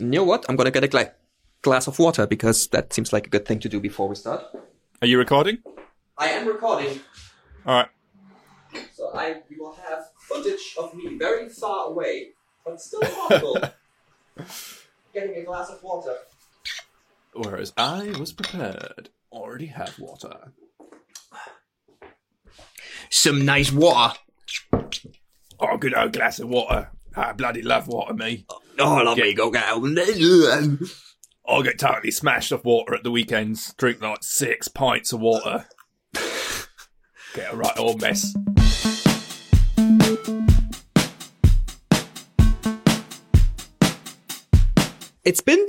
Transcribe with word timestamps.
You 0.00 0.06
know 0.06 0.24
what? 0.24 0.44
I'm 0.48 0.56
gonna 0.56 0.70
get 0.70 0.84
a 0.84 0.88
gla- 0.88 1.12
glass 1.62 1.86
of 1.86 1.98
water 1.98 2.26
because 2.26 2.68
that 2.68 2.92
seems 2.92 3.12
like 3.12 3.26
a 3.26 3.30
good 3.30 3.46
thing 3.46 3.60
to 3.60 3.68
do 3.68 3.80
before 3.80 4.08
we 4.08 4.14
start. 4.16 4.42
Are 5.00 5.06
you 5.06 5.18
recording? 5.18 5.58
I 6.16 6.28
am 6.30 6.46
recording, 6.46 7.00
All 7.66 7.74
right. 7.74 7.88
so 8.92 9.10
I 9.14 9.42
we 9.50 9.56
will 9.58 9.74
have 9.88 10.04
footage 10.18 10.74
of 10.78 10.94
me 10.94 11.16
very 11.18 11.48
far 11.48 11.86
away, 11.88 12.30
but 12.64 12.80
still 12.80 13.00
possible. 13.00 13.58
Getting 15.14 15.36
a 15.36 15.42
glass 15.44 15.70
of 15.70 15.82
water. 15.82 16.16
Whereas 17.34 17.72
I 17.76 18.14
was 18.18 18.32
prepared, 18.32 19.10
already 19.32 19.66
have 19.66 19.98
water. 19.98 20.52
Some 23.10 23.44
nice 23.44 23.72
water. 23.72 24.18
Oh, 25.60 25.76
good 25.78 25.94
old 25.94 26.12
glass 26.12 26.38
of 26.38 26.48
water. 26.48 26.90
I 27.16 27.32
bloody 27.32 27.62
love 27.62 27.86
water, 27.88 28.14
me. 28.14 28.46
Oh, 28.78 29.02
let 29.04 29.16
me 29.18 29.34
go 29.34 29.50
down. 29.52 29.96
I 29.98 31.62
get 31.62 31.78
totally 31.78 32.10
smashed 32.10 32.52
off 32.52 32.64
water 32.64 32.94
at 32.94 33.04
the 33.04 33.10
weekends. 33.10 33.72
Drink 33.74 34.00
like 34.00 34.22
six 34.22 34.68
pints 34.68 35.12
of 35.12 35.20
water. 35.20 35.66
Get 37.34 37.52
a 37.52 37.56
right 37.56 37.78
old 37.78 38.00
mess. 38.00 38.34
It's 45.24 45.40
been. 45.40 45.66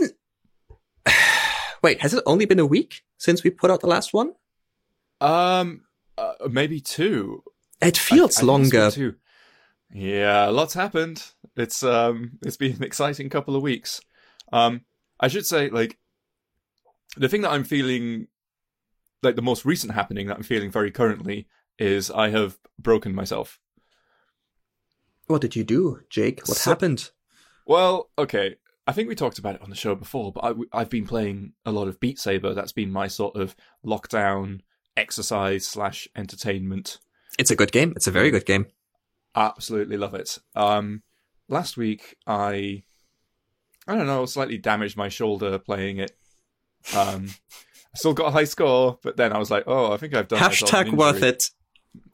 Wait, 1.82 2.02
has 2.02 2.14
it 2.14 2.24
only 2.26 2.46
been 2.46 2.60
a 2.60 2.66
week 2.66 3.04
since 3.18 3.44
we 3.44 3.50
put 3.50 3.72
out 3.72 3.82
the 3.82 3.88
last 3.88 4.14
one? 4.14 4.34
Um, 5.22 5.82
uh, 6.18 6.34
maybe 6.50 6.82
two. 6.82 7.44
It 7.82 7.98
feels 7.98 8.40
I- 8.40 8.42
I 8.42 8.46
longer. 8.46 8.92
Yeah, 9.94 10.48
lots 10.48 10.74
happened. 10.74 11.24
It's 11.56 11.84
um, 11.84 12.38
it's 12.44 12.58
been 12.58 12.74
an 12.76 12.84
exciting 12.84 13.30
couple 13.30 13.56
of 13.56 13.62
weeks. 13.62 14.02
Um, 14.52 14.82
I 15.20 15.28
should 15.28 15.46
say, 15.46 15.70
like, 15.70 15.98
the 17.18 17.30
thing 17.30 17.42
that 17.42 17.52
I'm 17.52 17.64
feeling, 17.64 18.28
like 19.24 19.36
the 19.36 19.42
most 19.42 19.66
recent 19.66 19.94
happening 19.94 20.28
that 20.28 20.38
I'm 20.38 20.44
feeling 20.44 20.72
very 20.72 20.92
currently 20.92 21.48
is 21.80 22.12
I 22.12 22.30
have 22.30 22.58
broken 22.80 23.16
myself. 23.16 23.60
What 25.28 25.42
did 25.42 25.56
you 25.56 25.64
do, 25.64 26.02
Jake? 26.10 26.48
What 26.48 26.58
So- 26.58 26.70
happened? 26.72 27.12
Well, 27.66 28.10
okay. 28.18 28.58
I 28.88 28.92
think 28.92 29.10
we 29.10 29.16
talked 29.16 29.40
about 29.40 29.56
it 29.56 29.62
on 29.64 29.72
the 29.72 29.76
show 29.76 29.96
before, 29.96 30.32
but 30.32 30.56
I, 30.72 30.80
have 30.80 30.92
been 30.92 31.08
playing 31.08 31.54
a 31.66 31.72
lot 31.72 31.88
of 31.88 32.00
Beat 32.00 32.20
Saber. 32.20 32.54
That's 32.54 32.72
been 32.72 32.92
my 32.92 33.08
sort 33.08 33.36
of 33.36 33.56
lockdown 33.84 34.60
exercise 34.96 35.66
slash 35.66 36.08
entertainment. 36.16 37.00
It's 37.40 37.50
a 37.50 37.56
good 37.56 37.72
game. 37.72 37.94
It's 37.96 38.06
a 38.06 38.12
very 38.12 38.30
good 38.30 38.46
game. 38.46 38.68
Absolutely 39.36 39.98
love 39.98 40.14
it. 40.14 40.38
Um, 40.54 41.02
last 41.48 41.78
week 41.78 42.16
I, 42.26 42.84
I 43.88 43.96
don't 43.96 44.08
know, 44.08 44.26
slightly 44.26 44.58
damaged 44.58 44.98
my 44.98 45.10
shoulder 45.10 45.58
playing 45.60 45.98
it. 45.98 46.18
Um, 46.96 47.30
I 47.94 47.98
still 47.98 48.14
got 48.14 48.28
a 48.28 48.32
high 48.32 48.44
score, 48.44 49.00
but 49.02 49.18
then 49.18 49.32
I 49.32 49.38
was 49.38 49.50
like, 49.50 49.64
oh, 49.68 49.94
I 49.94 49.98
think 49.98 50.14
I've 50.14 50.28
done 50.28 50.40
Hashtag 50.40 50.92
worth 50.94 51.24
it. 51.24 51.50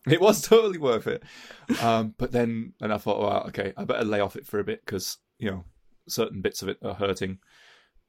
It 0.07 0.21
was 0.21 0.41
totally 0.47 0.77
worth 0.77 1.07
it. 1.07 1.23
Um, 1.81 2.13
but 2.17 2.31
then, 2.31 2.73
and 2.81 2.93
I 2.93 2.97
thought, 2.97 3.19
well, 3.19 3.43
okay, 3.47 3.73
I 3.75 3.83
better 3.85 4.05
lay 4.05 4.19
off 4.19 4.35
it 4.35 4.45
for 4.45 4.59
a 4.59 4.63
bit 4.63 4.85
because 4.85 5.17
you 5.39 5.49
know 5.49 5.65
certain 6.07 6.41
bits 6.41 6.61
of 6.61 6.69
it 6.69 6.77
are 6.83 6.93
hurting. 6.93 7.39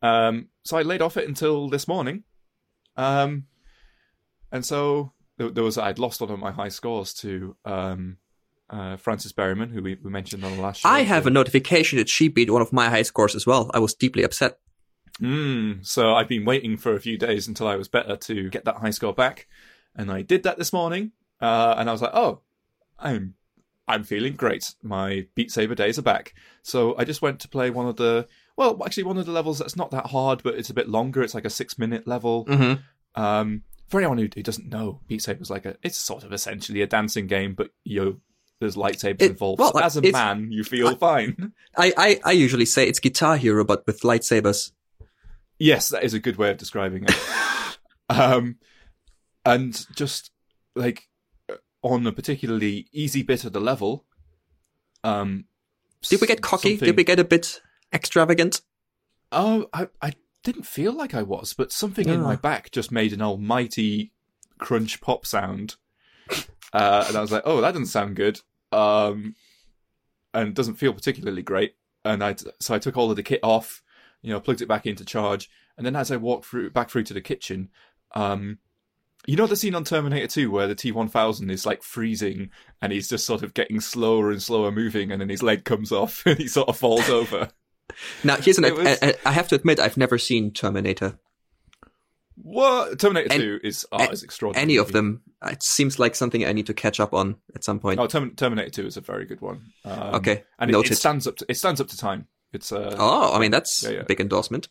Um, 0.02 0.48
so 0.64 0.76
I 0.76 0.82
laid 0.82 1.02
off 1.02 1.16
it 1.16 1.28
until 1.28 1.68
this 1.68 1.88
morning. 1.88 2.24
Um, 2.96 3.46
and 4.50 4.64
so 4.66 5.12
there, 5.38 5.50
there 5.50 5.64
was 5.64 5.78
I'd 5.78 5.98
lost 5.98 6.20
one 6.20 6.30
of 6.30 6.38
my 6.38 6.50
high 6.50 6.68
scores 6.68 7.14
to 7.14 7.56
um, 7.64 8.18
uh, 8.72 8.96
Francis 8.96 9.32
Berryman, 9.32 9.70
who 9.70 9.82
we, 9.82 9.96
we 10.02 10.10
mentioned 10.10 10.42
on 10.44 10.56
the 10.56 10.62
last 10.62 10.80
show. 10.80 10.88
I 10.88 11.02
have 11.02 11.26
a 11.26 11.30
notification 11.30 11.98
that 11.98 12.08
she 12.08 12.28
beat 12.28 12.50
one 12.50 12.62
of 12.62 12.72
my 12.72 12.88
high 12.88 13.02
scores 13.02 13.34
as 13.34 13.46
well. 13.46 13.70
I 13.74 13.78
was 13.78 13.94
deeply 13.94 14.22
upset. 14.22 14.58
Mm, 15.20 15.86
so 15.86 16.14
I've 16.14 16.28
been 16.28 16.46
waiting 16.46 16.78
for 16.78 16.94
a 16.94 17.00
few 17.00 17.18
days 17.18 17.46
until 17.46 17.68
I 17.68 17.76
was 17.76 17.88
better 17.88 18.16
to 18.16 18.48
get 18.48 18.64
that 18.64 18.76
high 18.76 18.90
score 18.90 19.12
back, 19.12 19.46
and 19.94 20.10
I 20.10 20.22
did 20.22 20.42
that 20.44 20.58
this 20.58 20.72
morning. 20.72 21.12
Uh, 21.40 21.74
and 21.76 21.88
I 21.88 21.92
was 21.92 22.00
like, 22.00 22.14
oh, 22.14 22.40
I'm 22.98 23.34
I'm 23.86 24.04
feeling 24.04 24.34
great. 24.34 24.74
My 24.82 25.26
Beat 25.34 25.50
Saber 25.50 25.74
days 25.74 25.98
are 25.98 26.02
back. 26.02 26.34
So 26.62 26.96
I 26.96 27.04
just 27.04 27.20
went 27.20 27.40
to 27.40 27.48
play 27.48 27.68
one 27.68 27.86
of 27.86 27.96
the 27.96 28.26
well, 28.56 28.80
actually 28.84 29.02
one 29.02 29.18
of 29.18 29.26
the 29.26 29.32
levels 29.32 29.58
that's 29.58 29.76
not 29.76 29.90
that 29.90 30.06
hard, 30.06 30.42
but 30.42 30.54
it's 30.54 30.70
a 30.70 30.74
bit 30.74 30.88
longer. 30.88 31.22
It's 31.22 31.34
like 31.34 31.44
a 31.44 31.50
six 31.50 31.78
minute 31.78 32.06
level. 32.06 32.46
Mm-hmm. 32.46 33.22
Um, 33.22 33.62
for 33.88 33.98
anyone 34.00 34.16
who, 34.16 34.28
who 34.34 34.42
doesn't 34.42 34.70
know, 34.70 35.00
Beat 35.08 35.20
Saber 35.20 35.42
is 35.42 35.50
like 35.50 35.66
a 35.66 35.76
it's 35.82 35.98
sort 35.98 36.24
of 36.24 36.32
essentially 36.32 36.80
a 36.80 36.86
dancing 36.86 37.26
game, 37.26 37.54
but 37.54 37.70
you 37.84 38.20
there's 38.62 38.76
lightsabers 38.76 39.20
It- 39.22 39.30
involved. 39.32 39.60
well, 39.60 39.72
so 39.72 39.80
as 39.80 39.96
a 39.96 40.10
man, 40.10 40.50
you 40.50 40.64
feel 40.64 40.96
fine. 40.96 41.52
I, 41.76 41.92
I, 41.96 42.20
I 42.24 42.32
usually 42.32 42.64
say 42.64 42.88
it's 42.88 42.98
Guitar 43.00 43.36
Hero, 43.36 43.64
but 43.64 43.86
with 43.86 44.00
lightsabers. 44.00 44.72
Yes, 45.58 45.90
that 45.90 46.02
is 46.02 46.14
a 46.14 46.18
good 46.18 46.36
way 46.36 46.50
of 46.50 46.56
describing 46.56 47.04
it. 47.04 47.14
um, 48.08 48.56
and 49.44 49.86
just 49.94 50.30
like 50.74 51.08
on 51.82 52.06
a 52.06 52.12
particularly 52.12 52.86
easy 52.92 53.22
bit 53.22 53.44
of 53.44 53.52
the 53.52 53.60
level, 53.60 54.04
um, 55.04 55.44
Did 56.02 56.20
we 56.20 56.26
get 56.26 56.40
cocky? 56.40 56.70
something- 56.70 56.86
Did 56.86 56.96
we 56.96 57.04
get 57.04 57.18
a 57.18 57.24
bit 57.24 57.60
extravagant? 57.92 58.60
Oh, 59.30 59.66
I, 59.72 59.88
I 60.00 60.12
didn't 60.44 60.66
feel 60.66 60.92
like 60.92 61.14
I 61.14 61.22
was, 61.22 61.54
but 61.54 61.72
something 61.72 62.08
in 62.08 62.20
Ah. 62.20 62.24
my 62.24 62.36
back 62.36 62.70
just 62.70 62.90
made 62.92 63.12
an 63.12 63.22
almighty 63.22 64.12
crunch 64.58 65.00
pop 65.00 65.24
sound, 65.26 65.76
uh, 66.72 67.04
and 67.08 67.16
I 67.16 67.20
was 67.20 67.32
like, 67.32 67.42
"Oh, 67.44 67.60
that 67.60 67.72
doesn't 67.72 67.86
sound 67.86 68.16
good," 68.16 68.40
um, 68.72 69.34
and 70.34 70.54
doesn't 70.54 70.74
feel 70.76 70.92
particularly 70.92 71.42
great. 71.42 71.74
And 72.04 72.22
I 72.24 72.34
so 72.60 72.74
I 72.74 72.78
took 72.78 72.96
all 72.96 73.10
of 73.10 73.16
the 73.16 73.22
kit 73.22 73.40
off, 73.42 73.82
you 74.22 74.30
know, 74.32 74.40
plugged 74.40 74.60
it 74.62 74.66
back 74.68 74.86
into 74.86 75.04
charge, 75.04 75.48
and 75.76 75.86
then 75.86 75.94
as 75.96 76.10
I 76.10 76.16
walked 76.16 76.46
through 76.46 76.70
back 76.70 76.90
through 76.90 77.04
to 77.04 77.14
the 77.14 77.20
kitchen, 77.20 77.68
um, 78.14 78.58
you 79.26 79.36
know 79.36 79.46
the 79.46 79.54
scene 79.54 79.76
on 79.76 79.84
Terminator 79.84 80.26
2 80.26 80.50
where 80.50 80.66
the 80.66 80.74
T1000 80.74 81.48
is 81.48 81.64
like 81.64 81.84
freezing 81.84 82.50
and 82.80 82.92
he's 82.92 83.08
just 83.08 83.24
sort 83.24 83.44
of 83.44 83.54
getting 83.54 83.80
slower 83.80 84.32
and 84.32 84.42
slower 84.42 84.72
moving, 84.72 85.12
and 85.12 85.20
then 85.20 85.28
his 85.28 85.44
leg 85.44 85.64
comes 85.64 85.92
off 85.92 86.22
and 86.26 86.38
he 86.38 86.48
sort 86.48 86.68
of 86.68 86.76
falls 86.76 87.08
over. 87.08 87.50
Now, 88.24 88.36
here's 88.36 88.58
an. 88.58 88.74
Was- 88.74 88.98
I, 89.02 89.08
I- 89.10 89.14
I 89.26 89.32
have 89.32 89.46
to 89.48 89.54
admit, 89.54 89.78
I've 89.78 89.96
never 89.96 90.18
seen 90.18 90.50
Terminator. 90.50 91.18
What 92.36 92.98
Terminator 92.98 93.32
An- 93.34 93.40
2 93.40 93.60
is 93.62 93.86
oh, 93.92 94.08
is 94.10 94.22
extraordinary. 94.22 94.62
Any 94.62 94.76
of 94.76 94.92
them. 94.92 95.22
It 95.44 95.62
seems 95.62 95.98
like 95.98 96.14
something 96.14 96.44
I 96.44 96.52
need 96.52 96.66
to 96.66 96.74
catch 96.74 97.00
up 97.00 97.12
on 97.12 97.36
at 97.54 97.64
some 97.64 97.78
point. 97.80 98.00
Oh, 98.00 98.06
Term- 98.06 98.34
Terminator 98.34 98.70
2 98.70 98.86
is 98.86 98.96
a 98.96 99.00
very 99.00 99.24
good 99.26 99.40
one. 99.40 99.72
Um, 99.84 100.14
okay, 100.16 100.44
and 100.58 100.70
it, 100.70 100.90
it 100.90 100.96
stands 100.96 101.26
up. 101.26 101.36
To, 101.36 101.46
it 101.48 101.56
stands 101.56 101.80
up 101.80 101.88
to 101.88 101.96
time. 101.96 102.26
It's 102.52 102.72
uh, 102.72 102.96
oh, 102.98 103.34
I 103.34 103.38
mean 103.38 103.50
that's 103.50 103.82
Yeah, 103.82 103.90
yeah. 103.90 104.00
a 104.00 104.04
big 104.04 104.20
endorsement. 104.20 104.68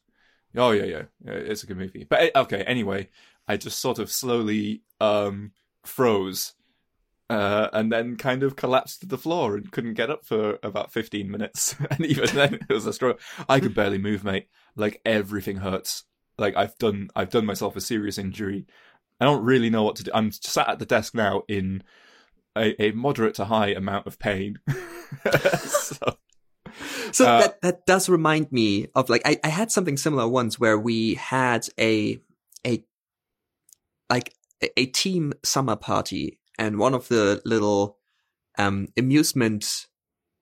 oh 0.55 0.72
yeah, 0.72 0.83
yeah, 0.85 1.01
yeah. 1.25 1.33
It's 1.33 1.63
a 1.63 1.67
good 1.67 1.77
movie. 1.77 2.05
But 2.09 2.22
eh, 2.22 2.29
okay, 2.35 2.61
anyway, 2.63 3.09
I 3.47 3.57
just 3.57 3.79
sort 3.79 3.99
of 3.99 4.11
slowly 4.11 4.83
um 4.99 5.51
froze, 5.83 6.53
uh, 7.29 7.69
and 7.73 7.91
then 7.91 8.17
kind 8.17 8.43
of 8.43 8.55
collapsed 8.55 9.01
to 9.01 9.07
the 9.07 9.17
floor 9.17 9.55
and 9.55 9.72
couldn't 9.72 9.95
get 9.95 10.09
up 10.11 10.25
for 10.25 10.59
about 10.63 10.93
fifteen 10.93 11.29
minutes. 11.31 11.75
and 11.89 12.05
even 12.05 12.33
then, 12.35 12.59
it 12.69 12.73
was 12.73 12.85
a 12.85 12.93
struggle. 12.93 13.19
I 13.49 13.59
could 13.59 13.73
barely 13.75 13.97
move, 13.97 14.23
mate. 14.23 14.47
Like 14.75 15.01
everything 15.05 15.57
hurts. 15.57 16.03
Like 16.41 16.57
I've 16.57 16.78
done, 16.78 17.09
I've 17.16 17.29
done 17.29 17.46
myself 17.46 17.75
a 17.75 17.81
serious 17.81 18.18
injury. 18.18 18.66
I 19.19 19.25
don't 19.25 19.44
really 19.44 19.69
know 19.69 19.84
what 19.84 19.96
to 19.97 20.03
do. 20.03 20.12
I'm 20.13 20.31
sat 20.31 20.68
at 20.68 20.79
the 20.79 20.85
desk 20.85 21.16
now 21.16 21.44
in 21.47 21.84
a, 22.57 22.81
a 22.81 22.91
moderate 22.91 23.35
to 23.35 23.46
high 23.46 23.69
amount 23.69 24.07
of 24.07 24.19
pain. 24.19 24.59
so, 25.68 26.18
So 27.12 27.25
Uh, 27.25 27.40
that 27.40 27.62
that 27.62 27.85
does 27.85 28.09
remind 28.09 28.52
me 28.52 28.88
of 28.96 29.09
like 29.09 29.22
I, 29.25 29.40
I 29.44 29.50
had 29.50 29.72
something 29.72 29.97
similar 29.97 30.28
once 30.28 30.59
where 30.59 30.78
we 30.78 31.16
had 31.16 31.68
a 31.79 32.19
a 32.66 32.84
like 34.09 34.34
a, 34.78 34.85
team 34.88 35.34
summer 35.44 35.75
party 35.75 36.40
and 36.58 36.78
one 36.78 36.94
of 36.94 37.08
the 37.08 37.41
little 37.46 37.97
um 38.58 38.88
amusement 38.97 39.88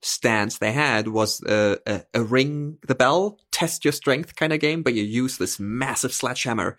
stands 0.02 0.58
they 0.58 0.72
had 0.72 1.08
was 1.08 1.42
a, 1.44 1.78
a, 1.86 2.04
a 2.14 2.24
ring 2.24 2.78
the 2.88 2.96
bell 2.96 3.40
test 3.59 3.84
your 3.86 3.92
strength 4.02 4.31
kind 4.42 4.53
of 4.53 4.59
game 4.68 4.81
but 4.83 4.94
you 4.94 5.04
use 5.04 5.33
this 5.38 5.60
massive 5.60 6.13
sledgehammer 6.13 6.78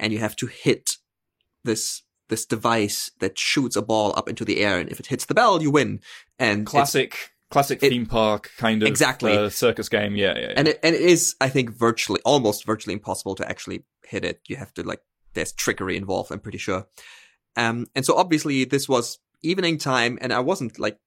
and 0.00 0.12
you 0.12 0.18
have 0.26 0.36
to 0.36 0.46
hit 0.46 0.84
this 1.64 2.02
this 2.28 2.46
device 2.46 3.10
that 3.22 3.38
shoots 3.38 3.76
a 3.76 3.82
ball 3.82 4.14
up 4.16 4.28
into 4.28 4.44
the 4.44 4.58
air 4.66 4.78
and 4.80 4.88
if 4.90 4.98
it 5.00 5.08
hits 5.12 5.26
the 5.26 5.34
bell 5.34 5.62
you 5.62 5.70
win. 5.70 6.00
And 6.38 6.64
classic 6.66 7.12
classic 7.50 7.82
it- 7.82 7.90
theme 7.90 8.06
park 8.06 8.50
kind 8.56 8.82
of 8.82 8.88
Exactly. 8.88 9.36
uh, 9.36 9.50
circus 9.50 9.88
game. 9.90 10.16
Yeah 10.16 10.34
yeah, 10.38 10.46
yeah. 10.48 10.54
and 10.58 10.68
it, 10.68 10.78
and 10.84 10.94
it 10.94 11.02
is 11.14 11.34
i 11.46 11.48
think 11.54 11.66
virtually 11.88 12.20
almost 12.24 12.64
virtually 12.72 12.94
impossible 12.94 13.34
to 13.36 13.44
actually 13.52 13.78
hit 14.12 14.24
it. 14.24 14.40
You 14.48 14.56
have 14.56 14.72
to 14.74 14.82
like 14.82 15.02
there's 15.34 15.52
trickery 15.52 15.96
involved 16.02 16.32
i'm 16.32 16.40
pretty 16.46 16.58
sure. 16.68 16.82
Um 17.62 17.76
and 17.94 18.04
so 18.06 18.12
obviously 18.22 18.64
this 18.64 18.88
was 18.88 19.18
evening 19.50 19.76
time 19.78 20.12
and 20.22 20.32
i 20.32 20.40
wasn't 20.50 20.78
like 20.78 20.98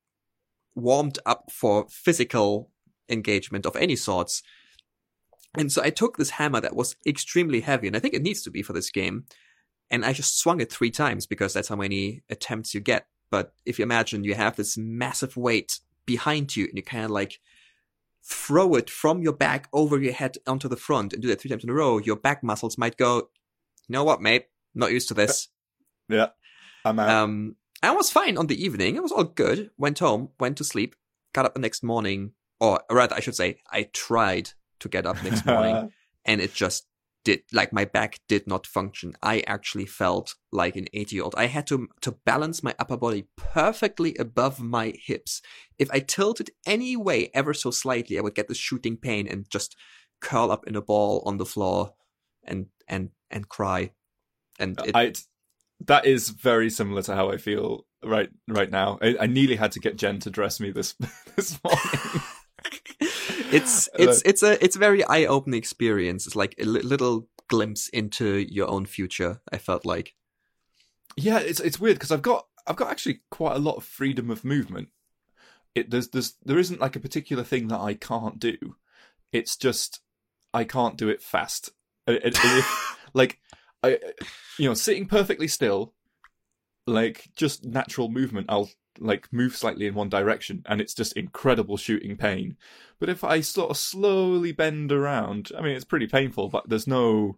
warmed 0.76 1.18
up 1.26 1.42
for 1.52 1.76
physical 1.90 2.70
engagement 3.10 3.66
of 3.66 3.76
any 3.76 3.96
sorts 3.96 4.44
and 5.58 5.72
so 5.72 5.82
i 5.84 5.90
took 5.90 6.18
this 6.18 6.32
hammer 6.32 6.62
that 6.62 6.76
was 6.76 6.96
extremely 7.06 7.62
heavy 7.62 7.88
and 7.88 7.96
i 7.96 8.00
think 8.00 8.14
it 8.14 8.22
needs 8.22 8.42
to 8.42 8.52
be 8.52 8.62
for 8.62 8.74
this 8.74 8.92
game 8.92 9.26
and 9.90 10.06
i 10.06 10.14
just 10.14 10.40
swung 10.40 10.60
it 10.62 10.72
three 10.72 10.92
times 10.92 11.26
because 11.26 11.54
that's 11.54 11.70
how 11.70 11.76
many 11.76 12.22
attempts 12.30 12.74
you 12.74 12.80
get 12.80 13.08
but 13.30 13.54
if 13.66 13.80
you 13.80 13.84
imagine 13.84 14.24
you 14.24 14.36
have 14.36 14.56
this 14.56 14.78
massive 14.78 15.36
weight 15.36 15.80
behind 16.06 16.56
you 16.56 16.66
and 16.66 16.78
you 16.78 16.84
kind 16.84 17.06
of 17.06 17.12
like 17.12 17.40
throw 18.26 18.74
it 18.74 18.90
from 18.90 19.22
your 19.22 19.34
back 19.34 19.68
over 19.72 20.00
your 20.00 20.14
head 20.14 20.38
onto 20.48 20.68
the 20.68 20.76
front 20.76 21.14
and 21.14 21.22
do 21.22 21.28
that 21.28 21.40
three 21.40 21.50
times 21.50 21.64
in 21.64 21.70
a 21.70 21.74
row, 21.74 22.00
your 22.00 22.16
back 22.16 22.44
muscles 22.44 22.78
might 22.78 22.98
go, 22.98 23.18
you 23.88 23.94
know 23.94 24.04
what, 24.04 24.22
mate? 24.22 24.48
Not 24.74 24.92
used 24.92 25.08
to 25.10 25.14
this. 25.14 25.50
Yeah, 26.08 26.28
I'm 26.86 27.00
out. 27.00 27.10
Um, 27.10 27.56
I 27.82 27.90
was 27.90 28.12
fine 28.12 28.38
on 28.38 28.46
the 28.46 28.64
evening. 28.64 28.96
It 28.96 29.02
was 29.02 29.12
all 29.12 29.24
good. 29.24 29.72
Went 29.76 29.98
home, 29.98 30.30
went 30.40 30.56
to 30.58 30.64
sleep, 30.64 30.96
got 31.34 31.46
up 31.46 31.56
the 31.56 31.60
next 31.60 31.82
morning, 31.82 32.34
or 32.60 32.84
rather, 32.92 33.16
I 33.16 33.22
should 33.22 33.36
say, 33.36 33.58
I 33.72 33.90
tried 33.92 34.52
to 34.80 34.90
get 34.90 35.06
up 35.06 35.22
next 35.24 35.46
morning, 35.46 35.92
and 36.26 36.42
it 36.42 36.54
just 36.54 36.86
did 37.26 37.42
like 37.52 37.74
my 37.74 37.84
back 37.84 38.20
did 38.30 38.48
not 38.48 38.66
function. 38.66 39.16
I 39.22 39.44
actually 39.48 39.86
felt 39.86 40.36
like 40.52 40.78
an 40.78 40.88
80 40.94 41.16
year 41.16 41.24
old. 41.26 41.36
I 41.36 41.48
had 41.48 41.68
to 41.68 41.90
to 42.02 42.12
balance 42.26 42.64
my 42.64 42.74
upper 42.80 42.96
body 42.96 43.28
perfectly 43.36 44.16
above 44.18 44.62
my 44.62 44.94
hips. 44.96 45.42
If 45.78 45.90
I 45.92 46.00
tilted 46.00 46.52
any 46.66 46.96
way 46.96 47.32
ever 47.34 47.54
so 47.54 47.72
slightly, 47.72 48.18
I 48.18 48.22
would 48.22 48.36
get 48.36 48.48
this 48.48 48.58
shooting 48.58 48.96
pain 48.96 49.28
and 49.28 49.50
just 49.50 49.76
curl 50.22 50.52
up 50.52 50.66
in 50.68 50.76
a 50.76 50.82
ball 50.82 51.22
on 51.26 51.38
the 51.38 51.46
floor 51.46 51.94
and 52.46 52.68
and 52.88 53.10
and 53.30 53.50
cry. 53.50 53.92
And 54.58 54.80
it, 54.86 54.96
I, 54.96 55.14
that 55.86 56.06
is 56.06 56.30
very 56.30 56.70
similar 56.70 57.02
to 57.04 57.16
how 57.16 57.30
I 57.32 57.38
feel 57.38 57.86
right 58.04 58.30
right 58.48 58.70
now. 58.70 59.00
I, 59.02 59.18
I 59.22 59.26
nearly 59.26 59.56
had 59.56 59.74
to 59.74 59.80
get 59.80 59.98
Jen 59.98 60.20
to 60.20 60.30
dress 60.30 60.60
me 60.60 60.72
this 60.72 60.96
this 61.36 61.60
morning. 61.64 62.22
It's 63.56 63.90
it's 64.00 64.22
it's 64.26 64.44
a 64.44 64.64
it's 64.64 64.76
a 64.76 64.80
very 64.80 65.04
eye 65.06 65.26
opening 65.26 65.58
experience. 65.58 66.26
It's 66.28 66.36
like 66.36 66.56
a 66.60 66.66
li- 66.66 66.82
little 66.82 67.28
glimpse 67.48 67.88
into 67.90 68.38
your 68.50 68.70
own 68.70 68.86
future. 68.86 69.42
I 69.52 69.58
felt 69.58 69.86
like. 69.86 70.16
Yeah, 71.18 71.40
it's 71.40 71.60
it's 71.60 71.80
weird 71.80 71.96
because 71.98 72.12
I've 72.12 72.22
got 72.22 72.48
I've 72.68 72.76
got 72.76 72.90
actually 72.92 73.22
quite 73.32 73.56
a 73.56 73.60
lot 73.60 73.76
of 73.78 73.84
freedom 73.84 74.30
of 74.30 74.44
movement. 74.44 74.90
It 75.74 75.90
there's 75.92 76.10
there's 76.10 76.36
there 76.44 76.60
isn't 76.60 76.82
like 76.82 76.96
a 76.96 77.00
particular 77.02 77.44
thing 77.44 77.68
that 77.70 77.80
I 77.80 77.94
can't 77.94 78.40
do. 78.40 78.58
It's 79.32 79.56
just 79.58 80.02
I 80.54 80.64
can't 80.64 80.98
do 80.98 81.10
it 81.10 81.22
fast. 81.22 81.70
And- 82.08 82.18
and 82.18 82.34
if- 82.36 82.98
like 83.14 83.40
I, 83.84 84.00
you 84.58 84.68
know, 84.68 84.74
sitting 84.74 85.06
perfectly 85.06 85.48
still, 85.48 85.94
like 86.88 87.30
just 87.36 87.64
natural 87.66 88.10
movement. 88.10 88.48
I'll 88.50 88.70
like 89.00 89.32
move 89.32 89.56
slightly 89.56 89.88
in 89.88 89.94
one 89.94 90.10
direction, 90.10 90.64
and 90.68 90.82
it's 90.82 90.94
just 90.94 91.14
incredible 91.14 91.78
shooting 91.78 92.18
pain. 92.18 92.58
But 93.00 93.10
if 93.10 93.24
I 93.24 93.42
sort 93.42 93.72
of 93.72 93.78
slowly 93.78 94.52
bend 94.52 94.92
around, 94.92 95.52
I 95.58 95.62
mean, 95.62 95.76
it's 95.76 95.86
pretty 95.86 96.08
painful. 96.08 96.50
But 96.50 96.70
there's 96.70 96.88
no 96.88 97.38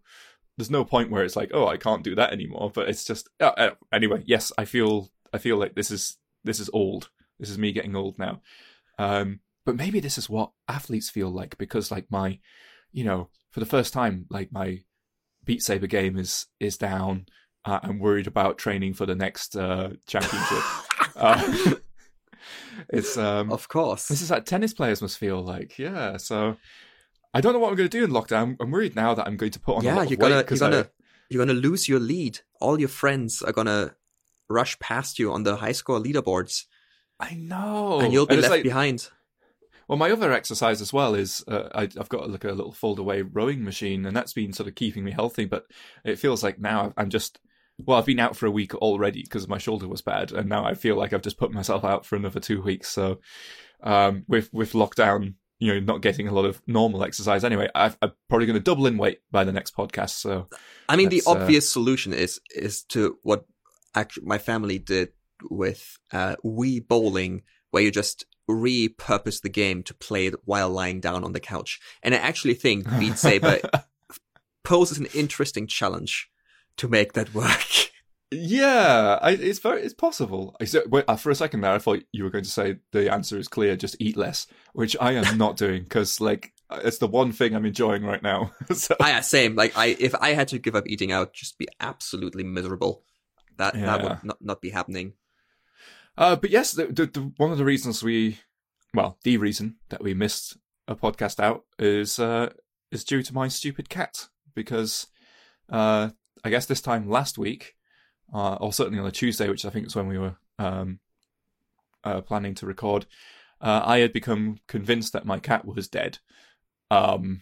there's 0.58 0.72
no 0.72 0.84
point 0.84 1.12
where 1.12 1.24
it's 1.24 1.36
like, 1.36 1.52
oh, 1.54 1.68
I 1.68 1.78
can't 1.78 2.04
do 2.04 2.16
that 2.16 2.34
anymore. 2.34 2.72
But 2.74 2.90
it's 2.90 3.06
just 3.06 3.30
uh, 3.40 3.52
uh, 3.58 3.72
anyway. 3.92 4.24
Yes, 4.26 4.52
I 4.58 4.66
feel 4.66 5.10
I 5.34 5.38
feel 5.38 5.58
like 5.58 5.76
this 5.76 5.92
is 5.92 6.18
this 6.44 6.60
is 6.60 6.70
old. 6.74 7.10
This 7.40 7.50
is 7.50 7.58
me 7.58 7.72
getting 7.72 7.96
old 7.96 8.18
now. 8.18 8.42
Um, 8.98 9.42
but 9.66 9.76
maybe 9.76 10.00
this 10.00 10.18
is 10.18 10.30
what 10.30 10.52
athletes 10.68 11.10
feel 11.10 11.30
like 11.30 11.58
because 11.58 11.92
like 11.92 12.10
my, 12.10 12.40
you 12.92 13.04
know, 13.04 13.30
for 13.52 13.60
the 13.60 13.66
first 13.66 13.94
time, 13.94 14.26
like 14.30 14.52
my 14.52 14.82
Beat 15.44 15.62
Saber 15.62 15.88
game 15.88 16.18
is 16.18 16.48
is 16.60 16.78
down. 16.78 17.28
Uh, 17.66 17.80
I'm 17.84 18.00
worried 18.00 18.28
about 18.28 18.58
training 18.58 18.94
for 18.94 19.06
the 19.06 19.16
next 19.16 19.56
uh, 19.56 19.90
championship. 20.08 20.64
Uh, 21.18 21.74
it's 22.90 23.18
um, 23.18 23.52
Of 23.52 23.68
course. 23.68 24.08
this 24.08 24.22
is 24.22 24.32
like 24.32 24.46
tennis 24.46 24.74
players 24.74 25.02
must 25.02 25.18
feel 25.18 25.42
like, 25.42 25.78
yeah. 25.78 26.18
So 26.18 26.58
I 27.34 27.42
don't 27.42 27.54
know 27.54 27.60
what 27.60 27.70
I'm 27.70 27.76
going 27.76 27.90
to 27.90 27.98
do 27.98 28.04
in 28.04 28.12
lockdown. 28.12 28.56
I'm 28.60 28.72
worried 28.72 28.96
now 28.96 29.14
that 29.14 29.28
I'm 29.28 29.38
going 29.38 29.52
to 29.52 29.60
put 29.60 29.76
on 29.78 29.82
a 29.84 29.86
yeah, 29.86 29.96
lot 29.96 30.10
you're 30.10 30.18
gonna 30.18 30.36
you're 30.36 30.44
'cause 30.44 30.62
I- 30.62 30.70
gonna 30.70 30.90
you're 31.30 31.46
gonna 31.46 31.60
lose 31.60 31.90
your 31.90 32.00
lead. 32.00 32.40
All 32.62 32.80
your 32.80 32.90
friends 32.90 33.42
are 33.42 33.52
gonna 33.52 33.96
rush 34.50 34.80
past 34.80 35.20
you 35.20 35.34
on 35.34 35.44
the 35.44 35.58
high 35.58 35.74
score 35.74 36.00
leaderboards, 36.00 36.64
I 37.20 37.34
know, 37.34 38.00
and 38.00 38.14
you'll 38.14 38.26
be 38.28 38.36
it's 38.36 38.44
left 38.44 38.52
like- 38.52 38.64
behind. 38.64 39.10
Well, 39.90 39.98
my 39.98 40.12
other 40.12 40.34
exercise 40.34 40.82
as 40.82 40.92
well 40.92 41.16
is 41.16 41.46
uh, 41.48 41.70
I, 41.74 41.84
I've 41.84 42.10
got 42.10 42.30
like 42.30 42.44
a 42.44 42.52
little 42.52 42.74
fold 42.74 43.00
away 43.00 43.22
rowing 43.22 43.64
machine, 43.64 44.06
and 44.06 44.14
that's 44.16 44.34
been 44.34 44.52
sort 44.52 44.68
of 44.68 44.76
keeping 44.76 45.04
me 45.06 45.12
healthy. 45.12 45.46
But 45.46 45.66
it 46.04 46.20
feels 46.20 46.44
like 46.44 46.60
now 46.60 46.92
I'm 46.98 47.10
just 47.10 47.40
well, 47.86 47.98
I've 47.98 48.06
been 48.06 48.20
out 48.20 48.36
for 48.36 48.46
a 48.46 48.52
week 48.52 48.74
already 48.76 49.24
because 49.24 49.48
my 49.48 49.58
shoulder 49.58 49.88
was 49.88 50.02
bad, 50.02 50.32
and 50.32 50.50
now 50.50 50.66
I 50.66 50.74
feel 50.74 50.96
like 50.96 51.14
I've 51.14 51.22
just 51.22 51.38
put 51.38 51.52
myself 51.52 51.84
out 51.84 52.06
for 52.06 52.16
another 52.16 52.40
two 52.40 52.62
weeks. 52.62 52.90
So 52.90 53.20
um, 53.84 54.24
with 54.28 54.52
with 54.52 54.74
lockdown, 54.74 55.36
you 55.60 55.74
know, 55.74 55.80
not 55.80 56.02
getting 56.02 56.28
a 56.28 56.34
lot 56.34 56.46
of 56.46 56.62
normal 56.66 57.04
exercise 57.04 57.44
anyway, 57.44 57.70
I've, 57.76 57.98
I'm 58.02 58.14
probably 58.30 58.48
going 58.48 58.60
to 58.60 58.64
double 58.64 58.88
in 58.88 58.98
weight 58.98 59.20
by 59.32 59.44
the 59.44 59.52
next 59.52 59.76
podcast. 59.76 60.12
So 60.12 60.48
I 60.90 60.96
mean, 60.96 61.10
the 61.10 61.22
uh, 61.28 61.32
obvious 61.32 61.70
solution 61.70 62.14
is 62.14 62.40
is 62.56 62.84
to 62.86 63.18
what 63.22 63.46
actually 63.96 64.26
my 64.26 64.40
family 64.40 64.80
did 64.80 65.10
with 65.50 65.98
uh, 66.12 66.36
Wii 66.44 66.88
bowling, 66.88 67.44
where 67.70 67.84
you 67.84 67.92
just 67.92 68.26
repurpose 68.50 69.42
the 69.42 69.50
game 69.50 69.84
to 69.84 69.94
play 69.94 70.28
it 70.28 70.36
while 70.46 70.70
lying 70.70 71.00
down 71.00 71.24
on 71.24 71.34
the 71.34 71.40
couch. 71.40 71.80
And 72.02 72.16
I 72.16 72.18
actually 72.18 72.54
think 72.56 72.90
Beat 72.98 73.18
Saber 73.18 73.60
poses 74.64 74.98
an 74.98 75.08
interesting 75.14 75.68
challenge 75.68 76.30
to 76.78 76.88
make 76.88 77.14
that 77.14 77.34
work. 77.34 77.66
Yeah, 78.30 79.20
I, 79.22 79.32
it's 79.32 79.60
very 79.60 79.84
it's 79.84 79.94
possible. 79.94 80.54
I 80.60 80.66
wait, 80.90 81.06
uh, 81.08 81.16
for 81.16 81.30
a 81.30 81.36
second 81.36 81.62
there, 81.62 81.72
I 81.72 81.80
thought 81.80 82.04
you 82.12 82.26
were 82.26 82.30
going 82.30 82.44
to 82.44 82.50
say 82.50 82.80
the 82.92 83.10
answer 83.10 83.38
is 83.40 83.48
clear: 83.48 83.78
just 83.78 83.96
eat 84.02 84.18
less, 84.18 84.48
which 84.74 84.98
I 85.00 85.14
am 85.14 85.38
not 85.38 85.56
doing 85.56 85.84
because 85.84 86.20
like 86.20 86.52
it's 86.70 86.98
the 86.98 87.08
one 87.08 87.32
thing 87.32 87.56
I'm 87.56 87.66
enjoying 87.66 88.04
right 88.04 88.22
now. 88.22 88.52
so, 88.74 88.96
I 89.02 89.12
yeah, 89.12 89.22
same. 89.22 89.56
Like 89.56 89.78
I, 89.78 89.96
if 89.98 90.14
I 90.16 90.34
had 90.34 90.50
to 90.50 90.60
give 90.60 90.76
up 90.76 90.88
eating 90.88 91.12
out, 91.12 91.34
just 91.34 91.58
be 91.58 91.68
absolutely 91.80 92.44
miserable. 92.44 93.04
That 93.58 93.76
that 93.76 94.04
would 94.04 94.24
not, 94.24 94.38
not 94.42 94.62
be 94.62 94.72
happening. 94.72 95.14
uh, 96.18 96.36
but 96.36 96.50
yes, 96.50 96.74
the, 96.74 96.88
the, 96.88 97.06
the, 97.06 97.32
one 97.38 97.52
of 97.52 97.58
the 97.58 97.66
reasons 97.66 98.04
we, 98.04 98.40
well, 98.94 99.18
the 99.24 99.38
reason 99.38 99.78
that 99.90 100.04
we 100.04 100.14
missed 100.14 100.58
a 100.88 100.96
podcast 100.96 101.40
out 101.40 101.64
is 101.80 102.20
uh, 102.20 102.50
is 102.92 103.06
due 103.06 103.24
to 103.24 103.34
my 103.34 103.48
stupid 103.48 103.88
cat 103.88 104.28
because 104.54 105.08
uh, 105.70 106.10
I 106.48 106.50
guess 106.50 106.66
this 106.66 106.80
time 106.80 107.10
last 107.10 107.38
week, 107.38 107.76
uh, 108.34 108.56
or 108.56 108.72
certainly 108.72 109.00
on 109.00 109.06
a 109.06 109.12
Tuesday, 109.12 109.50
which 109.50 109.66
I 109.66 109.70
think 109.70 109.86
is 109.86 109.98
when 109.98 110.08
we 110.08 110.18
were 110.18 110.38
um, 110.58 111.00
uh, 112.06 112.22
planning 112.22 112.56
to 112.56 112.66
record, 112.66 113.06
uh, 113.60 113.82
I 113.84 113.98
had 113.98 114.14
become 114.14 114.60
convinced 114.66 115.12
that 115.12 115.26
my 115.26 115.40
cat 115.40 115.66
was 115.66 115.90
dead, 115.90 116.20
um, 116.90 117.42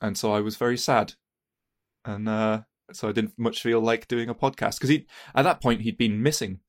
and 0.00 0.16
so 0.16 0.32
I 0.32 0.40
was 0.40 0.54
very 0.54 0.78
sad, 0.78 1.14
and 2.04 2.28
uh, 2.28 2.60
so 2.92 3.08
I 3.08 3.12
didn't 3.12 3.36
much 3.36 3.60
feel 3.60 3.80
like 3.80 4.06
doing 4.06 4.28
a 4.28 4.36
podcast 4.36 4.76
because 4.76 4.90
he 4.90 5.06
at 5.34 5.42
that 5.42 5.60
point 5.60 5.80
he'd 5.80 5.98
been 5.98 6.22
missing. 6.22 6.60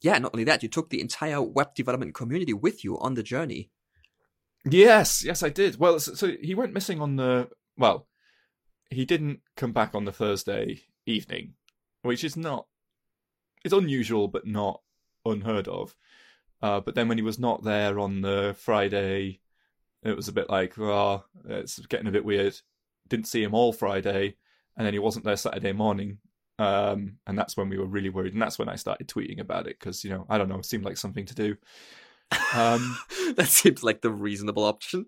Yeah, 0.00 0.18
not 0.18 0.34
only 0.34 0.44
that, 0.44 0.64
you 0.64 0.68
took 0.68 0.90
the 0.90 1.00
entire 1.00 1.40
web 1.40 1.76
development 1.76 2.12
community 2.12 2.54
with 2.54 2.82
you 2.82 2.98
on 2.98 3.14
the 3.14 3.22
journey. 3.22 3.70
Yes, 4.64 5.24
yes, 5.24 5.44
I 5.44 5.48
did. 5.48 5.78
Well, 5.78 6.00
so, 6.00 6.14
so 6.14 6.32
he 6.42 6.56
went 6.56 6.74
missing 6.74 7.00
on 7.00 7.14
the 7.14 7.50
well, 7.76 8.08
he 8.92 9.04
didn't 9.04 9.40
come 9.56 9.72
back 9.72 9.94
on 9.94 10.04
the 10.04 10.12
Thursday 10.12 10.82
evening, 11.06 11.54
which 12.02 12.24
is 12.24 12.36
not 12.36 12.66
it's 13.64 13.74
unusual 13.74 14.28
but 14.28 14.46
not 14.46 14.80
unheard 15.24 15.68
of. 15.68 15.94
Uh, 16.60 16.80
but 16.80 16.94
then 16.94 17.08
when 17.08 17.18
he 17.18 17.22
was 17.22 17.38
not 17.38 17.64
there 17.64 17.98
on 17.98 18.20
the 18.20 18.54
Friday, 18.58 19.40
it 20.02 20.16
was 20.16 20.28
a 20.28 20.32
bit 20.32 20.48
like, 20.48 20.78
oh, 20.78 21.24
it's 21.48 21.78
getting 21.86 22.06
a 22.06 22.12
bit 22.12 22.24
weird. 22.24 22.58
Didn't 23.08 23.26
see 23.26 23.42
him 23.42 23.54
all 23.54 23.72
Friday, 23.72 24.36
and 24.76 24.86
then 24.86 24.92
he 24.92 24.98
wasn't 24.98 25.24
there 25.24 25.36
Saturday 25.36 25.72
morning. 25.72 26.18
Um, 26.58 27.18
and 27.26 27.36
that's 27.36 27.56
when 27.56 27.68
we 27.68 27.78
were 27.78 27.86
really 27.86 28.10
worried, 28.10 28.32
and 28.32 28.42
that's 28.42 28.58
when 28.58 28.68
I 28.68 28.76
started 28.76 29.08
tweeting 29.08 29.40
about 29.40 29.66
it 29.66 29.78
because 29.78 30.04
you 30.04 30.10
know 30.10 30.26
I 30.28 30.38
don't 30.38 30.48
know, 30.48 30.58
it 30.58 30.66
seemed 30.66 30.84
like 30.84 30.96
something 30.96 31.26
to 31.26 31.34
do. 31.34 31.56
Um, 32.54 32.96
that 33.36 33.48
seems 33.48 33.82
like 33.82 34.00
the 34.00 34.10
reasonable 34.10 34.64
option. 34.64 35.06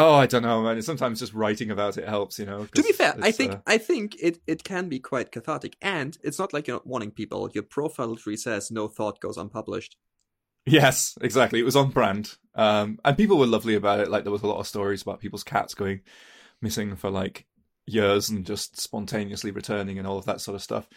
Oh, 0.00 0.14
I 0.14 0.26
don't 0.26 0.42
know, 0.42 0.62
man. 0.62 0.80
Sometimes 0.80 1.18
just 1.18 1.34
writing 1.34 1.72
about 1.72 1.98
it 1.98 2.08
helps, 2.08 2.38
you 2.38 2.46
know. 2.46 2.66
To 2.66 2.82
be 2.84 2.92
fair, 2.92 3.16
I 3.20 3.32
think 3.32 3.54
uh, 3.54 3.58
I 3.66 3.78
think 3.78 4.14
it, 4.22 4.38
it 4.46 4.62
can 4.62 4.88
be 4.88 5.00
quite 5.00 5.32
cathartic, 5.32 5.76
and 5.82 6.16
it's 6.22 6.38
not 6.38 6.52
like 6.52 6.68
you're 6.68 6.76
not 6.76 6.86
warning 6.86 7.10
people. 7.10 7.50
Your 7.52 7.64
profile 7.64 8.14
tree 8.14 8.36
says 8.36 8.70
no 8.70 8.86
thought 8.86 9.18
goes 9.18 9.36
unpublished. 9.36 9.96
yes, 10.64 11.18
exactly. 11.20 11.58
It 11.58 11.64
was 11.64 11.74
on 11.74 11.90
brand, 11.90 12.36
um, 12.54 13.00
and 13.04 13.16
people 13.16 13.38
were 13.38 13.46
lovely 13.48 13.74
about 13.74 13.98
it. 13.98 14.08
Like 14.08 14.22
there 14.22 14.32
was 14.32 14.42
a 14.42 14.46
lot 14.46 14.60
of 14.60 14.68
stories 14.68 15.02
about 15.02 15.18
people's 15.18 15.42
cats 15.42 15.74
going 15.74 16.02
missing 16.62 16.94
for 16.94 17.10
like 17.10 17.46
years 17.84 18.28
and 18.28 18.46
just 18.46 18.80
spontaneously 18.80 19.50
returning 19.50 19.98
and 19.98 20.06
all 20.06 20.18
of 20.18 20.26
that 20.26 20.40
sort 20.40 20.54
of 20.54 20.62
stuff. 20.62 20.88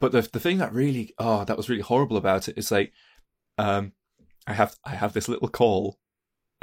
But 0.00 0.12
the 0.12 0.20
the 0.20 0.40
thing 0.40 0.58
that 0.58 0.74
really, 0.74 1.14
oh, 1.16 1.46
that 1.46 1.56
was 1.56 1.70
really 1.70 1.80
horrible 1.80 2.18
about 2.18 2.48
it 2.48 2.58
is 2.58 2.70
like, 2.70 2.92
um, 3.56 3.92
I 4.46 4.52
have 4.52 4.76
I 4.84 4.90
have 4.90 5.14
this 5.14 5.28
little 5.30 5.48
call 5.48 5.98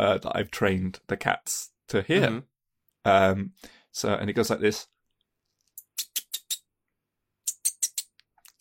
uh, 0.02 0.18
that 0.18 0.36
I've 0.36 0.50
trained 0.50 1.00
the 1.08 1.16
cats 1.16 1.70
to 1.90 2.02
hear. 2.02 2.28
Mhm. 2.28 2.44
Um, 3.06 3.52
so, 3.92 4.14
and 4.14 4.30
it 4.30 4.34
goes 4.34 4.50
like 4.50 4.60
this, 4.60 4.88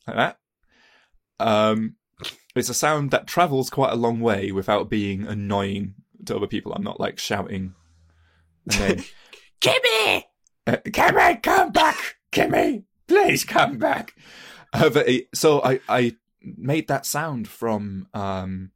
like 0.06 0.16
that. 0.16 0.38
Um, 1.38 1.97
it's 2.54 2.68
a 2.68 2.75
sound 2.75 3.11
that 3.12 3.26
travels 3.26 3.70
quite 3.70 3.92
a 3.92 3.97
long 3.97 4.20
way 4.20 4.52
without 4.52 4.90
being 4.90 5.26
annoying 5.26 5.94
to 6.26 6.37
other 6.37 6.47
people. 6.47 6.75
I'm 6.75 6.82
not 6.82 7.00
like 7.00 7.18
shouting. 7.18 7.75
Then, 8.66 9.02
Kimmy! 9.62 10.25
uh, 10.66 10.76
Kimmy, 10.85 11.42
come 11.42 11.73
back! 11.73 12.16
Kimmy, 12.30 12.85
please 13.09 13.44
come 13.44 13.78
back! 13.78 14.14
Uh, 14.75 14.90
it, 15.06 15.28
so 15.35 15.62
I, 15.62 15.80
I 15.88 16.16
made 16.42 16.88
that 16.88 17.06
sound 17.06 17.49
from 17.49 18.09
um, 18.12 18.73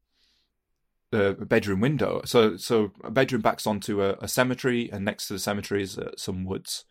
the 1.14 1.44
bedroom 1.44 1.80
window. 1.80 2.22
So 2.24 2.56
so 2.56 2.90
a 3.02 3.10
bedroom 3.10 3.42
backs 3.42 3.66
onto 3.66 4.02
a, 4.02 4.14
a 4.20 4.28
cemetery, 4.28 4.90
and 4.92 5.04
next 5.04 5.28
to 5.28 5.34
the 5.34 5.38
cemetery 5.38 5.82
is 5.82 5.98
uh, 5.98 6.12
some 6.16 6.44
woods. 6.44 6.84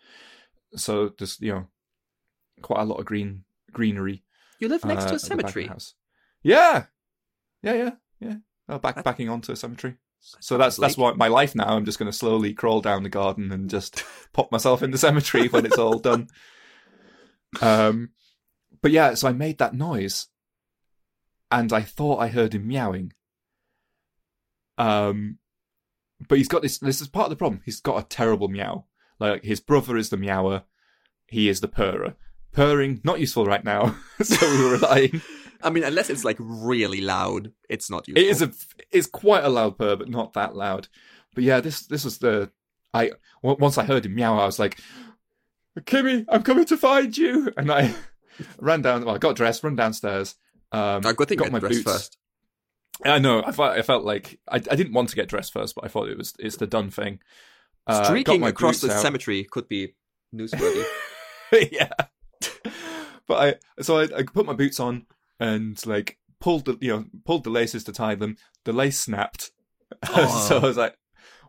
So 0.76 1.12
there's 1.18 1.40
you 1.42 1.52
know 1.52 1.68
quite 2.62 2.82
a 2.82 2.86
lot 2.86 3.00
of 3.00 3.06
green 3.06 3.44
greenery. 3.72 4.24
You 4.60 4.70
live 4.70 4.86
next 4.86 5.06
uh, 5.06 5.10
to 5.10 5.14
a 5.14 5.16
at 5.16 5.22
the 5.22 5.30
back 5.30 5.48
of 5.48 5.54
the 5.54 5.54
cemetery. 5.54 5.72
Yeah, 6.42 6.86
yeah, 7.62 7.74
yeah, 7.74 7.92
yeah. 8.20 8.36
Uh, 8.70 8.78
back 8.78 9.04
backing 9.04 9.30
onto 9.30 9.52
a 9.52 9.56
cemetery. 9.56 9.98
So 10.40 10.58
that's 10.58 10.78
that's 10.78 10.98
why 10.98 11.12
my 11.14 11.28
life 11.28 11.54
now. 11.54 11.76
I'm 11.76 11.86
just 11.86 12.00
going 12.00 12.12
to 12.12 12.18
slowly 12.18 12.54
crawl 12.54 12.80
down 12.80 13.04
the 13.04 13.10
garden 13.10 13.52
and 13.52 13.70
just 13.70 14.04
pop 14.34 14.52
myself 14.52 14.82
in 14.82 14.92
the 14.92 14.98
cemetery 14.98 15.50
when 15.50 15.66
it's 15.66 15.78
all 15.78 16.00
done. 16.00 16.30
Um, 17.62 18.12
but 18.82 18.92
yeah, 18.92 19.16
so 19.16 19.28
I 19.28 19.34
made 19.34 19.58
that 19.58 19.76
noise, 19.76 20.28
and 21.52 21.74
I 21.74 21.82
thought 21.82 22.20
I 22.20 22.30
heard 22.30 22.56
him 22.56 22.68
meowing. 22.68 23.12
Um, 24.78 25.40
but 26.28 26.38
he's 26.38 26.48
got 26.48 26.62
this. 26.62 26.78
This 26.78 27.02
is 27.02 27.08
part 27.08 27.26
of 27.26 27.30
the 27.32 27.36
problem. 27.36 27.62
He's 27.66 27.82
got 27.82 28.04
a 28.04 28.08
terrible 28.08 28.48
meow. 28.48 28.86
Like 29.20 29.44
his 29.44 29.60
brother 29.60 29.98
is 29.98 30.10
the 30.10 30.18
meower, 30.18 30.64
he 31.28 31.50
is 31.50 31.62
the 31.62 31.68
purrer. 31.68 32.16
Purring 32.52 33.02
not 33.04 33.20
useful 33.20 33.46
right 33.46 33.64
now, 33.64 33.96
so 34.22 34.50
we 34.50 34.64
were 34.64 34.72
relying. 34.74 35.22
I 35.62 35.70
mean, 35.70 35.84
unless 35.84 36.10
it's 36.10 36.26
like 36.26 36.38
really 36.40 37.02
loud, 37.02 37.52
it's 37.70 37.90
not 37.90 38.08
useful. 38.08 38.24
It 38.24 38.30
is 38.30 38.42
a 38.42 38.52
it's 38.92 39.08
quite 39.08 39.44
a 39.44 39.50
loud 39.50 39.78
purr, 39.78 39.96
but 39.96 40.10
not 40.10 40.34
that 40.34 40.56
loud. 40.56 40.88
But 41.34 41.44
yeah, 41.44 41.62
this 41.62 41.88
this 41.88 42.04
was 42.04 42.20
the 42.20 42.52
I 42.94 43.12
w- 43.42 43.60
once 43.60 43.78
I 43.78 43.86
heard 43.86 44.06
him 44.06 44.16
meow, 44.16 44.38
I 44.38 44.46
was 44.46 44.60
like, 44.60 44.80
Kimmy, 45.80 46.26
I'm 46.30 46.44
coming 46.44 46.66
to 46.66 46.78
find 46.78 47.18
you, 47.18 47.52
and 47.58 47.72
I 47.72 47.96
ran 48.60 48.82
down. 48.82 49.06
Well, 49.06 49.16
I 49.16 49.20
got 49.20 49.36
dressed, 49.36 49.64
run 49.64 49.76
downstairs. 49.76 50.36
Um, 50.72 51.06
I 51.06 51.14
thing 51.14 51.38
got 51.38 51.52
my 51.52 51.60
got 51.60 51.72
boots. 51.72 51.84
first. 51.84 52.18
I 53.04 53.20
know. 53.20 53.44
I 53.44 53.52
felt 53.52 53.78
I 53.78 53.82
felt 53.82 54.04
like 54.06 54.40
I, 54.50 54.56
I 54.56 54.76
didn't 54.76 54.94
want 54.94 55.10
to 55.10 55.16
get 55.16 55.28
dressed 55.30 55.54
first, 55.54 55.76
but 55.76 55.84
I 55.84 55.88
thought 55.88 56.10
it 56.10 56.18
was 56.18 56.34
it's 56.40 56.58
the 56.58 56.68
done 56.68 56.90
thing. 56.90 57.20
Uh, 57.88 58.00
got 58.00 58.06
Streaking 58.08 58.42
my 58.42 58.50
across 58.50 58.82
the 58.82 58.92
out. 58.94 59.02
cemetery 59.02 59.44
could 59.44 59.68
be 59.68 59.96
newsworthy. 60.34 60.86
yeah. 61.72 61.90
But 63.28 63.60
I 63.80 63.82
so 63.82 64.00
I, 64.00 64.04
I 64.18 64.24
put 64.24 64.46
my 64.46 64.54
boots 64.54 64.80
on 64.80 65.06
and 65.40 65.84
like 65.86 66.18
pulled 66.40 66.66
the 66.66 66.78
you 66.82 66.90
know 66.92 67.06
pulled 67.26 67.44
the 67.46 67.50
laces 67.50 67.84
to 67.86 67.92
tie 67.94 68.16
them. 68.16 68.38
The 68.66 68.74
lace 68.74 69.00
snapped, 69.00 69.52
Oh. 70.10 70.46
so 70.48 70.58
I 70.58 70.62
was 70.62 70.78
like, 70.78 70.96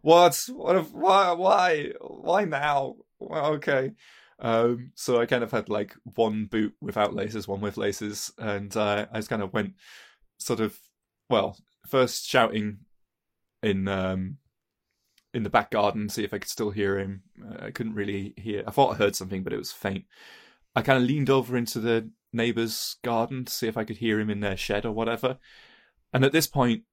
"What? 0.02 0.40
What? 0.52 0.76
If, 0.76 0.92
why? 0.92 1.32
Why? 1.32 1.90
Why 2.00 2.44
now? 2.44 2.96
Well, 3.18 3.46
okay." 3.54 3.92
Um, 4.40 4.92
so 4.94 5.20
I 5.20 5.26
kind 5.26 5.44
of 5.44 5.52
had 5.52 5.68
like 5.68 5.94
one 6.14 6.46
boot 6.46 6.74
without 6.80 7.14
laces, 7.14 7.46
one 7.46 7.60
with 7.60 7.76
laces, 7.76 8.32
and 8.38 8.76
uh, 8.76 9.06
I 9.12 9.18
just 9.18 9.28
kind 9.30 9.42
of 9.42 9.52
went 9.52 9.74
sort 10.38 10.60
of 10.60 10.76
well 11.34 11.58
first 11.86 12.26
shouting 12.26 12.78
in 13.62 13.88
um 13.88 14.38
in 15.34 15.42
the 15.42 15.50
back 15.50 15.70
garden, 15.70 16.06
to 16.06 16.14
see 16.14 16.24
if 16.24 16.32
I 16.32 16.38
could 16.38 16.48
still 16.48 16.70
hear 16.70 16.96
him. 16.96 17.22
Uh, 17.44 17.66
I 17.66 17.70
couldn't 17.72 17.94
really 17.94 18.34
hear. 18.36 18.62
I 18.68 18.70
thought 18.70 18.92
I 18.92 18.98
heard 18.98 19.16
something, 19.16 19.42
but 19.42 19.52
it 19.52 19.58
was 19.58 19.72
faint. 19.72 20.04
I 20.76 20.82
kind 20.82 20.96
of 20.96 21.08
leaned 21.08 21.28
over 21.28 21.56
into 21.56 21.80
the 21.80 22.08
neighbour's 22.32 22.96
garden 23.02 23.44
to 23.44 23.52
see 23.52 23.66
if 23.66 23.76
I 23.76 23.84
could 23.84 23.96
hear 23.96 24.20
him 24.20 24.30
in 24.30 24.40
their 24.40 24.56
shed 24.56 24.86
or 24.86 24.92
whatever. 24.92 25.38
And 26.12 26.24
at 26.24 26.30
this 26.30 26.46
point, 26.46 26.84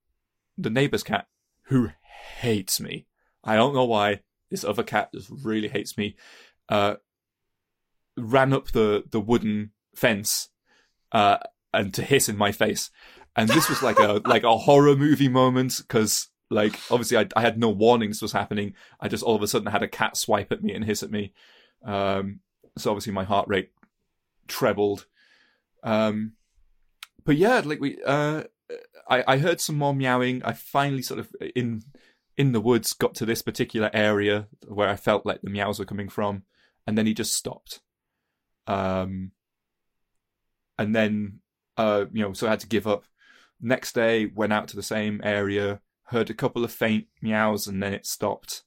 the 0.58 0.72
neighbour's 0.72 1.04
cat, 1.04 1.28
who 1.66 1.90
hates 2.40 2.80
me, 2.80 3.06
I 3.44 3.56
don't 3.56 3.76
know 3.76 3.86
why, 3.86 4.22
this 4.50 4.64
other 4.64 4.84
cat 4.84 5.12
just 5.14 5.30
really 5.44 5.68
hates 5.68 5.96
me, 5.96 6.16
uh, 6.68 6.96
ran 8.18 8.54
up 8.54 8.72
the, 8.72 9.04
the 9.12 9.22
wooden 9.22 9.72
fence, 9.96 10.50
uh, 11.12 11.38
and 11.72 11.94
to 11.94 12.02
hiss 12.02 12.28
in 12.28 12.38
my 12.38 12.52
face. 12.52 12.90
And 13.36 13.50
this 13.50 13.70
was 13.70 13.82
like 13.82 14.00
a, 14.00 14.22
like 14.26 14.44
a 14.44 14.58
horror 14.58 14.96
movie 14.96 15.30
moment, 15.30 15.78
because 15.78 16.30
like, 16.50 16.80
obviously 16.90 17.18
I, 17.18 17.28
I 17.36 17.42
had 17.42 17.58
no 17.58 17.70
warning 17.70 18.10
this 18.10 18.22
was 18.22 18.34
happening. 18.34 18.74
I 19.00 19.08
just 19.08 19.24
all 19.24 19.36
of 19.36 19.42
a 19.42 19.48
sudden 19.48 19.72
had 19.72 19.84
a 19.84 19.88
cat 19.88 20.18
swipe 20.18 20.52
at 20.52 20.64
me 20.64 20.74
and 20.74 20.84
hiss 20.84 21.04
at 21.04 21.12
me. 21.12 21.34
Um, 21.86 22.40
so 22.78 22.92
obviously 22.92 23.14
my 23.14 23.24
heart 23.24 23.48
rate 23.48 23.72
trebled. 24.48 25.06
Um, 25.84 26.34
but 27.24 27.38
yeah, 27.38 27.62
like 27.64 27.80
we, 27.80 28.02
uh, 28.04 28.44
I, 29.10 29.24
I 29.28 29.38
heard 29.38 29.62
some 29.62 29.78
more 29.78 29.94
meowing. 29.94 30.44
I 30.44 30.54
finally 30.54 31.02
sort 31.02 31.20
of 31.20 31.30
in 31.56 31.84
in 32.38 32.54
the 32.54 32.62
woods 32.62 32.94
got 32.94 33.14
to 33.16 33.26
this 33.26 33.42
particular 33.42 33.90
area 33.94 34.48
where 34.68 34.90
I 34.90 34.96
felt 34.96 35.26
like 35.26 35.42
the 35.42 35.50
meows 35.50 35.80
were 35.80 35.86
coming 35.86 36.10
from, 36.10 36.44
and 36.88 36.98
then 36.98 37.06
he 37.06 37.14
just 37.14 37.36
stopped. 37.36 37.82
Um, 38.68 39.32
and 40.78 40.96
then 40.96 41.40
uh, 41.78 42.06
you 42.12 42.24
know, 42.24 42.34
so 42.34 42.48
I 42.48 42.52
had 42.52 42.60
to 42.62 42.68
give 42.68 42.88
up. 42.88 43.04
Next 43.62 43.94
day, 43.94 44.26
went 44.26 44.54
out 44.54 44.68
to 44.70 44.76
the 44.76 44.84
same 44.84 45.22
area, 45.24 45.82
heard 46.06 46.30
a 46.30 46.34
couple 46.34 46.64
of 46.64 46.72
faint 46.72 47.06
meows, 47.22 47.68
and 47.68 47.82
then 47.82 47.94
it 47.94 48.06
stopped 48.06 48.64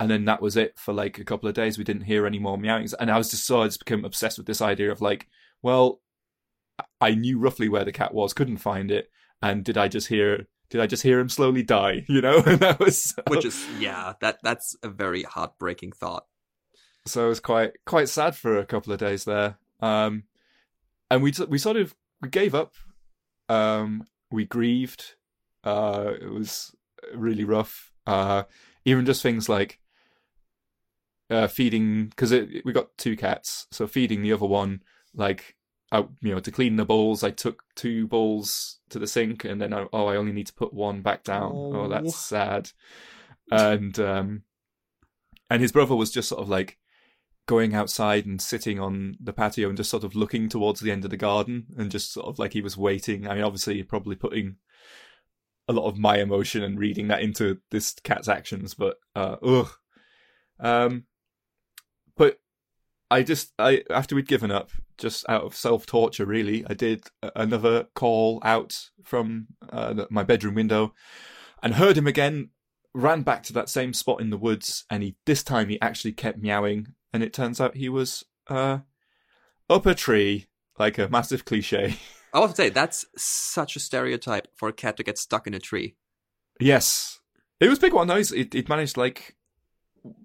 and 0.00 0.10
then 0.10 0.24
that 0.26 0.40
was 0.40 0.56
it 0.56 0.78
for 0.78 0.92
like 0.94 1.18
a 1.18 1.24
couple 1.24 1.48
of 1.48 1.54
days. 1.54 1.76
We 1.76 1.84
didn't 1.84 2.02
hear 2.02 2.26
any 2.26 2.38
more 2.38 2.58
meowings, 2.58 2.94
and 2.94 3.10
I 3.10 3.18
was 3.18 3.30
just 3.30 3.46
so 3.46 3.62
I 3.62 3.66
just 3.66 3.84
became 3.84 4.04
obsessed 4.04 4.38
with 4.38 4.46
this 4.46 4.62
idea 4.62 4.92
of 4.92 5.00
like, 5.00 5.26
well, 5.62 6.00
I 7.00 7.14
knew 7.14 7.38
roughly 7.38 7.68
where 7.68 7.84
the 7.84 7.92
cat 7.92 8.14
was, 8.14 8.32
couldn't 8.32 8.58
find 8.58 8.90
it, 8.90 9.10
and 9.42 9.64
did 9.64 9.76
I 9.76 9.88
just 9.88 10.08
hear? 10.08 10.46
Did 10.70 10.80
I 10.82 10.86
just 10.86 11.02
hear 11.02 11.18
him 11.18 11.28
slowly 11.28 11.62
die? 11.62 12.04
You 12.08 12.20
know, 12.20 12.42
and 12.46 12.60
that 12.60 12.78
was 12.78 13.14
Which 13.28 13.44
is 13.44 13.66
yeah, 13.78 14.14
that 14.20 14.38
that's 14.42 14.76
a 14.82 14.88
very 14.88 15.24
heartbreaking 15.24 15.92
thought. 15.92 16.26
so 17.06 17.26
it 17.26 17.28
was 17.30 17.40
quite 17.40 17.72
quite 17.84 18.08
sad 18.08 18.36
for 18.36 18.56
a 18.56 18.66
couple 18.66 18.92
of 18.92 19.00
days 19.00 19.24
there. 19.24 19.58
Um, 19.80 20.24
and 21.10 21.22
we 21.22 21.32
we 21.48 21.58
sort 21.58 21.76
of 21.76 21.94
we 22.20 22.28
gave 22.28 22.54
up. 22.54 22.74
Um, 23.48 24.06
we 24.30 24.44
grieved. 24.44 25.14
Uh, 25.64 26.12
it 26.20 26.30
was 26.30 26.74
really 27.14 27.44
rough. 27.44 27.92
Uh, 28.06 28.44
even 28.84 29.04
just 29.06 29.22
things 29.22 29.48
like 29.48 29.78
uh, 31.30 31.46
feeding 31.46 32.06
because 32.06 32.32
we 32.32 32.72
got 32.72 32.96
two 32.96 33.16
cats, 33.16 33.66
so 33.70 33.86
feeding 33.86 34.22
the 34.22 34.32
other 34.32 34.46
one 34.46 34.82
like 35.14 35.56
I, 35.92 35.98
you 36.20 36.32
know 36.34 36.40
to 36.40 36.50
clean 36.50 36.76
the 36.76 36.84
bowls. 36.84 37.22
I 37.24 37.30
took 37.30 37.62
two 37.74 38.06
bowls 38.06 38.78
to 38.90 38.98
the 38.98 39.06
sink, 39.06 39.44
and 39.44 39.60
then 39.60 39.72
I, 39.74 39.86
oh, 39.92 40.06
I 40.06 40.16
only 40.16 40.32
need 40.32 40.46
to 40.46 40.54
put 40.54 40.72
one 40.72 41.02
back 41.02 41.24
down. 41.24 41.52
Oh, 41.54 41.72
Oh. 41.84 41.88
that's 41.88 42.16
sad. 42.16 42.70
And 43.50 43.98
um, 43.98 44.42
and 45.50 45.60
his 45.62 45.72
brother 45.72 45.94
was 45.96 46.10
just 46.10 46.28
sort 46.28 46.40
of 46.42 46.48
like 46.48 46.78
going 47.48 47.74
outside 47.74 48.26
and 48.26 48.40
sitting 48.40 48.78
on 48.78 49.16
the 49.18 49.32
patio 49.32 49.68
and 49.68 49.76
just 49.76 49.90
sort 49.90 50.04
of 50.04 50.14
looking 50.14 50.48
towards 50.48 50.80
the 50.80 50.92
end 50.92 51.04
of 51.04 51.10
the 51.10 51.16
garden 51.16 51.66
and 51.76 51.90
just 51.90 52.12
sort 52.12 52.26
of 52.26 52.38
like 52.38 52.52
he 52.52 52.60
was 52.60 52.76
waiting. 52.76 53.26
I 53.26 53.34
mean, 53.34 53.42
obviously, 53.42 53.82
probably 53.82 54.14
putting 54.14 54.56
a 55.66 55.72
lot 55.72 55.88
of 55.88 55.98
my 55.98 56.18
emotion 56.18 56.62
and 56.62 56.78
reading 56.78 57.08
that 57.08 57.22
into 57.22 57.58
this 57.70 57.94
cat's 58.04 58.28
actions, 58.28 58.74
but 58.74 58.98
uh, 59.16 59.36
ugh. 59.42 59.70
Um, 60.60 61.04
but 62.16 62.38
I 63.10 63.22
just 63.22 63.54
I 63.58 63.82
after 63.90 64.14
we'd 64.14 64.28
given 64.28 64.50
up, 64.50 64.70
just 64.98 65.26
out 65.28 65.44
of 65.44 65.56
self 65.56 65.86
torture, 65.86 66.26
really, 66.26 66.66
I 66.68 66.74
did 66.74 67.04
another 67.34 67.86
call 67.94 68.40
out 68.44 68.90
from 69.02 69.48
uh, 69.72 70.04
my 70.10 70.22
bedroom 70.22 70.54
window 70.54 70.94
and 71.62 71.74
heard 71.74 71.96
him 71.96 72.06
again. 72.06 72.50
Ran 72.94 73.22
back 73.22 73.42
to 73.44 73.52
that 73.52 73.68
same 73.68 73.92
spot 73.92 74.20
in 74.20 74.30
the 74.30 74.38
woods, 74.38 74.84
and 74.90 75.02
he 75.02 75.16
this 75.24 75.42
time 75.42 75.68
he 75.68 75.80
actually 75.80 76.12
kept 76.12 76.42
meowing, 76.42 76.94
and 77.12 77.22
it 77.22 77.32
turns 77.32 77.60
out 77.60 77.76
he 77.76 77.88
was 77.88 78.24
uh 78.48 78.78
up 79.70 79.86
a 79.86 79.94
tree, 79.94 80.46
like 80.78 80.98
a 80.98 81.08
massive 81.08 81.44
cliche. 81.44 81.96
I 82.32 82.40
want 82.40 82.50
to 82.52 82.56
say 82.56 82.68
that's 82.68 83.06
such 83.16 83.74
a 83.76 83.80
stereotype 83.80 84.48
for 84.54 84.68
a 84.68 84.72
cat 84.72 84.96
to 84.98 85.02
get 85.02 85.18
stuck 85.18 85.46
in 85.46 85.54
a 85.54 85.58
tree. 85.58 85.96
Yes, 86.60 87.20
it 87.60 87.68
was 87.68 87.78
a 87.78 87.80
big 87.82 87.94
one 87.94 88.06
though. 88.08 88.16
It, 88.16 88.54
it 88.54 88.68
managed 88.68 88.96
like 88.96 89.36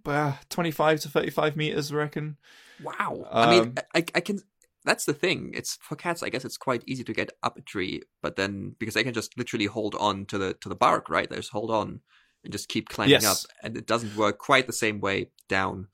uh, 0.05 0.33
twenty-five 0.49 0.99
to 1.01 1.09
thirty-five 1.09 1.55
meters, 1.55 1.91
I 1.91 1.95
reckon. 1.95 2.37
Wow. 2.81 3.27
I 3.31 3.49
mean, 3.49 3.61
Um, 3.63 3.73
I, 3.95 4.05
I 4.15 4.19
can. 4.21 4.39
That's 4.85 5.05
the 5.05 5.13
thing. 5.13 5.51
It's 5.55 5.77
for 5.81 5.95
cats. 5.95 6.23
I 6.23 6.29
guess 6.29 6.43
it's 6.43 6.57
quite 6.57 6.83
easy 6.85 7.05
to 7.05 7.13
get 7.13 7.31
up 7.41 7.57
a 7.57 7.61
tree, 7.61 8.01
but 8.21 8.35
then 8.35 8.75
because 8.79 8.95
they 8.95 9.03
can 9.03 9.13
just 9.13 9.37
literally 9.37 9.65
hold 9.67 9.95
on 9.95 10.25
to 10.25 10.37
the 10.37 10.55
to 10.55 10.67
the 10.69 10.75
bark, 10.75 11.09
right? 11.09 11.29
They 11.29 11.37
just 11.37 11.51
hold 11.51 11.71
on 11.71 12.01
and 12.43 12.51
just 12.51 12.67
keep 12.67 12.89
climbing 12.89 13.11
Yes. 13.13 13.45
up, 13.45 13.51
and 13.63 13.77
it 13.77 13.87
doesn't 13.87 14.17
work 14.17 14.39
quite 14.39 14.67
the 14.67 14.73
same 14.73 14.99
way 14.99 15.29
down. 15.47 15.87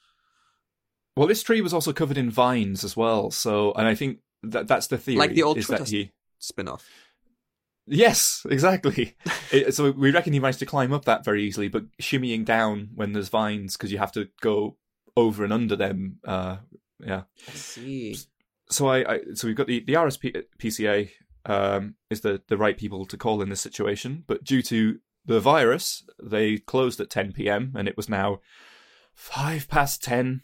Well, 1.19 1.27
this 1.27 1.43
tree 1.43 1.59
was 1.59 1.73
also 1.73 1.91
covered 1.91 2.17
in 2.17 2.31
vines 2.31 2.85
as 2.85 2.95
well. 2.95 3.29
So, 3.29 3.73
and 3.73 3.85
I 3.85 3.93
think 3.93 4.19
that 4.41 4.69
that's 4.69 4.88
the 4.88 4.97
theory. 4.97 5.17
Like 5.17 5.33
the 5.33 5.43
old 5.43 5.57
is 5.57 5.67
that 5.67 5.79
Twitter 5.79 5.91
he. 5.91 6.11
Spin-off. 6.38 6.88
Yes, 7.85 8.45
exactly. 8.49 9.17
it, 9.51 9.75
so 9.75 9.91
we 9.91 10.11
reckon 10.11 10.31
he 10.31 10.39
managed 10.39 10.59
to 10.59 10.65
climb 10.65 10.93
up 10.93 11.03
that 11.03 11.25
very 11.25 11.43
easily, 11.43 11.67
but 11.67 11.83
shimmying 12.01 12.45
down 12.45 12.91
when 12.95 13.11
there's 13.11 13.27
vines 13.27 13.75
because 13.75 13.91
you 13.91 13.97
have 13.97 14.13
to 14.13 14.29
go 14.39 14.77
over 15.17 15.43
and 15.43 15.51
under 15.51 15.75
them. 15.75 16.19
Uh, 16.23 16.59
yeah. 17.05 17.23
I 17.49 17.51
see. 17.51 18.15
so 18.69 18.88
I, 18.88 19.15
I 19.15 19.19
so 19.33 19.45
we've 19.45 19.57
got 19.57 19.67
the 19.67 19.81
the 19.81 19.95
RSPCA 19.95 21.09
um, 21.47 21.95
is 22.09 22.21
the 22.21 22.41
the 22.47 22.55
right 22.55 22.77
people 22.77 23.05
to 23.05 23.17
call 23.17 23.41
in 23.41 23.49
this 23.49 23.59
situation, 23.59 24.23
but 24.25 24.45
due 24.45 24.61
to 24.61 25.01
the 25.25 25.41
virus, 25.41 26.05
they 26.23 26.59
closed 26.59 27.01
at 27.01 27.09
10 27.09 27.33
p.m. 27.33 27.73
and 27.75 27.89
it 27.89 27.97
was 27.97 28.07
now 28.07 28.39
five 29.13 29.67
past 29.67 30.01
ten, 30.01 30.43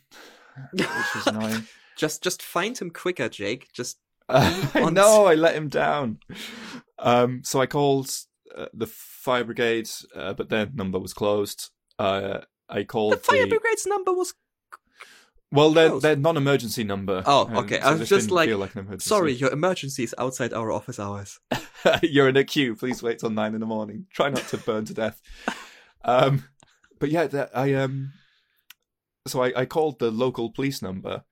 which 0.71 0.87
was 1.15 1.27
annoying. 1.27 1.63
Just 1.97 2.21
just 2.21 2.41
find 2.43 2.77
him 2.77 2.89
quicker, 2.91 3.29
Jake. 3.29 3.71
Just 3.71 3.99
Uh, 4.27 4.67
I 4.73 4.89
know 4.89 5.25
I 5.27 5.35
let 5.35 5.55
him 5.55 5.69
down. 5.69 6.19
Um, 6.99 7.41
so 7.45 7.61
I 7.61 7.67
called 7.67 8.11
uh, 8.53 8.65
the 8.73 8.87
fire 8.87 9.45
brigade, 9.45 9.89
uh, 10.13 10.33
but 10.33 10.49
their 10.49 10.67
number 10.73 10.99
was 10.99 11.13
closed. 11.13 11.69
Uh, 11.97 12.39
I 12.67 12.83
called 12.83 13.13
The 13.13 13.17
fire 13.17 13.47
brigade's 13.47 13.85
number 13.87 14.11
was. 14.11 14.33
well, 15.51 15.71
their 15.71 15.87
closed. 15.87 16.03
their 16.03 16.17
non-emergency 16.17 16.83
number. 16.83 17.23
Oh, 17.25 17.49
okay. 17.59 17.79
so 17.79 17.87
I 17.87 17.93
was 17.93 18.09
just 18.09 18.29
like, 18.29 18.49
like. 18.49 18.73
Sorry, 18.99 19.31
your 19.31 19.51
emergency 19.51 20.03
is 20.03 20.13
outside 20.17 20.51
our 20.51 20.73
office 20.73 20.99
hours. 20.99 21.39
you're 22.03 22.27
in 22.27 22.35
a 22.35 22.43
queue. 22.43 22.75
Please 22.75 23.01
wait 23.01 23.19
till 23.19 23.29
nine 23.29 23.53
in 23.53 23.61
the 23.61 23.65
morning. 23.65 24.07
Try 24.11 24.29
not 24.29 24.45
to 24.49 24.57
burn 24.57 24.83
to 24.85 24.93
death. 24.93 25.21
Um, 26.03 26.43
but 26.99 27.09
yeah, 27.09 27.47
I 27.53 27.73
um, 27.75 28.11
so 29.27 29.43
I, 29.43 29.61
I 29.61 29.65
called 29.65 29.99
the 29.99 30.11
local 30.11 30.49
police 30.51 30.81
number, 30.81 31.23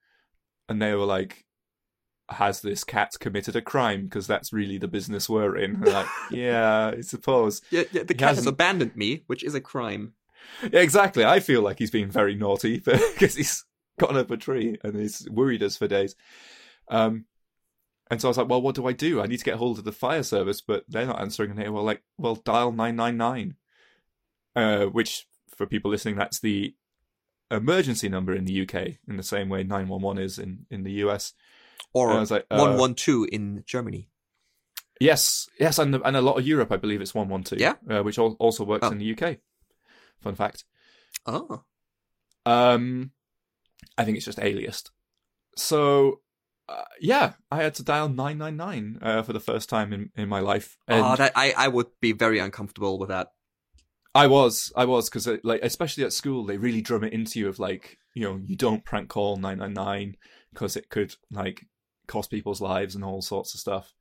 and 0.68 0.80
they 0.80 0.94
were 0.94 1.04
like, 1.04 1.44
"Has 2.30 2.60
this 2.60 2.84
cat 2.84 3.12
committed 3.20 3.56
a 3.56 3.62
crime? 3.62 4.04
Because 4.04 4.26
that's 4.26 4.52
really 4.52 4.78
the 4.78 4.88
business 4.88 5.28
we're 5.28 5.56
in." 5.56 5.76
And 5.76 5.86
like, 5.86 6.06
yeah, 6.30 6.92
I 6.96 7.00
suppose. 7.02 7.62
Yeah, 7.70 7.84
yeah 7.92 8.02
the 8.02 8.14
He 8.14 8.18
cat 8.18 8.28
has 8.30 8.38
hasn't- 8.38 8.54
abandoned 8.54 8.96
me, 8.96 9.22
which 9.26 9.44
is 9.44 9.54
a 9.54 9.60
crime. 9.60 10.14
Yeah, 10.72 10.80
exactly. 10.80 11.24
I 11.24 11.40
feel 11.40 11.62
like 11.62 11.78
he's 11.78 11.90
being 11.90 12.10
very 12.10 12.34
naughty 12.34 12.78
because 12.84 13.34
he's 13.36 13.64
gotten 13.98 14.16
up 14.16 14.30
a 14.30 14.36
tree 14.36 14.76
and 14.84 14.94
he's 14.96 15.26
worried 15.30 15.62
us 15.62 15.76
for 15.76 15.88
days. 15.88 16.14
Um, 16.88 17.24
and 18.10 18.20
so 18.20 18.28
I 18.28 18.30
was 18.30 18.36
like, 18.36 18.48
well, 18.50 18.60
what 18.60 18.74
do 18.74 18.86
I 18.86 18.92
do? 18.92 19.22
I 19.22 19.26
need 19.26 19.38
to 19.38 19.44
get 19.44 19.54
hold 19.54 19.78
of 19.78 19.84
the 19.84 19.92
fire 19.92 20.22
service, 20.22 20.60
but 20.60 20.84
they're 20.86 21.06
not 21.06 21.20
answering. 21.20 21.52
And 21.52 21.58
they 21.58 21.70
were 21.70 21.80
like, 21.80 22.02
well, 22.18 22.34
dial 22.34 22.72
999, 22.72 23.54
uh, 24.54 24.84
which 24.86 25.26
for 25.56 25.66
people 25.66 25.90
listening, 25.90 26.16
that's 26.16 26.40
the 26.40 26.74
emergency 27.50 28.08
number 28.08 28.34
in 28.34 28.44
the 28.44 28.62
UK 28.62 28.98
in 29.08 29.16
the 29.16 29.22
same 29.22 29.48
way 29.48 29.62
911 29.62 30.22
is 30.22 30.38
in, 30.38 30.66
in 30.70 30.82
the 30.82 30.92
US. 31.04 31.32
Or 31.92 32.08
And 32.08 32.16
I 32.18 32.20
was 32.20 32.30
like, 32.30 32.46
uh, 32.50 32.56
112 32.58 33.26
in 33.32 33.62
Germany. 33.66 34.08
Yes, 35.00 35.48
yes, 35.58 35.78
and 35.78 35.94
and 36.04 36.16
a 36.16 36.20
lot 36.22 36.38
of 36.38 36.46
Europe, 36.46 36.70
I 36.72 36.76
believe 36.76 37.00
it's 37.00 37.14
112. 37.14 37.60
Yeah? 37.60 37.74
uh, 37.90 38.02
which 38.02 38.18
al- 38.18 38.36
also 38.38 38.64
works 38.64 38.86
Oh. 38.86 38.92
in 38.92 38.98
the 38.98 39.12
UK. 39.12 39.38
Fun 40.20 40.34
fact. 40.36 40.64
Oh. 41.26 41.62
Um, 42.46 43.10
I 43.98 44.04
think 44.04 44.16
it's 44.16 44.26
just 44.26 44.38
aliased. 44.38 44.90
So, 45.56 46.20
uh, 46.68 46.84
yeah, 47.00 47.34
I 47.50 47.62
had 47.62 47.74
to 47.76 47.82
dial 47.82 48.08
nine 48.08 48.38
nine 48.38 48.56
nine 48.56 48.98
uh, 49.02 49.22
for 49.22 49.32
the 49.32 49.40
first 49.40 49.68
time 49.68 49.92
in, 49.92 50.10
in 50.16 50.28
my 50.28 50.40
life, 50.40 50.78
and 50.88 51.04
oh, 51.04 51.16
that 51.16 51.32
I, 51.36 51.52
I 51.56 51.68
would 51.68 51.88
be 52.00 52.12
very 52.12 52.38
uncomfortable 52.38 52.98
with 52.98 53.08
that. 53.08 53.28
I 54.14 54.26
was, 54.28 54.72
I 54.76 54.84
was, 54.84 55.08
because 55.10 55.28
like 55.42 55.60
especially 55.62 56.04
at 56.04 56.12
school, 56.12 56.44
they 56.44 56.56
really 56.56 56.80
drum 56.82 57.04
it 57.04 57.12
into 57.12 57.38
you 57.40 57.48
of 57.48 57.58
like, 57.58 57.98
you 58.14 58.22
know, 58.22 58.40
you 58.44 58.56
don't 58.56 58.84
prank 58.84 59.08
call 59.08 59.36
nine 59.36 59.58
nine 59.58 59.74
nine 59.74 60.16
because 60.52 60.76
it 60.76 60.88
could 60.88 61.14
like 61.32 61.66
cost 62.06 62.30
people's 62.30 62.60
lives 62.60 62.94
and 62.94 63.04
all 63.04 63.22
sorts 63.22 63.54
of 63.54 63.60
stuff. 63.60 63.92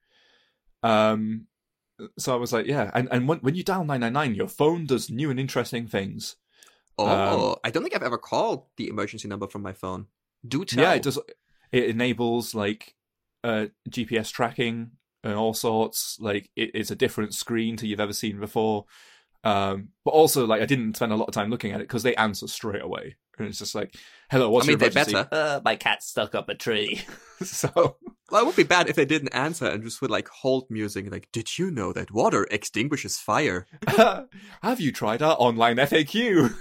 Um, 0.84 1.48
so 2.18 2.34
I 2.34 2.38
was 2.38 2.54
like, 2.54 2.66
yeah, 2.68 2.92
and 2.94 3.08
and 3.12 3.28
when 3.28 3.40
when 3.40 3.56
you 3.56 3.64
dial 3.64 3.86
nine 3.86 4.02
nine 4.02 4.14
nine, 4.14 4.36
your 4.36 4.48
phone 4.48 4.86
does 4.86 5.10
new 5.10 5.30
and 5.32 5.40
interesting 5.40 5.88
things. 5.88 6.36
Oh, 6.98 7.52
Um, 7.52 7.56
I 7.64 7.72
don't 7.72 7.84
think 7.84 7.96
I've 7.96 8.04
ever 8.04 8.18
called 8.18 8.66
the 8.78 8.90
emergency 8.90 9.28
number 9.28 9.48
from 9.48 9.62
my 9.64 9.74
phone. 9.74 10.08
Do 10.48 10.64
tell. 10.66 10.84
Yeah, 10.84 10.94
it 10.94 11.02
does. 11.04 11.18
It 11.72 11.86
enables 11.90 12.54
like 12.54 12.96
uh, 13.44 13.68
GPS 13.90 14.32
tracking 14.32 14.92
and 15.24 15.34
all 15.34 15.54
sorts. 15.54 16.18
Like 16.20 16.52
it, 16.56 16.72
it's 16.74 16.92
a 16.92 16.96
different 16.96 17.34
screen 17.34 17.78
to 17.78 17.88
you've 17.88 18.00
ever 18.00 18.14
seen 18.14 18.40
before. 18.40 18.86
Um, 19.44 19.90
but 20.06 20.12
also, 20.12 20.46
like 20.48 20.62
I 20.62 20.66
didn't 20.66 20.96
spend 20.96 21.12
a 21.12 21.16
lot 21.16 21.28
of 21.28 21.34
time 21.34 21.50
looking 21.50 21.72
at 21.72 21.82
it 21.82 21.88
because 21.88 22.04
they 22.04 22.16
answer 22.16 22.48
straight 22.48 22.82
away, 22.82 23.18
and 23.38 23.48
it's 23.48 23.60
just 23.60 23.76
like, 23.76 23.96
"Hello, 24.32 24.50
what's 24.50 24.66
I 24.66 24.68
mean, 24.68 24.80
your 24.80 24.90
they 24.90 25.00
emergency?" 25.00 25.14
better. 25.14 25.30
Uh, 25.34 25.60
my 25.66 25.76
cat 25.76 26.02
stuck 26.02 26.34
up 26.34 26.50
a 26.50 26.56
tree. 26.56 27.02
so 27.44 27.98
Well, 28.32 28.42
it 28.42 28.46
would 28.46 28.56
be 28.56 28.64
bad 28.64 28.90
if 28.90 28.96
they 28.96 29.06
didn't 29.06 29.36
answer 29.36 29.66
and 29.66 29.84
just 29.84 30.02
would 30.02 30.12
like 30.12 30.30
hold 30.30 30.70
music. 30.70 31.12
Like, 31.12 31.28
did 31.32 31.58
you 31.60 31.72
know 31.72 31.92
that 31.94 32.12
water 32.12 32.48
extinguishes 32.50 33.20
fire? 33.20 33.68
have 33.88 34.80
you 34.80 34.92
tried 34.92 35.22
our 35.22 35.36
online 35.38 35.78
FAQ? 35.78 36.54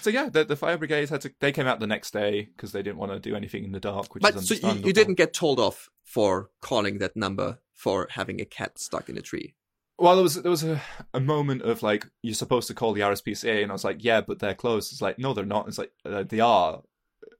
so 0.00 0.10
yeah, 0.10 0.28
the, 0.28 0.44
the 0.44 0.56
fire 0.56 0.76
brigade 0.76 1.10
had 1.10 1.20
to. 1.22 1.32
They 1.40 1.52
came 1.52 1.66
out 1.66 1.78
the 1.78 1.86
next 1.86 2.12
day 2.12 2.48
because 2.56 2.72
they 2.72 2.82
didn't 2.82 2.98
want 2.98 3.12
to 3.12 3.20
do 3.20 3.36
anything 3.36 3.64
in 3.64 3.72
the 3.72 3.80
dark. 3.80 4.14
Which 4.14 4.22
But 4.22 4.34
is 4.34 4.48
so 4.48 4.54
you, 4.54 4.86
you 4.86 4.92
didn't 4.92 5.14
get 5.14 5.32
told 5.32 5.60
off 5.60 5.88
for 6.02 6.50
calling 6.60 6.98
that 6.98 7.16
number 7.16 7.60
for 7.84 8.08
having 8.12 8.40
a 8.40 8.46
cat 8.46 8.78
stuck 8.78 9.10
in 9.10 9.18
a 9.18 9.20
tree. 9.20 9.54
Well, 9.98 10.14
there 10.14 10.22
was 10.22 10.40
there 10.40 10.50
was 10.50 10.64
a, 10.64 10.80
a 11.12 11.20
moment 11.20 11.60
of 11.60 11.82
like 11.82 12.08
you're 12.22 12.34
supposed 12.34 12.66
to 12.68 12.74
call 12.74 12.94
the 12.94 13.02
RSPCA, 13.02 13.62
and 13.62 13.70
I 13.70 13.74
was 13.74 13.84
like, 13.84 14.02
yeah, 14.02 14.22
but 14.22 14.38
they're 14.38 14.54
closed. 14.54 14.90
It's 14.90 15.02
like 15.02 15.18
no, 15.18 15.34
they're 15.34 15.44
not. 15.44 15.68
It's 15.68 15.76
like 15.76 15.92
uh, 16.06 16.22
they 16.22 16.40
are. 16.40 16.82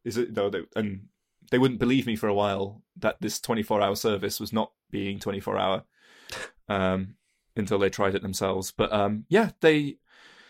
Is 0.05 0.19
it 0.19 0.37
no? 0.37 0.51
They, 0.51 0.61
and 0.77 1.07
they 1.51 1.59
wouldn't 1.59 1.81
believe 1.81 2.07
me 2.07 2.15
for 2.15 2.29
a 2.29 2.35
while 2.35 2.83
that 2.99 3.17
this 3.23 3.41
24 3.41 3.81
hour 3.81 3.97
service 3.97 4.39
was 4.39 4.53
not 4.53 4.73
being 4.91 5.19
24 5.19 5.59
hour, 5.59 5.85
um, 6.69 7.15
until 7.57 7.79
they 7.79 7.89
tried 7.89 8.15
it 8.15 8.21
themselves. 8.21 8.71
But 8.71 8.93
um, 8.93 9.25
yeah, 9.31 9.53
they. 9.63 9.97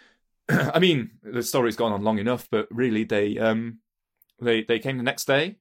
I 0.49 0.81
mean, 0.81 1.13
the 1.23 1.43
story's 1.45 1.77
gone 1.77 1.93
on 1.93 2.03
long 2.03 2.19
enough, 2.19 2.49
but 2.51 2.67
really, 2.69 3.05
they 3.05 3.39
um, 3.39 3.79
they 4.41 4.65
they 4.65 4.81
came 4.81 4.97
the 4.97 5.05
next 5.05 5.27
day, 5.27 5.57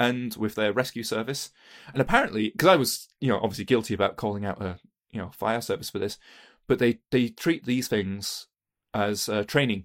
and 0.00 0.34
with 0.36 0.54
their 0.56 0.72
rescue 0.72 1.02
service, 1.04 1.50
and 1.92 2.00
apparently, 2.00 2.48
because 2.50 2.68
I 2.68 2.76
was 2.76 3.08
you 3.20 3.28
know 3.28 3.38
obviously 3.42 3.66
guilty 3.66 3.94
about 3.94 4.16
calling 4.16 4.44
out 4.44 4.60
a 4.60 4.80
you 5.12 5.20
know 5.20 5.30
fire 5.30 5.60
service 5.60 5.90
for 5.90 5.98
this, 6.00 6.18
but 6.66 6.78
they 6.80 6.98
they 7.10 7.28
treat 7.28 7.64
these 7.66 7.86
things 7.86 8.48
as 8.94 9.28
uh, 9.28 9.44
training 9.44 9.84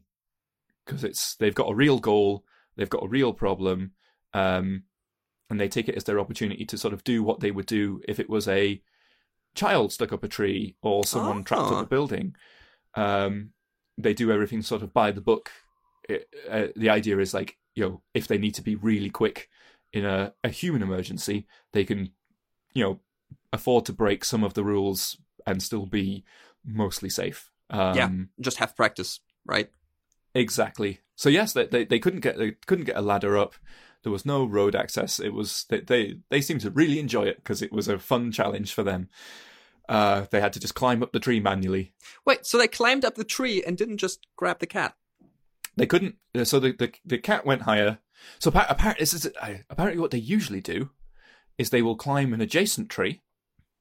because 0.86 1.04
it's 1.04 1.36
they've 1.36 1.54
got 1.54 1.70
a 1.70 1.76
real 1.76 2.00
goal, 2.00 2.46
they've 2.78 2.90
got 2.90 3.04
a 3.04 3.08
real 3.10 3.34
problem, 3.34 3.92
um, 4.34 4.84
and 5.50 5.60
they 5.60 5.68
take 5.68 5.90
it 5.90 5.96
as 5.96 6.06
their 6.06 6.20
opportunity 6.20 6.66
to 6.66 6.78
sort 6.78 6.94
of 6.94 7.04
do 7.04 7.22
what 7.22 7.42
they 7.42 7.52
would 7.52 7.66
do 7.68 8.02
if 8.08 8.20
it 8.20 8.30
was 8.30 8.48
a 8.48 8.82
child 9.54 9.92
stuck 9.92 10.12
up 10.14 10.24
a 10.24 10.28
tree 10.28 10.76
or 10.82 11.04
someone 11.06 11.44
trapped 11.44 11.72
Ah. 11.72 11.80
up 11.80 11.86
a 11.86 11.90
building. 11.90 12.36
Um, 12.96 13.52
they 13.98 14.14
do 14.14 14.32
everything 14.32 14.62
sort 14.62 14.82
of 14.82 14.94
by 14.94 15.12
the 15.12 15.22
book. 15.22 15.52
It, 16.08 16.28
uh, 16.50 16.68
the 16.76 16.90
idea 16.90 17.18
is 17.20 17.34
like 17.34 17.58
you 17.74 17.84
know 17.84 18.02
if 18.14 18.28
they 18.28 18.38
need 18.38 18.54
to 18.56 18.62
be 18.62 18.76
really 18.76 19.10
quick 19.10 19.50
in 19.96 20.06
a, 20.06 20.34
a 20.44 20.50
human 20.50 20.84
emergency, 20.84 21.48
they 21.72 21.86
can 21.86 22.12
you 22.74 22.84
know 22.84 23.00
afford 23.52 23.86
to 23.86 23.94
break 23.94 24.26
some 24.26 24.44
of 24.44 24.54
the 24.54 24.64
rules 24.64 25.18
and 25.48 25.64
still 25.64 25.86
be 25.86 26.24
mostly 26.64 27.10
safe. 27.10 27.50
Um, 27.70 27.96
Yeah. 27.96 28.10
Just 28.40 28.58
have 28.58 28.76
practice, 28.76 29.22
right? 29.46 29.70
exactly. 30.36 31.00
So 31.16 31.30
yes, 31.30 31.54
they, 31.54 31.66
they 31.66 31.86
they 31.86 32.00
couldn't 32.00 32.20
get 32.20 32.38
they 32.38 32.52
couldn't 32.68 32.86
get 32.86 32.98
a 32.98 33.02
ladder 33.02 33.38
up. 33.38 33.56
There 34.04 34.12
was 34.12 34.26
no 34.26 34.46
road 34.46 34.76
access. 34.76 35.20
It 35.20 35.34
was 35.34 35.66
they 35.70 35.80
they, 35.80 36.20
they 36.30 36.42
seemed 36.42 36.62
to 36.62 36.70
really 36.70 37.00
enjoy 37.00 37.24
it 37.24 37.38
because 37.38 37.62
it 37.62 37.72
was 37.72 37.88
a 37.88 37.98
fun 37.98 38.32
challenge 38.32 38.74
for 38.74 38.84
them. 38.84 39.10
Uh, 39.88 40.26
they 40.32 40.42
had 40.42 40.52
to 40.54 40.60
just 40.60 40.76
climb 40.76 41.02
up 41.02 41.14
the 41.14 41.20
tree 41.20 41.40
manually. 41.40 41.94
Wait, 42.26 42.46
so 42.46 42.58
they 42.58 42.68
climbed 42.68 43.06
up 43.06 43.16
the 43.16 43.24
tree 43.24 43.64
and 43.66 43.78
didn't 43.78 43.98
just 43.98 44.28
grab 44.36 44.60
the 44.60 44.68
cat? 44.68 44.96
They 45.76 45.86
couldn't. 45.86 46.16
uh, 46.34 46.44
So 46.46 46.60
the 46.60 46.72
the, 46.72 46.94
the 47.06 47.18
cat 47.18 47.46
went 47.46 47.64
higher. 47.64 48.00
So 48.40 48.50
apparently, 48.54 49.02
this 49.02 49.14
is 49.14 49.30
apparently 49.70 50.00
what 50.00 50.12
they 50.12 50.18
usually 50.18 50.62
do 50.62 50.92
is 51.58 51.70
they 51.70 51.82
will 51.82 51.96
climb 51.96 52.34
an 52.34 52.42
adjacent 52.42 52.90
tree 52.90 53.22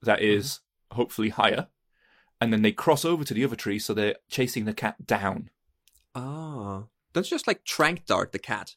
that 0.02 0.20
is 0.20 0.61
hopefully 0.90 1.30
higher, 1.30 1.68
and 2.40 2.52
then 2.52 2.62
they 2.62 2.72
cross 2.72 3.04
over 3.04 3.24
to 3.24 3.35
the 3.35 3.44
other 3.44 3.57
tree, 3.57 3.78
so 3.78 3.94
they're 3.94 4.16
chasing 4.28 4.64
the 4.64 4.74
cat 4.74 5.07
down. 5.07 5.50
Oh. 6.14 6.88
Don't 7.12 7.26
just 7.26 7.46
like 7.46 7.64
trank 7.64 8.07
dart 8.07 8.33
the 8.33 8.38
cat. 8.38 8.74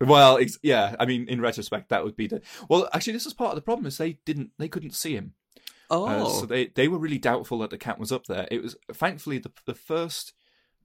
Well, 0.00 0.38
ex- 0.38 0.58
yeah. 0.62 0.96
I 1.00 1.06
mean, 1.06 1.28
in 1.28 1.40
retrospect, 1.40 1.88
that 1.88 2.04
would 2.04 2.16
be 2.16 2.26
the. 2.26 2.40
Well, 2.68 2.88
actually, 2.92 3.14
this 3.14 3.26
is 3.26 3.34
part 3.34 3.50
of 3.50 3.56
the 3.56 3.62
problem 3.62 3.86
is 3.86 3.98
they 3.98 4.18
didn't, 4.24 4.50
they 4.58 4.68
couldn't 4.68 4.94
see 4.94 5.14
him. 5.14 5.34
Oh. 5.90 6.06
Uh, 6.06 6.28
so 6.28 6.46
they 6.46 6.66
they 6.66 6.88
were 6.88 6.98
really 6.98 7.18
doubtful 7.18 7.58
that 7.58 7.70
the 7.70 7.78
cat 7.78 7.98
was 7.98 8.12
up 8.12 8.26
there. 8.26 8.46
It 8.50 8.62
was 8.62 8.76
thankfully 8.92 9.38
the 9.38 9.50
the 9.66 9.74
first 9.74 10.32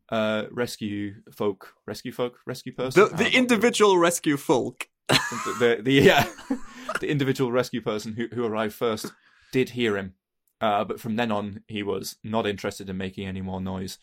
uh 0.09 0.43
rescue 0.51 1.15
folk, 1.31 1.73
rescue 1.85 2.11
folk, 2.11 2.39
rescue 2.45 2.73
person. 2.73 3.09
the 3.09 3.15
the 3.15 3.35
individual 3.35 3.97
rescue 3.97 4.37
folk. 4.37 4.87
the, 5.09 5.55
the, 5.59 5.81
the 5.83 5.93
yeah 5.93 6.27
the 6.99 7.09
individual 7.09 7.51
rescue 7.51 7.81
person 7.81 8.13
who 8.13 8.27
who 8.33 8.45
arrived 8.45 8.73
first 8.73 9.13
did 9.51 9.69
hear 9.69 9.97
him. 9.97 10.13
Uh, 10.61 10.83
but 10.83 10.99
from 10.99 11.15
then 11.15 11.31
on, 11.31 11.61
he 11.67 11.83
was 11.83 12.15
not 12.23 12.47
interested 12.47 12.89
in 12.89 12.97
making 12.97 13.27
any 13.27 13.41
more 13.41 13.59
noise. 13.59 13.99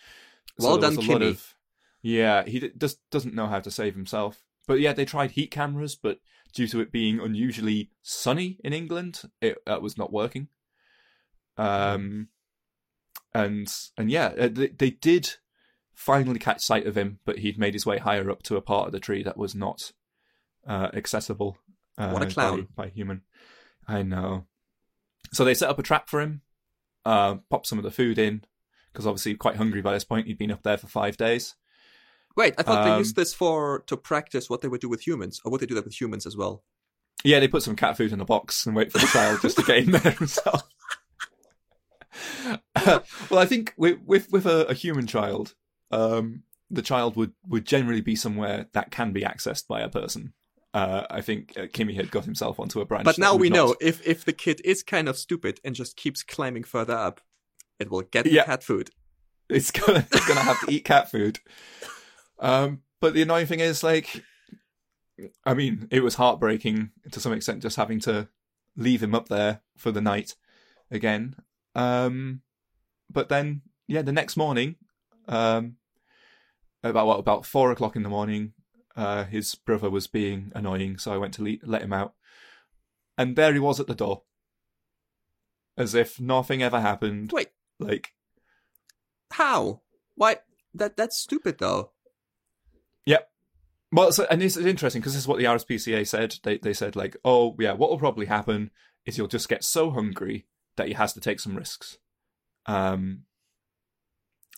Well 0.59 0.79
there 0.79 0.91
was 0.91 0.99
done, 0.99 1.07
Kimmy. 1.21 1.31
of- 1.31 1.55
yeah, 2.03 2.45
he 2.45 2.59
d- 2.59 2.73
just 2.77 2.99
doesn't 3.11 3.35
know 3.35 3.47
how 3.47 3.61
to 3.61 3.71
save 3.71 3.95
himself. 3.95 4.43
But 4.67 4.81
yeah, 4.81 4.93
they 4.93 5.05
tried 5.05 5.33
heat 5.33 5.51
cameras, 5.51 5.95
but 5.95 6.19
due 6.53 6.67
to 6.69 6.81
it 6.81 6.93
being 6.93 7.21
unusually 7.21 7.91
sunny 8.03 8.59
in 8.63 8.73
England, 8.73 9.23
it 9.41 9.59
that 9.67 9.83
was 9.83 9.97
not 9.97 10.13
working. 10.13 10.49
Um, 11.57 12.29
and 13.35 13.73
and 13.97 14.11
yeah, 14.11 14.33
uh, 14.39 14.49
they, 14.53 14.69
they 14.69 14.91
did 14.91 15.37
finally 16.03 16.39
catch 16.39 16.61
sight 16.63 16.87
of 16.87 16.97
him, 16.97 17.19
but 17.25 17.39
he'd 17.39 17.59
made 17.59 17.75
his 17.75 17.87
way 17.87 17.99
higher 17.99 18.29
up 18.31 18.43
to 18.45 18.57
a 18.57 18.61
part 18.61 18.87
of 18.87 18.93
the 18.93 19.01
tree 19.01 19.23
that 19.23 19.37
was 19.37 19.55
not 19.55 19.93
uh, 20.67 20.89
accessible. 20.95 21.57
Uh, 21.97 22.11
What 22.11 22.23
a 22.23 22.27
clown. 22.27 22.69
by, 22.77 22.85
by 22.85 22.89
human. 22.91 23.23
I 23.87 24.03
know. 24.03 24.47
So 25.33 25.45
they 25.45 25.55
set 25.55 25.71
up 25.71 25.79
a 25.79 25.83
trap 25.83 26.09
for 26.09 26.21
him, 26.21 26.41
uh, 27.05 27.37
popped 27.51 27.67
some 27.67 27.79
of 27.79 27.85
the 27.85 27.91
food 27.91 28.19
in, 28.19 28.43
because 28.93 29.07
obviously 29.07 29.35
quite 29.35 29.57
hungry 29.57 29.81
by 29.81 29.93
this 29.93 30.05
point. 30.05 30.27
He'd 30.27 30.39
been 30.39 30.51
up 30.51 30.63
there 30.63 30.77
for 30.77 30.89
five 30.89 31.17
days. 31.17 31.55
Wait, 32.37 32.55
I 32.59 32.63
thought 32.63 32.85
they 32.85 32.91
Um, 32.91 32.99
used 32.99 33.15
this 33.17 33.33
for 33.35 33.81
to 33.87 33.97
practice 33.97 34.49
what 34.51 34.61
they 34.63 34.69
would 34.69 34.81
do 34.81 34.89
with 34.89 35.07
humans, 35.07 35.41
or 35.45 35.53
would 35.53 35.61
they 35.61 35.67
do 35.67 35.75
that 35.75 35.85
with 35.85 36.01
humans 36.01 36.27
as 36.27 36.37
well? 36.37 36.65
Yeah, 37.25 37.39
they 37.41 37.49
put 37.49 37.63
some 37.63 37.77
cat 37.77 37.97
food 37.97 38.13
in 38.13 38.21
a 38.21 38.25
box 38.25 38.67
and 38.67 38.75
wait 38.75 38.91
for 38.91 38.99
the 38.99 39.07
child 39.07 39.41
just 39.43 39.57
to 39.59 39.63
get 39.63 39.79
in 39.79 39.91
there 39.93 40.13
himself. 40.13 40.63
well, 43.31 43.39
I 43.39 43.47
think 43.47 43.75
with 43.77 43.99
with, 44.05 44.31
with 44.33 44.47
a, 44.47 44.67
a 44.69 44.75
human 44.75 45.07
child, 45.07 45.55
um, 45.93 46.43
the 46.71 46.83
child 46.83 47.17
would 47.17 47.33
would 47.47 47.65
generally 47.67 48.01
be 48.01 48.17
somewhere 48.17 48.67
that 48.73 48.91
can 48.91 49.13
be 49.13 49.23
accessed 49.23 49.67
by 49.69 49.81
a 49.81 49.89
person. 49.89 50.33
Uh, 50.75 51.05
I 51.11 51.21
think 51.21 51.53
uh, 51.57 51.63
Kimmy 51.67 51.95
had 51.97 52.11
got 52.11 52.25
himself 52.25 52.59
onto 52.59 52.81
a 52.81 52.87
branch. 52.87 53.05
But 53.05 53.19
now 53.19 53.37
we 53.37 53.51
not- 53.51 53.57
know 53.57 53.77
if 53.81 54.05
if 54.07 54.25
the 54.25 54.33
kid 54.33 54.61
is 54.65 54.83
kind 54.83 55.09
of 55.09 55.19
stupid 55.19 55.61
and 55.63 55.75
just 55.75 55.97
keeps 55.97 56.23
climbing 56.23 56.65
further 56.65 56.95
up, 56.97 57.21
it 57.79 57.91
will 57.91 58.03
get 58.03 58.25
Yeah. 58.27 58.45
cat 58.45 58.63
food. 58.65 58.91
it's 59.51 59.71
gonna 59.79 60.07
it's 60.11 60.27
gonna 60.27 60.41
have 60.41 60.61
to 60.61 60.73
eat 60.73 60.85
cat 60.85 61.11
food. 61.11 61.41
Um, 62.39 62.81
but 63.01 63.13
the 63.15 63.23
annoying 63.23 63.47
thing 63.47 63.61
is, 63.61 63.83
like, 63.83 64.25
I 65.45 65.55
mean, 65.55 65.89
it 65.91 66.03
was 66.03 66.15
heartbreaking 66.15 66.91
to 67.11 67.21
some 67.21 67.33
extent 67.33 67.63
just 67.63 67.77
having 67.77 68.01
to 68.01 68.29
leave 68.77 69.03
him 69.03 69.15
up 69.15 69.29
there 69.29 69.61
for 69.77 69.93
the 69.93 70.01
night 70.01 70.35
again. 70.91 71.37
Um, 71.75 72.41
but 73.11 73.29
then, 73.29 73.61
yeah, 73.89 74.03
the 74.03 74.13
next 74.13 74.37
morning, 74.37 74.77
um, 75.29 75.77
about 76.83 77.07
what 77.07 77.19
about 77.19 77.47
four 77.47 77.71
o'clock 77.71 77.97
in 77.97 78.03
the 78.03 78.09
morning, 78.09 78.53
uh, 78.97 79.25
his 79.25 79.55
brother 79.55 79.91
was 79.91 80.07
being 80.07 80.53
annoying, 80.55 80.99
so 80.99 81.13
I 81.13 81.19
went 81.19 81.35
to 81.35 81.45
le- 81.45 81.57
let 81.65 81.83
him 81.83 81.93
out, 81.93 82.15
and 83.17 83.37
there 83.37 83.53
he 83.53 83.59
was 83.59 83.81
at 83.81 83.87
the 83.87 83.95
door, 83.95 84.23
as 85.77 85.95
if 85.95 86.21
nothing 86.21 86.63
ever 86.63 86.81
happened. 86.81 87.31
Wait, 87.33 87.49
Like, 87.79 88.13
how? 89.33 89.83
Why? 90.15 90.39
That 90.75 90.97
that's 90.97 91.19
stupid 91.19 91.59
though. 91.59 91.93
Yep. 93.07 93.31
Well, 93.91 94.13
so, 94.13 94.27
and 94.31 94.43
it's 94.43 94.57
interesting 94.57 95.01
because 95.01 95.13
this 95.13 95.23
is 95.23 95.29
what 95.29 95.39
the 95.39 95.45
RSPCA 95.45 96.07
said. 96.07 96.37
They 96.43 96.59
they 96.59 96.73
said 96.73 96.97
like, 96.97 97.17
oh 97.25 97.57
yeah, 97.59 97.73
what 97.73 97.91
will 97.91 97.99
probably 97.99 98.27
happen 98.27 98.71
is 99.05 99.19
you'll 99.19 99.29
just 99.29 99.49
get 99.49 99.65
so 99.65 99.91
hungry 99.91 100.47
that 100.77 100.89
he 100.89 100.95
has 100.95 101.13
to 101.13 101.21
take 101.21 101.41
some 101.41 101.57
risks, 101.57 101.99
um, 102.67 103.25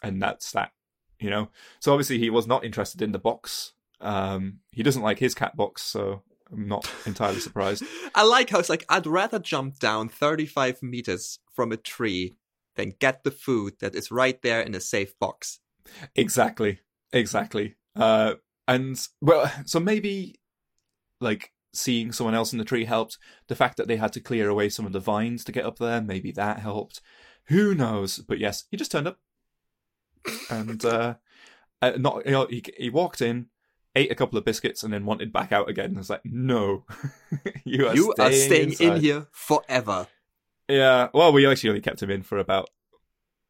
and 0.03 0.23
that's 0.23 0.53
that, 0.53 0.73
you 1.19 1.31
know. 1.31 1.49
So 1.81 1.93
obviously 1.93 2.19
he 2.19 2.31
was 2.31 2.47
not 2.47 2.65
interested 2.65 3.03
in 3.03 3.13
the 3.13 3.19
box. 3.19 3.73
Um, 4.01 4.61
he 4.73 4.83
doesn't 4.83 5.03
like 5.03 5.19
his 5.19 5.35
cat 5.35 5.57
box, 5.57 5.83
so 5.83 6.23
I'm 6.53 6.69
not 6.69 6.91
entirely 7.07 7.41
surprised. 7.41 7.85
I 8.15 8.25
like 8.25 8.51
how 8.51 8.59
it's 8.59 8.69
like 8.69 8.85
I'd 8.89 9.07
rather 9.07 9.39
jump 9.39 9.79
down 9.79 10.09
35 10.09 10.83
meters 10.83 11.39
from 11.53 11.73
a 11.73 11.77
tree 11.77 12.35
than 12.77 12.95
get 12.99 13.25
the 13.25 13.31
food 13.31 13.75
that 13.81 13.95
is 13.95 14.11
right 14.11 14.41
there 14.43 14.61
in 14.61 14.75
a 14.75 14.81
safe 14.81 15.19
box. 15.19 15.61
Exactly, 16.15 16.81
exactly. 17.13 17.77
Uh, 17.95 18.35
and 18.67 19.07
well, 19.21 19.51
so 19.67 19.79
maybe 19.79 20.41
like 21.21 21.53
seeing 21.73 22.13
someone 22.13 22.35
else 22.35 22.53
in 22.53 22.59
the 22.59 22.65
tree 22.65 22.85
helped. 22.85 23.19
The 23.49 23.57
fact 23.57 23.77
that 23.77 23.89
they 23.89 23.97
had 23.97 24.13
to 24.15 24.21
clear 24.21 24.49
away 24.49 24.69
some 24.69 24.87
of 24.87 24.93
the 24.93 25.01
vines 25.01 25.45
to 25.45 25.53
get 25.53 25.67
up 25.67 25.79
there, 25.79 26.01
maybe 26.01 26.33
that 26.33 26.61
helped. 26.61 27.01
Who 27.47 27.75
knows? 27.75 28.19
But 28.19 28.39
yes, 28.39 28.65
he 28.71 28.77
just 28.77 28.93
turned 28.93 29.09
up, 29.09 29.19
and 30.51 30.85
uh, 30.85 31.15
uh 31.83 31.93
not 31.97 32.25
you 32.27 32.33
know, 32.33 32.47
he 32.47 32.63
he 32.77 32.91
walked 32.91 33.21
in, 33.21 33.47
ate 33.95 34.11
a 34.11 34.15
couple 34.15 34.39
of 34.39 34.45
biscuits, 34.45 34.83
and 34.83 34.93
then 34.93 35.05
wanted 35.05 35.33
back 35.33 35.53
out 35.53 35.69
again. 35.69 35.95
I 35.95 35.99
was 35.99 36.11
like, 36.11 36.25
no, 36.25 36.85
you 37.65 37.89
are 37.89 37.95
you 37.95 38.13
staying 38.17 38.29
are 38.29 38.33
staying 38.33 38.95
in 38.95 39.01
here 39.01 39.27
forever. 39.33 40.07
Yeah, 40.69 41.09
well, 41.13 41.33
we 41.33 41.47
actually 41.47 41.71
only 41.71 41.83
kept 41.83 42.03
him 42.03 42.11
in 42.11 42.23
for 42.23 42.39
about 42.39 42.71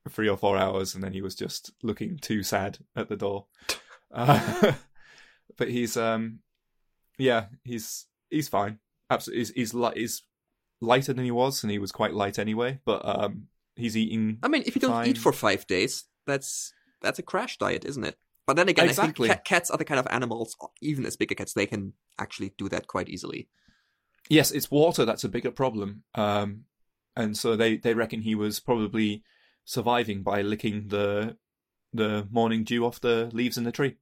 three 0.09 0.29
or 0.29 0.37
four 0.37 0.57
hours, 0.57 0.95
and 0.95 1.03
then 1.03 1.13
he 1.13 1.23
was 1.23 1.35
just 1.35 1.73
looking 1.83 2.19
too 2.19 2.43
sad 2.43 2.79
at 2.97 3.09
the 3.09 3.17
door. 3.17 3.47
Uh, 4.17 4.75
but 5.57 5.69
he's, 5.69 5.97
um, 5.97 6.39
yeah, 7.19 7.47
he's 7.65 8.07
he's 8.31 8.47
fine. 8.47 8.79
Absolutely, 9.11 9.41
he's 9.41 9.51
he's, 9.51 9.75
li- 9.75 9.91
he's 9.97 10.23
lighter 10.81 11.13
than 11.13 11.25
he 11.25 11.33
was, 11.33 11.65
and 11.65 11.73
he 11.73 11.81
was 11.81 11.91
quite 11.91 12.15
light 12.15 12.39
anyway. 12.39 12.79
But 12.85 13.03
um, 13.05 13.49
he's 13.75 13.97
eating. 13.97 14.39
I 14.41 14.47
mean, 14.47 14.63
if 14.67 14.77
you 14.77 14.81
don't 14.81 14.93
Fine. 14.93 15.09
eat 15.09 15.19
for 15.19 15.33
five 15.33 15.67
days, 15.67 16.05
that's 16.27 16.73
that's 17.03 17.19
a 17.19 17.23
crash 17.23 17.59
diet, 17.59 17.85
isn't 17.85 18.05
it? 18.05 18.17
But 18.47 18.57
then 18.57 18.69
again, 18.69 18.89
Exactly. 18.89 19.31
I 19.31 19.35
think 19.35 19.45
cats 19.45 19.71
are 19.71 19.79
the 19.79 19.85
kind 19.85 19.99
of 19.99 20.07
animals, 20.11 20.57
even 20.83 21.07
as 21.07 21.17
bigger 21.17 21.35
cats, 21.35 21.55
they 21.55 21.67
can 21.67 21.95
actually 22.19 22.53
do 22.59 22.69
that 22.69 22.87
quite 22.87 23.09
easily. 23.09 23.49
Yes, 24.29 24.51
it's 24.51 24.71
water 24.71 25.05
that's 25.05 25.25
a 25.25 25.29
bigger 25.29 25.51
problem. 25.51 26.03
Um, 26.15 26.65
and 27.17 27.37
so 27.37 27.57
they 27.57 27.77
they 27.77 27.95
reckon 27.95 28.23
he 28.23 28.35
was 28.35 28.61
probably 28.61 29.23
surviving 29.65 30.23
by 30.23 30.43
licking 30.43 30.89
the 30.89 31.37
the 31.93 32.27
morning 32.31 32.65
dew 32.65 32.85
off 32.85 33.01
the 33.01 33.31
leaves 33.33 33.57
in 33.57 33.65
the 33.65 33.73
tree. 33.73 33.97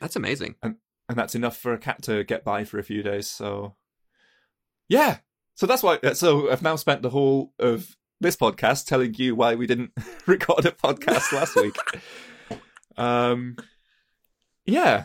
That's 0.00 0.16
amazing. 0.16 0.56
And 0.62 0.76
and 1.08 1.18
that's 1.18 1.34
enough 1.34 1.56
for 1.56 1.72
a 1.72 1.78
cat 1.78 2.02
to 2.02 2.24
get 2.24 2.44
by 2.44 2.64
for 2.64 2.78
a 2.78 2.84
few 2.84 3.02
days. 3.02 3.28
So, 3.28 3.76
yeah. 4.88 5.18
So 5.54 5.66
that's 5.66 5.82
why. 5.82 5.98
So 6.12 6.50
I've 6.50 6.62
now 6.62 6.76
spent 6.76 7.02
the 7.02 7.10
whole 7.10 7.52
of 7.58 7.96
this 8.22 8.36
podcast 8.36 8.86
telling 8.86 9.14
you 9.14 9.34
why 9.34 9.54
we 9.54 9.66
didn't 9.66 9.92
record 10.26 10.64
a 10.64 10.70
podcast 10.72 11.32
last 11.32 11.56
week. 11.56 11.76
Um, 12.96 13.56
yeah. 14.64 15.04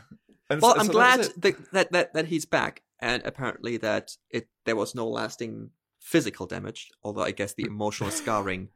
And 0.50 0.62
Well, 0.62 0.74
so- 0.76 0.80
I'm 0.80 0.86
so 0.88 0.92
glad 0.94 1.20
that, 1.38 1.72
that 1.72 1.92
that 1.92 2.14
that 2.14 2.26
he's 2.28 2.46
back, 2.46 2.84
and 3.00 3.22
apparently 3.26 3.78
that 3.78 4.12
it 4.30 4.48
there 4.66 4.76
was 4.76 4.96
no 4.96 5.08
lasting 5.08 5.72
physical 6.00 6.46
damage. 6.46 6.90
Although 7.04 7.24
I 7.24 7.32
guess 7.32 7.54
the 7.54 7.66
emotional 7.66 8.12
scarring 8.12 8.70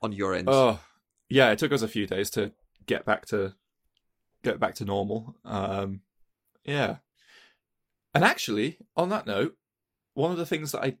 on 0.00 0.12
your 0.12 0.34
end. 0.34 0.48
Oh, 0.50 0.80
yeah. 1.28 1.50
It 1.50 1.58
took 1.58 1.72
us 1.72 1.82
a 1.82 1.88
few 1.88 2.06
days 2.06 2.30
to 2.30 2.52
get 2.86 3.04
back 3.04 3.26
to 3.26 3.54
get 4.42 4.58
back 4.58 4.74
to 4.76 4.84
normal. 4.84 5.36
Um, 5.44 6.00
yeah. 6.64 6.96
And 8.14 8.24
actually, 8.24 8.78
on 8.96 9.10
that 9.10 9.26
note, 9.26 9.56
one 10.14 10.30
of 10.32 10.38
the 10.38 10.46
things 10.46 10.72
that 10.72 10.82
I 10.82 10.96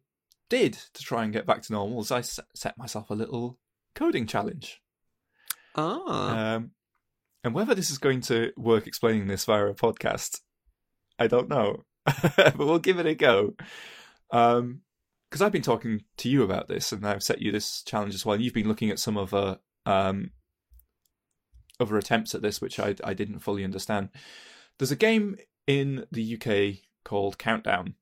did 0.50 0.74
to 0.92 1.02
try 1.02 1.24
and 1.24 1.32
get 1.32 1.46
back 1.46 1.62
to 1.62 1.72
normal 1.72 2.02
is 2.02 2.10
I 2.12 2.20
set 2.20 2.76
myself 2.76 3.08
a 3.08 3.14
little 3.14 3.58
coding 3.94 4.26
challenge. 4.26 4.82
ah, 5.74 6.54
Um, 6.54 6.72
and 7.42 7.54
whether 7.54 7.74
this 7.74 7.90
is 7.90 7.96
going 7.96 8.20
to 8.22 8.52
work 8.56 8.86
explaining 8.86 9.28
this 9.28 9.46
via 9.46 9.66
a 9.66 9.74
podcast, 9.74 10.40
I 11.18 11.26
don't 11.26 11.48
know. 11.48 11.84
but 12.36 12.58
we'll 12.58 12.78
give 12.78 12.98
it 12.98 13.06
a 13.06 13.14
go. 13.14 13.54
Um, 14.30 14.82
because 15.30 15.42
I've 15.42 15.52
been 15.52 15.62
talking 15.62 16.02
to 16.18 16.28
you 16.28 16.42
about 16.42 16.66
this, 16.66 16.90
and 16.90 17.06
I've 17.06 17.22
set 17.22 17.40
you 17.40 17.52
this 17.52 17.84
challenge 17.84 18.14
as 18.14 18.26
well. 18.26 18.34
And 18.34 18.42
you've 18.42 18.52
been 18.52 18.66
looking 18.66 18.90
at 18.90 18.98
some 18.98 19.16
other 19.16 19.60
um, 19.86 20.32
other 21.78 21.96
attempts 21.96 22.34
at 22.34 22.42
this, 22.42 22.60
which 22.60 22.80
I 22.80 22.96
I 23.04 23.14
didn't 23.14 23.38
fully 23.38 23.62
understand. 23.62 24.08
There's 24.78 24.90
a 24.90 24.96
game 24.96 25.36
in 25.68 26.06
the 26.10 26.34
UK 26.34 26.82
called 27.04 27.38
Countdown. 27.38 27.94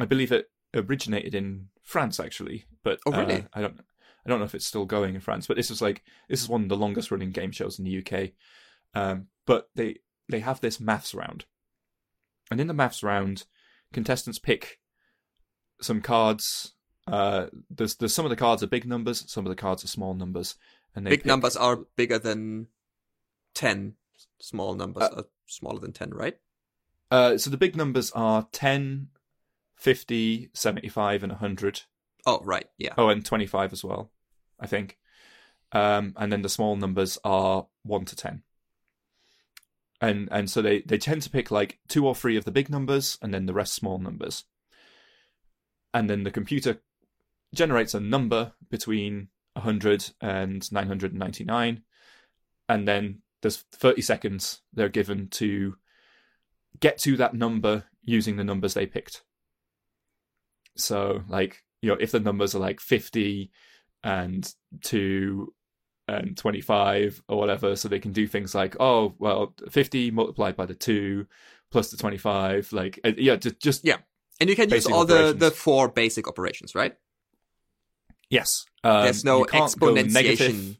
I 0.00 0.04
believe 0.04 0.32
it 0.32 0.50
originated 0.74 1.34
in 1.34 1.68
France, 1.82 2.18
actually, 2.20 2.64
but 2.82 3.00
Oh, 3.06 3.12
really? 3.12 3.42
uh, 3.42 3.46
I 3.54 3.60
don't 3.62 3.80
I 4.24 4.28
don't 4.28 4.38
know 4.38 4.44
if 4.44 4.54
it's 4.54 4.66
still 4.66 4.84
going 4.86 5.14
in 5.14 5.20
France. 5.20 5.46
But 5.46 5.56
this 5.56 5.70
is 5.70 5.82
like 5.82 6.02
this 6.28 6.42
is 6.42 6.48
one 6.48 6.62
of 6.62 6.68
the 6.68 6.76
longest 6.76 7.10
running 7.10 7.30
game 7.30 7.50
shows 7.52 7.78
in 7.78 7.84
the 7.84 7.98
UK. 7.98 8.30
Um, 8.94 9.26
but 9.46 9.68
they 9.74 9.98
they 10.28 10.40
have 10.40 10.60
this 10.60 10.78
maths 10.80 11.14
round, 11.14 11.44
and 12.50 12.60
in 12.60 12.66
the 12.68 12.74
maths 12.74 13.02
round, 13.02 13.44
contestants 13.92 14.38
pick 14.38 14.78
some 15.80 16.00
cards. 16.00 16.74
Uh, 17.08 17.46
there's 17.68 17.96
there's 17.96 18.14
some 18.14 18.24
of 18.24 18.30
the 18.30 18.36
cards 18.36 18.62
are 18.62 18.66
big 18.68 18.86
numbers, 18.86 19.24
some 19.30 19.44
of 19.44 19.50
the 19.50 19.56
cards 19.56 19.82
are 19.84 19.88
small 19.88 20.14
numbers, 20.14 20.54
and 20.94 21.04
they 21.04 21.10
big 21.10 21.20
pick- 21.20 21.26
numbers 21.26 21.56
are 21.56 21.78
bigger 21.96 22.18
than 22.18 22.68
ten. 23.54 23.94
Small 24.38 24.74
numbers 24.74 25.02
Uh, 25.04 25.14
are 25.16 25.24
smaller 25.46 25.80
than 25.80 25.92
ten, 25.92 26.10
right? 26.10 26.38
Uh, 27.10 27.36
so 27.36 27.50
the 27.50 27.56
big 27.58 27.76
numbers 27.76 28.10
are 28.12 28.48
10, 28.52 29.08
50, 29.82 30.50
75, 30.54 31.24
and 31.24 31.32
100. 31.32 31.82
Oh, 32.24 32.40
right. 32.44 32.66
Yeah. 32.78 32.94
Oh, 32.96 33.08
and 33.08 33.26
25 33.26 33.72
as 33.72 33.82
well, 33.82 34.12
I 34.60 34.68
think. 34.68 34.96
Um, 35.72 36.14
and 36.16 36.32
then 36.32 36.42
the 36.42 36.48
small 36.48 36.76
numbers 36.76 37.18
are 37.24 37.66
1 37.82 38.04
to 38.04 38.14
10. 38.16 38.42
And 40.00 40.28
and 40.30 40.48
so 40.48 40.62
they, 40.62 40.82
they 40.82 40.98
tend 40.98 41.22
to 41.22 41.30
pick 41.30 41.50
like 41.50 41.78
two 41.88 42.06
or 42.06 42.14
three 42.14 42.36
of 42.36 42.44
the 42.44 42.52
big 42.52 42.70
numbers 42.70 43.18
and 43.22 43.34
then 43.34 43.46
the 43.46 43.52
rest 43.52 43.74
small 43.74 43.98
numbers. 43.98 44.44
And 45.92 46.08
then 46.08 46.22
the 46.22 46.30
computer 46.30 46.80
generates 47.52 47.94
a 47.94 48.00
number 48.00 48.52
between 48.70 49.28
100 49.54 50.10
and 50.20 50.72
999. 50.72 51.82
And 52.68 52.88
then 52.88 53.22
there's 53.40 53.64
30 53.72 54.00
seconds 54.02 54.60
they're 54.72 54.88
given 54.88 55.26
to 55.30 55.76
get 56.78 56.98
to 56.98 57.16
that 57.16 57.34
number 57.34 57.84
using 58.04 58.36
the 58.36 58.44
numbers 58.44 58.74
they 58.74 58.86
picked. 58.86 59.22
So, 60.76 61.22
like, 61.28 61.62
you 61.82 61.88
know, 61.90 61.96
if 62.00 62.12
the 62.12 62.20
numbers 62.20 62.54
are 62.54 62.58
like 62.60 62.80
50 62.80 63.50
and 64.04 64.52
2 64.82 65.52
and 66.08 66.36
25 66.36 67.22
or 67.28 67.38
whatever, 67.38 67.76
so 67.76 67.88
they 67.88 67.98
can 67.98 68.12
do 68.12 68.26
things 68.26 68.54
like, 68.54 68.76
oh, 68.80 69.14
well, 69.18 69.54
50 69.70 70.10
multiplied 70.10 70.56
by 70.56 70.66
the 70.66 70.74
2 70.74 71.26
plus 71.70 71.90
the 71.90 71.96
25, 71.96 72.72
like, 72.72 72.98
uh, 73.04 73.12
yeah, 73.16 73.36
just, 73.36 73.60
just 73.60 73.84
Yeah. 73.84 73.98
And 74.40 74.48
you 74.50 74.56
can 74.56 74.70
use 74.70 74.86
all 74.86 75.04
the, 75.04 75.14
operations. 75.14 75.40
the 75.40 75.50
four 75.50 75.88
basic 75.88 76.26
operations, 76.26 76.74
right? 76.74 76.96
yes. 78.30 78.64
Um, 78.82 79.04
There's 79.04 79.24
no 79.24 79.40
you 79.40 79.44
exponentiation. 79.46 80.78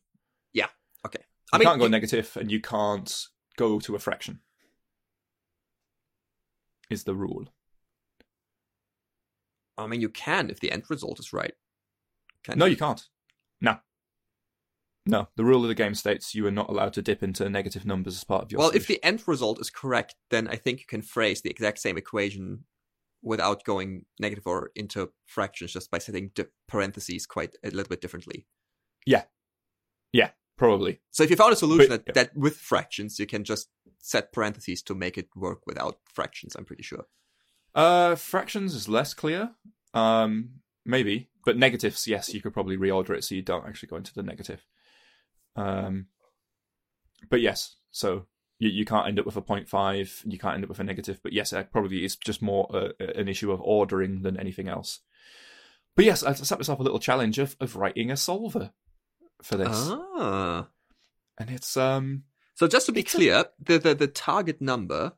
Yeah. 0.55 0.67
Okay. 1.07 1.21
You 1.21 1.25
I 1.53 1.59
mean, 1.59 1.67
can't 1.69 1.79
go 1.79 1.85
you- 1.85 1.91
negative 1.91 2.37
and 2.41 2.51
you 2.51 2.61
can't 2.61 3.27
go 3.57 3.79
to 3.81 3.95
a 3.95 3.99
fraction. 3.99 4.41
Is 6.91 7.05
the 7.05 7.15
rule. 7.15 7.47
I 9.83 9.87
mean, 9.87 10.01
you 10.01 10.09
can 10.09 10.51
if 10.51 10.61
the 10.61 10.71
end 10.73 10.85
result 10.89 11.19
is 11.21 11.33
right. 11.33 11.53
Can 12.45 12.59
No, 12.59 12.65
you 12.67 12.77
can't. 12.77 13.03
No. 13.61 13.79
No, 15.05 15.29
the 15.37 15.45
rule 15.45 15.63
of 15.63 15.69
the 15.69 15.75
game 15.75 15.95
states 15.95 16.35
you 16.35 16.47
are 16.47 16.53
not 16.53 16.69
allowed 16.69 16.93
to 16.95 17.03
dip 17.03 17.23
into 17.25 17.49
negative 17.51 17.85
numbers 17.85 18.15
as 18.17 18.25
part 18.25 18.43
of 18.45 18.53
your. 18.53 18.59
Well, 18.61 18.69
solution. 18.71 18.83
if 18.83 18.87
the 18.87 19.05
end 19.05 19.23
result 19.27 19.61
is 19.61 19.69
correct, 19.69 20.15
then 20.31 20.47
I 20.47 20.55
think 20.57 20.79
you 20.79 20.87
can 20.87 21.03
phrase 21.03 21.43
the 21.43 21.51
exact 21.51 21.81
same 21.81 21.97
equation 21.99 22.65
without 23.21 23.65
going 23.65 24.05
negative 24.21 24.47
or 24.47 24.71
into 24.77 25.11
fractions 25.27 25.73
just 25.73 25.91
by 25.91 25.99
setting 25.99 26.31
the 26.37 26.49
parentheses 26.69 27.27
quite 27.27 27.57
a 27.65 27.71
little 27.71 27.89
bit 27.89 28.01
differently. 28.01 28.47
Yeah. 29.07 29.25
Yeah, 30.13 30.31
probably 30.59 31.01
So 31.11 31.23
if 31.23 31.31
you 31.31 31.37
found 31.37 31.53
a 31.53 31.57
solution 31.57 31.89
But- 31.89 32.07
that, 32.07 32.15
that 32.15 32.37
with 32.37 32.57
fractions, 32.57 33.19
you 33.19 33.27
can 33.27 33.45
just 33.45 33.69
set 33.99 34.33
parentheses 34.33 34.83
to 34.83 34.95
make 34.95 35.17
it 35.17 35.29
work 35.35 35.61
without 35.67 35.99
fractions, 36.13 36.55
I'm 36.55 36.65
pretty 36.65 36.83
sure. 36.83 37.07
Uh, 37.75 38.15
fractions 38.15 38.75
is 38.75 38.89
less 38.89 39.15
clear. 39.15 39.51
Um, 39.95 40.61
maybe, 40.85 41.29
but 41.45 41.57
negatives, 41.57 42.07
yes, 42.07 42.33
you 42.35 42.41
could 42.41 42.53
probably 42.55 42.77
reorder 42.77 43.11
it 43.11 43.25
so 43.25 43.35
you 43.35 43.43
don't 43.43 43.67
actually 43.67 43.89
go 43.89 43.97
into 43.97 44.15
the 44.15 44.23
negative. 44.23 44.65
Um, 45.57 46.07
but 47.31 47.41
yes, 47.41 47.77
so 47.91 48.27
you, 48.59 48.69
you 48.71 48.85
can't 48.85 49.07
end 49.07 49.19
up 49.19 49.27
with 49.27 49.37
a 49.37 49.43
0.5, 49.43 50.23
you 50.33 50.39
can't 50.39 50.55
end 50.55 50.65
up 50.65 50.69
with 50.71 50.81
a 50.81 50.85
negative. 50.85 51.21
But 51.23 51.33
yes, 51.33 51.53
it 51.53 51.73
probably 51.73 52.05
is 52.05 52.17
just 52.17 52.43
more 52.43 52.69
uh, 52.75 52.89
an 53.17 53.29
issue 53.29 53.53
of 53.53 53.61
ordering 53.61 54.23
than 54.23 54.39
anything 54.39 54.69
else. 54.69 55.01
But 55.95 56.05
yes, 56.07 56.23
I 56.23 56.33
set 56.33 56.59
myself 56.59 56.81
a 56.81 56.83
little 56.83 56.99
challenge 56.99 57.39
of, 57.39 57.55
of 57.61 57.77
writing 57.77 58.11
a 58.11 58.17
solver 58.17 58.73
for 59.43 59.57
this, 59.57 59.69
Ah. 59.91 60.69
and 61.39 61.51
it's 61.51 61.77
um 61.77 62.23
So 62.55 62.67
just 62.69 62.87
to 62.87 62.93
be 62.93 63.01
It's 63.01 63.13
a- 63.15 63.17
clear, 63.19 63.45
the, 63.59 63.79
the, 63.79 63.95
the 63.95 64.07
target 64.07 64.61
number 64.63 65.13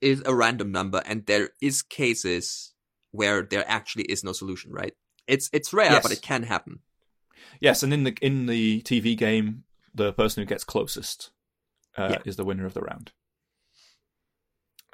is 0.00 0.22
a 0.26 0.34
random 0.34 0.70
number, 0.72 1.02
and 1.04 1.26
there 1.26 1.50
is 1.60 1.82
cases 1.82 2.72
where 3.10 3.42
there 3.42 3.64
actually 3.68 4.04
is 4.04 4.22
no 4.24 4.32
solution, 4.32 4.72
right? 4.72 4.94
It's 5.26 5.48
it's 5.52 5.72
rare, 5.72 5.92
Yes. 5.92 6.02
but 6.02 6.12
it 6.12 6.22
can 6.22 6.42
happen. 6.44 6.80
Yes, 7.60 7.82
and 7.82 7.92
in 7.92 8.04
the 8.04 8.16
in 8.22 8.46
the 8.46 8.82
TV 8.82 9.16
game, 9.16 9.64
the 9.94 10.12
person 10.12 10.42
who 10.42 10.46
gets 10.46 10.64
closest 10.64 11.30
uh, 11.96 12.08
Yeah. 12.12 12.18
is 12.24 12.36
the 12.36 12.44
winner 12.44 12.66
of 12.66 12.74
the 12.74 12.82
round. 12.82 13.12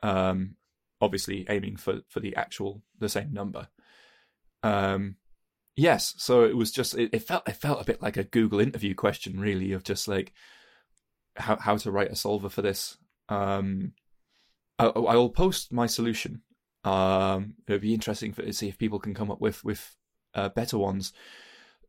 Um, 0.02 0.56
obviously 1.00 1.46
aiming 1.48 1.76
for 1.76 2.00
for 2.08 2.20
the 2.20 2.36
actual 2.36 2.82
the 2.98 3.08
same 3.08 3.32
number. 3.32 3.68
Um, 4.62 5.16
yes, 5.76 6.14
so 6.18 6.44
it 6.44 6.56
was 6.56 6.70
just 6.70 6.94
it, 6.96 7.10
it 7.12 7.22
felt 7.22 7.48
it 7.48 7.56
felt 7.56 7.80
a 7.80 7.84
bit 7.84 8.02
like 8.02 8.16
a 8.16 8.24
Google 8.24 8.60
interview 8.60 8.94
question, 8.94 9.38
really, 9.40 9.72
of 9.72 9.84
just 9.84 10.08
like 10.08 10.32
how 11.36 11.56
how 11.56 11.76
to 11.76 11.90
write 11.90 12.10
a 12.10 12.16
solver 12.16 12.48
for 12.48 12.62
this. 12.62 12.96
Um, 13.28 13.92
I, 14.78 14.86
I 14.86 15.16
will 15.16 15.30
post 15.30 15.72
my 15.72 15.86
solution. 15.86 16.42
Um, 16.84 17.54
it'd 17.66 17.80
be 17.80 17.94
interesting 17.94 18.32
for, 18.32 18.42
to 18.42 18.52
see 18.52 18.68
if 18.68 18.78
people 18.78 18.98
can 18.98 19.14
come 19.14 19.30
up 19.30 19.40
with 19.40 19.64
with 19.64 19.96
uh, 20.34 20.48
better 20.50 20.78
ones 20.78 21.12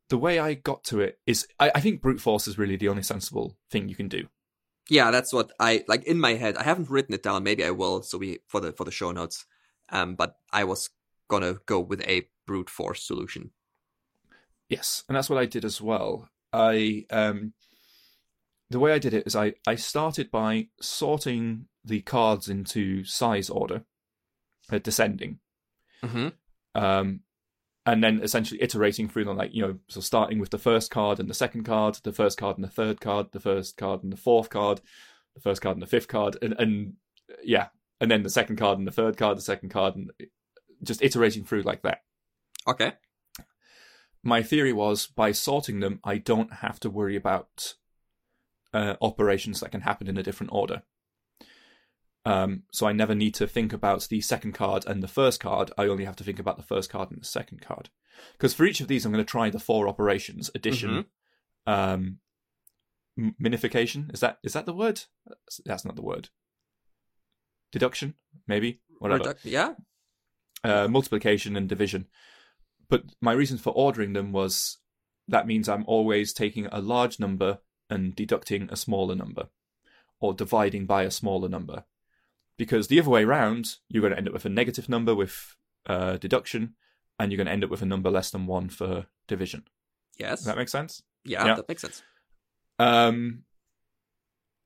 the 0.10 0.18
way 0.18 0.40
I 0.40 0.54
got 0.54 0.84
to 0.86 1.00
it 1.00 1.20
is 1.26 1.48
I, 1.60 1.72
I 1.76 1.82
think 1.82 2.02
brute 2.02 2.22
force 2.22 2.48
is 2.48 2.58
really 2.58 2.76
the 2.76 2.90
only 2.90 3.04
sensible 3.04 3.58
thing 3.72 3.90
you 3.90 3.96
can 3.96 4.08
do. 4.08 4.28
Yeah, 4.90 5.10
that's 5.10 5.34
what 5.34 5.52
I 5.60 5.84
like 5.88 6.04
in 6.04 6.20
my 6.20 6.36
head. 6.36 6.58
I 6.58 6.64
haven't 6.64 6.92
written 6.92 7.16
it 7.16 7.24
down. 7.24 7.44
Maybe 7.44 7.66
I 7.66 7.72
will. 7.72 8.04
So 8.04 8.18
we 8.18 8.40
for 8.48 8.60
the 8.62 8.72
for 8.72 8.84
the 8.84 8.92
show 8.92 9.12
notes. 9.12 9.46
Um, 9.90 10.16
but 10.16 10.36
I 10.52 10.64
was 10.64 10.90
gonna 11.28 11.56
go 11.66 11.80
with 11.80 12.02
a 12.08 12.28
brute 12.46 12.70
force 12.70 13.04
solution. 13.04 13.52
Yes, 14.70 15.04
and 15.08 15.16
that's 15.16 15.30
what 15.30 15.40
I 15.40 15.46
did 15.46 15.66
as 15.66 15.82
well. 15.82 16.30
I 16.54 17.06
um 17.10 17.54
the 18.70 18.80
way 18.80 18.94
I 18.94 19.00
did 19.00 19.16
it 19.16 19.26
is 19.26 19.36
I 19.36 19.54
I 19.66 19.76
started 19.76 20.30
by 20.30 20.68
sorting 20.80 21.66
the 21.86 22.02
cards 22.02 22.50
into 22.50 23.04
size 23.04 23.50
order, 23.50 23.84
uh, 24.72 24.80
descending. 24.80 25.40
Mm-hmm. 26.04 26.30
Um 26.82 27.22
and 27.88 28.04
then 28.04 28.20
essentially 28.24 28.62
iterating 28.62 29.08
through 29.08 29.26
them 29.26 29.38
like 29.38 29.54
you 29.54 29.62
know 29.62 29.78
so 29.88 30.02
starting 30.02 30.40
with 30.40 30.50
the 30.50 30.58
first 30.58 30.90
card 30.90 31.20
and 31.20 31.30
the 31.30 31.36
second 31.36 31.64
card 31.64 31.96
the 32.04 32.12
first 32.12 32.38
card 32.38 32.58
and 32.58 32.64
the 32.64 32.70
third 32.70 33.00
card 33.00 33.28
the 33.32 33.40
first 33.40 33.78
card 33.78 34.04
and 34.04 34.12
the 34.12 34.18
fourth 34.18 34.50
card 34.50 34.82
the 35.36 35.42
first 35.42 35.62
card 35.62 35.76
and 35.76 35.84
the 35.84 35.88
fifth 35.88 36.08
card 36.08 36.36
and 36.42 36.56
and 36.58 36.94
yeah 37.44 37.68
and 38.02 38.10
then 38.10 38.24
the 38.24 38.30
second 38.30 38.56
card 38.56 38.80
and 38.80 38.88
the 38.88 38.92
third 38.92 39.18
card 39.18 39.38
the 39.38 39.42
second 39.42 39.70
card 39.70 39.96
and 39.96 40.12
just 40.84 41.04
iterating 41.04 41.46
through 41.46 41.62
like 41.62 41.84
that 41.84 42.02
Okay. 42.68 42.94
my 44.24 44.42
theory 44.42 44.74
was 44.74 45.06
by 45.08 45.32
sorting 45.32 45.80
them, 45.80 46.00
I 46.04 46.18
don't 46.18 46.52
have 46.54 46.80
to 46.82 46.90
worry 46.90 47.16
about 47.16 47.76
uh, 48.74 48.96
operations 49.02 49.60
that 49.60 49.72
can 49.72 49.82
happen 49.82 50.08
in 50.08 50.18
a 50.18 50.24
different 50.24 50.52
order. 50.52 50.82
Um, 52.26 52.64
so 52.72 52.88
I 52.88 52.92
never 52.92 53.14
need 53.14 53.36
to 53.36 53.48
think 53.48 53.72
about 53.72 54.08
the 54.10 54.20
second 54.20 54.54
card 54.54 54.84
and 54.88 55.04
the 55.04 55.08
first 55.08 55.40
card. 55.40 55.72
I 55.78 55.88
only 55.88 56.06
have 56.06 56.16
to 56.18 56.24
think 56.24 56.40
about 56.40 56.58
the 56.58 56.64
first 56.64 56.90
card 56.90 57.12
and 57.12 57.22
the 57.22 57.26
second 57.26 57.62
card. 57.62 57.90
Because 58.34 58.54
for 58.54 58.66
each 58.66 58.82
of 58.82 58.88
these, 58.88 59.06
I'm 59.06 59.12
going 59.12 59.24
to 59.24 59.30
try 59.30 59.50
the 59.50 59.60
four 59.60 59.88
operations: 59.88 60.50
addition, 60.56 61.06
um, 61.68 62.18
minification. 63.20 64.14
Is 64.14 64.22
that 64.22 64.40
is 64.44 64.54
that 64.54 64.66
the 64.66 64.74
word? 64.74 65.04
That's, 65.66 65.86
not 65.86 65.96
the 65.96 66.02
word. 66.02 66.30
Deduction, 67.72 68.16
maybe 68.48 68.82
whatever 69.00 69.36
yeah. 69.44 69.74
uh, 70.64 70.88
multiplication 70.88 71.56
and 71.56 71.70
division. 71.70 72.08
But 72.90 73.04
my 73.22 73.34
reason 73.34 73.58
for 73.58 73.72
ordering 73.72 74.14
them 74.14 74.32
was 74.32 74.78
that 75.28 75.48
means 75.48 75.68
I'm 75.68 75.86
always 75.88 76.34
taking 76.34 76.68
a 76.68 76.80
large 76.80 77.20
number 77.20 77.60
and 77.90 78.16
deducting 78.16 78.70
a 78.72 78.76
smaller 78.76 79.16
number, 79.16 79.50
or 80.20 80.34
dividing 80.34 80.86
by 80.86 81.04
a 81.04 81.12
smaller 81.12 81.50
number. 81.50 81.84
Because 82.58 82.88
the 82.88 83.00
other 83.00 83.10
way 83.10 83.24
around, 83.24 83.76
you're 83.90 84.02
going 84.02 84.12
to 84.12 84.18
end 84.18 84.28
up 84.28 84.34
with 84.34 84.46
a 84.46 84.50
negative 84.50 84.88
number 84.88 85.14
with 85.14 85.56
uh, 85.88 86.18
deduction, 86.18 86.76
and 87.20 87.32
you're 87.32 87.38
going 87.38 87.48
to 87.48 87.52
end 87.54 87.64
up 87.64 87.70
with 87.70 87.82
a 87.82 87.86
number 87.86 88.10
less 88.10 88.30
than 88.30 88.46
one 88.46 88.70
for 88.70 89.08
division. 89.28 89.64
Yes. 90.18 90.40
Does 90.40 90.46
that 90.46 90.58
makes 90.58 90.72
sense? 90.72 91.04
yeah, 91.26 91.46
yeah. 91.46 91.56
that 91.56 91.68
makes 91.68 91.82
sense. 91.82 92.04
Um, 92.80 93.44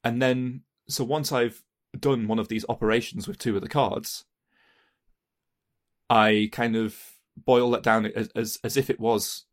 and 0.04 0.22
then, 0.22 0.62
so 0.88 1.04
once 1.04 1.32
I've 1.32 1.64
done 1.98 2.28
one 2.28 2.40
of 2.40 2.48
these 2.48 2.66
operations 2.70 3.28
with 3.28 3.38
two 3.38 3.56
of 3.56 3.62
the 3.62 3.70
cards, 3.70 4.26
I 6.10 6.50
kind 6.52 6.76
of 6.76 6.96
boil 7.36 7.72
that 7.72 7.84
down 7.84 8.06
as 8.08 8.30
as, 8.36 8.60
as 8.64 8.78
if 8.78 8.90
it 8.90 9.00
was 9.00 9.46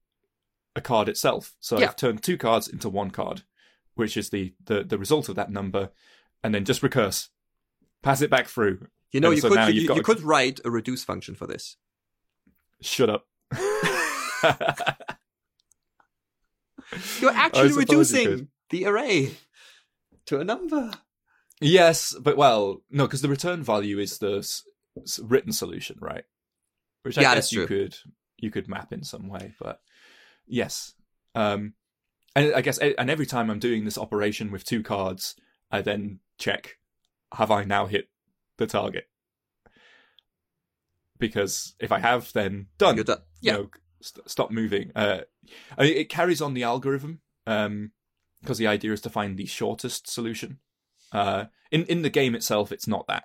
a 0.74 0.80
card 0.80 1.08
itself. 1.08 1.54
So 1.60 1.78
Yeah. 1.78 1.86
I've 1.86 1.96
turned 1.96 2.22
two 2.22 2.36
cards 2.36 2.68
into 2.68 2.88
one 2.88 3.10
card, 3.10 3.42
which 3.94 4.16
is 4.16 4.30
the, 4.30 4.54
the, 4.64 4.84
the 4.84 4.98
result 4.98 5.28
of 5.28 5.36
that 5.36 5.50
number, 5.50 5.90
and 6.44 6.54
then 6.54 6.64
just 6.64 6.82
recurse, 6.82 7.30
pass 8.06 8.22
it 8.22 8.30
back 8.30 8.46
through. 8.46 8.86
You 9.12 9.20
know, 9.20 9.28
And 9.28 9.36
you 9.36 9.40
so 9.42 9.48
could 9.50 9.74
you, 9.74 10.02
could 10.02 10.20
write 10.22 10.60
a 10.64 10.70
reduce 10.70 11.04
function 11.04 11.34
for 11.34 11.46
this. 11.46 11.76
Shut 12.80 13.10
up. 13.10 13.26
You're 17.20 17.30
actually 17.32 17.70
suppose 17.70 17.72
you 17.72 17.78
reducing 17.78 18.48
the 18.70 18.86
array 18.86 19.34
to 20.26 20.40
a 20.40 20.44
number. 20.44 20.92
Yes, 21.60 22.14
but 22.20 22.36
well, 22.36 22.82
no, 22.90 23.06
because 23.06 23.22
the 23.22 23.28
return 23.28 23.62
value 23.62 23.98
is 23.98 24.18
the 24.18 24.38
s- 24.38 24.62
s- 25.02 25.18
written 25.18 25.52
solution, 25.52 25.96
right? 26.00 26.24
Which 27.02 27.18
I 27.18 27.22
Yeah, 27.22 27.34
guess 27.34 27.52
you 27.52 27.66
could 27.66 27.96
you 28.36 28.50
could 28.50 28.68
map 28.68 28.92
in 28.92 29.02
some 29.02 29.28
way, 29.28 29.54
but 29.58 29.80
yes. 30.46 30.94
Um, 31.34 31.74
and 32.34 32.54
I 32.54 32.60
guess 32.60 32.78
and 32.78 33.10
every 33.10 33.26
time 33.26 33.50
I'm 33.50 33.58
doing 33.58 33.84
this 33.84 33.98
operation 33.98 34.50
with 34.52 34.64
two 34.64 34.82
cards, 34.82 35.34
I 35.70 35.80
then 35.80 36.20
check: 36.38 36.76
have 37.34 37.50
I 37.50 37.64
now 37.64 37.86
hit 37.86 38.08
the 38.58 38.66
target? 38.66 39.08
Because 41.18 41.74
if 41.80 41.92
I 41.92 41.98
have, 41.98 42.32
then 42.34 42.66
done 42.78 42.96
You're 42.96 43.04
done. 43.04 43.22
you 43.40 43.50
Yeah. 43.52 43.56
know, 43.56 43.70
st- 44.00 44.28
stop 44.30 44.50
moving. 44.50 44.92
Uh, 44.94 45.20
I 45.78 45.84
mean, 45.84 45.96
it 45.96 46.08
carries 46.10 46.42
on 46.42 46.52
the 46.54 46.62
algorithm 46.62 47.20
um, 47.46 47.92
because 48.42 48.58
the 48.58 48.66
idea 48.66 48.92
is 48.92 49.00
to 49.02 49.10
find 49.10 49.36
the 49.38 49.46
shortest 49.46 50.08
solution. 50.08 50.58
Uh, 51.12 51.46
in 51.70 51.84
in 51.84 52.02
the 52.02 52.10
game 52.10 52.34
itself, 52.34 52.70
it's 52.70 52.86
not 52.86 53.06
that 53.06 53.24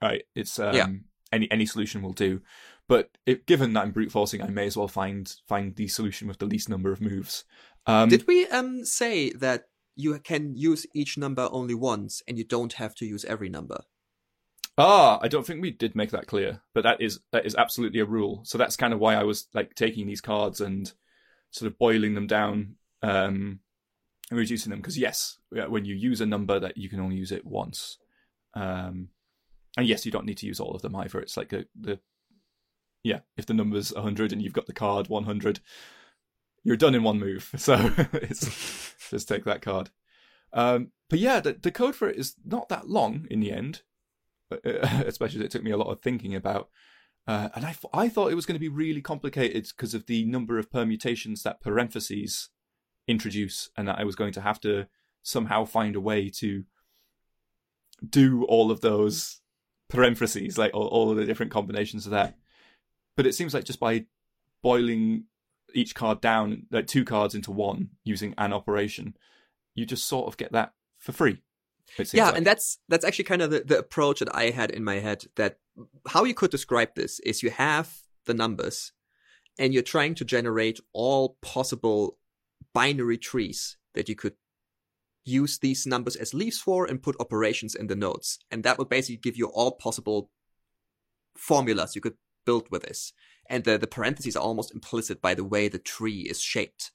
right. 0.00 0.24
It's 0.34 0.58
um, 0.60 0.74
Yeah. 0.74 0.86
any 1.32 1.50
any 1.50 1.66
solution 1.66 2.02
will 2.02 2.12
do. 2.12 2.42
But 2.86 3.16
it, 3.26 3.46
given 3.46 3.72
that 3.72 3.80
I'm 3.82 3.92
brute 3.92 4.12
forcing, 4.12 4.42
I 4.42 4.48
may 4.48 4.66
as 4.66 4.76
well 4.76 4.88
find 4.88 5.34
find 5.48 5.74
the 5.74 5.88
solution 5.88 6.28
with 6.28 6.38
the 6.38 6.46
least 6.46 6.68
number 6.68 6.92
of 6.92 7.00
moves. 7.00 7.44
Um, 7.86 8.10
Did 8.10 8.26
we 8.28 8.46
um 8.48 8.84
say 8.84 9.30
that 9.30 9.68
you 9.96 10.18
can 10.20 10.56
use 10.56 10.86
each 10.94 11.16
number 11.16 11.48
only 11.50 11.74
once 11.74 12.22
and 12.26 12.38
you 12.38 12.44
don't 12.44 12.74
have 12.74 12.94
to 12.96 13.06
use 13.06 13.24
every 13.24 13.48
number? 13.48 13.84
Ah, 14.76 15.20
I 15.22 15.28
don't 15.28 15.46
think 15.46 15.62
we 15.62 15.70
did 15.70 15.94
make 15.94 16.10
that 16.10 16.26
clear, 16.26 16.60
but 16.74 16.82
that 16.82 17.00
is 17.00 17.20
that 17.30 17.46
is 17.46 17.54
absolutely 17.54 18.00
a 18.00 18.04
rule. 18.04 18.40
So 18.44 18.58
that's 18.58 18.76
kind 18.76 18.92
of 18.92 18.98
why 18.98 19.14
I 19.14 19.22
was 19.22 19.46
like 19.54 19.74
taking 19.74 20.06
these 20.06 20.20
cards 20.20 20.60
and 20.60 20.92
sort 21.52 21.70
of 21.70 21.78
boiling 21.78 22.14
them 22.14 22.26
down 22.26 22.74
um, 23.00 23.60
and 24.30 24.38
reducing 24.38 24.70
them. 24.70 24.80
Because 24.80 24.98
yes, 24.98 25.38
when 25.50 25.84
you 25.84 25.94
use 25.94 26.20
a 26.20 26.26
number, 26.26 26.58
that 26.58 26.76
you 26.76 26.88
can 26.88 26.98
only 26.98 27.14
use 27.14 27.30
it 27.30 27.46
once, 27.46 27.98
um, 28.54 29.10
and 29.76 29.86
yes, 29.86 30.04
you 30.04 30.10
don't 30.10 30.26
need 30.26 30.38
to 30.38 30.46
use 30.46 30.58
all 30.58 30.74
of 30.74 30.82
them 30.82 30.96
either. 30.96 31.20
It's 31.20 31.36
like 31.36 31.52
a, 31.52 31.66
the 31.80 32.00
yeah, 33.04 33.20
if 33.36 33.46
the 33.46 33.54
number's 33.54 33.94
hundred 33.94 34.32
and 34.32 34.42
you've 34.42 34.52
got 34.52 34.66
the 34.66 34.72
card 34.72 35.08
one 35.08 35.24
hundred, 35.24 35.60
you're 36.64 36.76
done 36.76 36.94
in 36.94 37.02
one 37.02 37.20
move. 37.20 37.50
So 37.58 37.76
just 39.10 39.28
take 39.28 39.44
that 39.44 39.62
card. 39.62 39.90
Um, 40.52 40.90
but 41.08 41.18
yeah, 41.18 41.40
the, 41.40 41.52
the 41.52 41.70
code 41.70 41.94
for 41.94 42.08
it 42.08 42.16
is 42.16 42.34
not 42.44 42.68
that 42.68 42.88
long 42.88 43.26
in 43.30 43.40
the 43.40 43.52
end 43.52 43.82
especially 44.64 45.40
as 45.40 45.46
it 45.46 45.50
took 45.50 45.62
me 45.62 45.70
a 45.70 45.76
lot 45.76 45.90
of 45.90 46.00
thinking 46.00 46.34
about. 46.34 46.68
Uh, 47.26 47.48
and 47.54 47.64
I, 47.64 47.74
I 47.92 48.08
thought 48.08 48.30
it 48.30 48.36
was 48.36 48.46
going 48.46 48.56
to 48.56 48.60
be 48.60 48.68
really 48.68 49.00
complicated 49.00 49.66
because 49.74 49.94
of 49.94 50.06
the 50.06 50.24
number 50.24 50.58
of 50.58 50.70
permutations 50.70 51.42
that 51.42 51.60
parentheses 51.60 52.50
introduce, 53.06 53.70
and 53.76 53.88
that 53.88 53.98
I 53.98 54.04
was 54.04 54.16
going 54.16 54.32
to 54.34 54.40
have 54.40 54.60
to 54.60 54.86
somehow 55.22 55.64
find 55.64 55.96
a 55.96 56.00
way 56.00 56.28
to 56.28 56.64
do 58.06 58.44
all 58.44 58.70
of 58.70 58.82
those 58.82 59.40
parentheses, 59.88 60.58
like 60.58 60.74
all, 60.74 60.86
all 60.88 61.10
of 61.10 61.16
the 61.16 61.24
different 61.24 61.52
combinations 61.52 62.04
of 62.04 62.12
that. 62.12 62.36
But 63.16 63.26
it 63.26 63.34
seems 63.34 63.54
like 63.54 63.64
just 63.64 63.80
by 63.80 64.04
boiling 64.62 65.24
each 65.74 65.94
card 65.94 66.20
down, 66.20 66.66
like 66.70 66.86
two 66.86 67.04
cards 67.04 67.34
into 67.34 67.50
one 67.50 67.90
using 68.04 68.34
an 68.38 68.52
operation, 68.52 69.16
you 69.74 69.84
just 69.86 70.06
sort 70.06 70.28
of 70.28 70.36
get 70.36 70.52
that 70.52 70.72
for 70.98 71.12
free. 71.12 71.42
Yeah, 72.12 72.26
like. 72.26 72.38
and 72.38 72.46
that's 72.46 72.78
that's 72.88 73.04
actually 73.04 73.24
kind 73.24 73.42
of 73.42 73.50
the, 73.50 73.60
the 73.60 73.78
approach 73.78 74.20
that 74.20 74.34
I 74.34 74.50
had 74.50 74.70
in 74.70 74.84
my 74.84 74.96
head. 74.96 75.24
That 75.36 75.58
how 76.08 76.24
you 76.24 76.34
could 76.34 76.50
describe 76.50 76.94
this 76.94 77.20
is 77.20 77.42
you 77.42 77.50
have 77.50 78.00
the 78.24 78.34
numbers, 78.34 78.92
and 79.58 79.74
you're 79.74 79.82
trying 79.82 80.14
to 80.16 80.24
generate 80.24 80.80
all 80.92 81.36
possible 81.42 82.18
binary 82.72 83.18
trees 83.18 83.76
that 83.94 84.08
you 84.08 84.16
could 84.16 84.34
use 85.24 85.58
these 85.58 85.86
numbers 85.86 86.16
as 86.16 86.34
leaves 86.34 86.58
for 86.58 86.84
and 86.86 87.02
put 87.02 87.16
operations 87.20 87.74
in 87.74 87.86
the 87.86 87.96
nodes. 87.96 88.38
And 88.50 88.62
that 88.64 88.78
would 88.78 88.88
basically 88.88 89.16
give 89.16 89.36
you 89.36 89.46
all 89.46 89.72
possible 89.72 90.30
formulas 91.36 91.94
you 91.94 92.00
could 92.00 92.16
build 92.44 92.70
with 92.70 92.82
this. 92.82 93.12
And 93.48 93.64
the, 93.64 93.76
the 93.78 93.86
parentheses 93.86 94.36
are 94.36 94.42
almost 94.42 94.74
implicit 94.74 95.20
by 95.20 95.34
the 95.34 95.44
way 95.44 95.68
the 95.68 95.78
tree 95.78 96.20
is 96.22 96.40
shaped. 96.40 96.92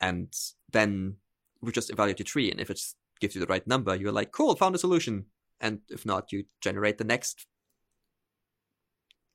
And 0.00 0.32
then 0.70 1.16
we 1.62 1.72
just 1.72 1.90
evaluate 1.90 2.18
your 2.18 2.26
tree. 2.26 2.50
And 2.50 2.60
if 2.60 2.70
it 2.70 2.80
gives 3.20 3.34
you 3.34 3.40
the 3.40 3.46
right 3.46 3.66
number, 3.66 3.94
you're 3.96 4.12
like, 4.12 4.32
cool, 4.32 4.54
found 4.54 4.74
a 4.74 4.78
solution. 4.78 5.26
And 5.60 5.80
if 5.88 6.04
not, 6.04 6.32
you 6.32 6.44
generate 6.60 6.98
the 6.98 7.04
next 7.04 7.46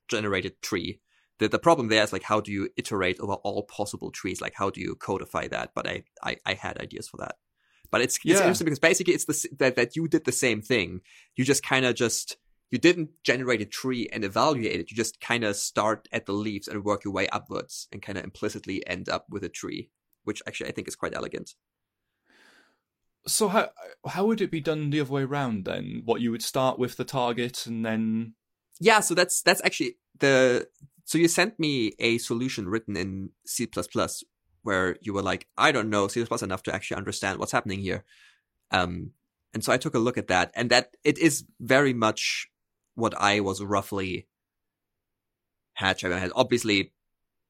generated 0.08 0.62
tree. 0.62 1.00
The, 1.40 1.48
the 1.48 1.58
problem 1.58 1.88
there 1.88 2.04
is 2.04 2.14
like, 2.14 2.22
how 2.24 2.40
do 2.40 2.52
you 2.52 2.70
iterate 2.78 3.20
over 3.20 3.34
all 3.34 3.64
possible 3.64 4.12
trees? 4.12 4.42
Like, 4.42 4.54
how 4.56 4.70
do 4.70 4.80
you 4.80 4.94
codify 4.94 5.48
that? 5.48 5.72
But 5.74 5.88
I, 5.88 6.04
I, 6.22 6.38
I 6.46 6.54
had 6.54 6.78
ideas 6.78 7.08
for 7.08 7.18
that. 7.18 7.38
But 7.90 8.02
it's, 8.02 8.18
it's 8.18 8.26
Yeah. 8.26 8.42
interesting 8.42 8.66
because 8.66 8.78
basically 8.78 9.16
it's 9.16 9.26
the, 9.26 9.50
that, 9.58 9.76
that 9.76 9.96
you 9.96 10.08
did 10.08 10.26
the 10.26 10.32
same 10.32 10.62
thing. 10.62 11.02
You 11.36 11.44
just 11.44 11.64
kind 11.64 11.86
of 11.86 11.96
just, 11.96 12.38
you 12.72 12.80
didn't 12.80 13.10
generate 13.24 13.62
a 13.62 13.66
tree 13.66 14.08
and 14.12 14.24
evaluate 14.24 14.80
it. 14.80 14.90
You 14.90 14.96
just 14.96 15.20
kind 15.20 15.44
of 15.44 15.58
start 15.58 16.08
at 16.12 16.26
the 16.26 16.32
leaves 16.32 16.68
and 16.68 16.84
work 16.84 17.04
your 17.04 17.14
way 17.14 17.28
upwards 17.28 17.88
and 17.92 18.02
kind 18.02 18.18
of 18.18 18.24
implicitly 18.24 18.86
end 18.88 19.10
up 19.10 19.26
with 19.30 19.44
a 19.44 19.50
tree, 19.50 19.90
which 20.24 20.42
actually 20.48 20.70
I 20.70 20.72
think 20.72 20.88
is 20.88 20.96
quite 20.96 21.14
elegant. 21.14 21.54
So 23.28 23.50
how 23.50 23.70
how 24.08 24.26
would 24.26 24.42
it 24.42 24.50
be 24.50 24.62
done 24.62 24.90
the 24.90 25.02
other 25.02 25.12
way 25.12 25.24
around 25.24 25.66
then? 25.66 26.02
What 26.06 26.22
you 26.22 26.32
would 26.32 26.42
start 26.42 26.80
with 26.80 26.96
the 26.96 27.04
target 27.04 27.68
and 27.68 27.86
then 27.86 28.34
Yeah, 28.80 29.02
so 29.02 29.14
that's 29.14 29.42
that's 29.42 29.64
actually 29.64 29.98
the 30.18 30.68
so 31.06 31.18
you 31.18 31.28
sent 31.28 31.60
me 31.60 31.92
a 32.00 32.18
solution 32.20 32.70
written 32.70 32.96
in 32.96 33.32
C++ 33.46 33.68
where 34.64 34.96
you 35.02 35.14
were 35.14 35.22
like, 35.22 35.48
I 35.58 35.72
don't 35.72 35.90
know 35.90 36.08
C++ 36.08 36.26
enough 36.42 36.64
to 36.64 36.74
actually 36.74 36.98
understand 36.98 37.38
what's 37.38 37.52
happening 37.52 37.80
here. 37.80 38.06
Um, 38.72 39.12
and 39.54 39.64
so 39.64 39.74
I 39.74 39.78
took 39.78 39.96
a 39.96 40.00
look 40.00 40.18
at 40.18 40.28
that, 40.28 40.52
and 40.56 40.70
that 40.70 40.96
it 41.04 41.18
is 41.18 41.44
very 41.60 41.94
much 41.94 42.48
what 42.96 43.14
I 43.20 43.40
was 43.40 43.62
roughly 43.62 44.28
had 45.76 46.02
in 46.04 46.12
my 46.12 46.20
head. 46.20 46.32
Obviously, 46.36 46.94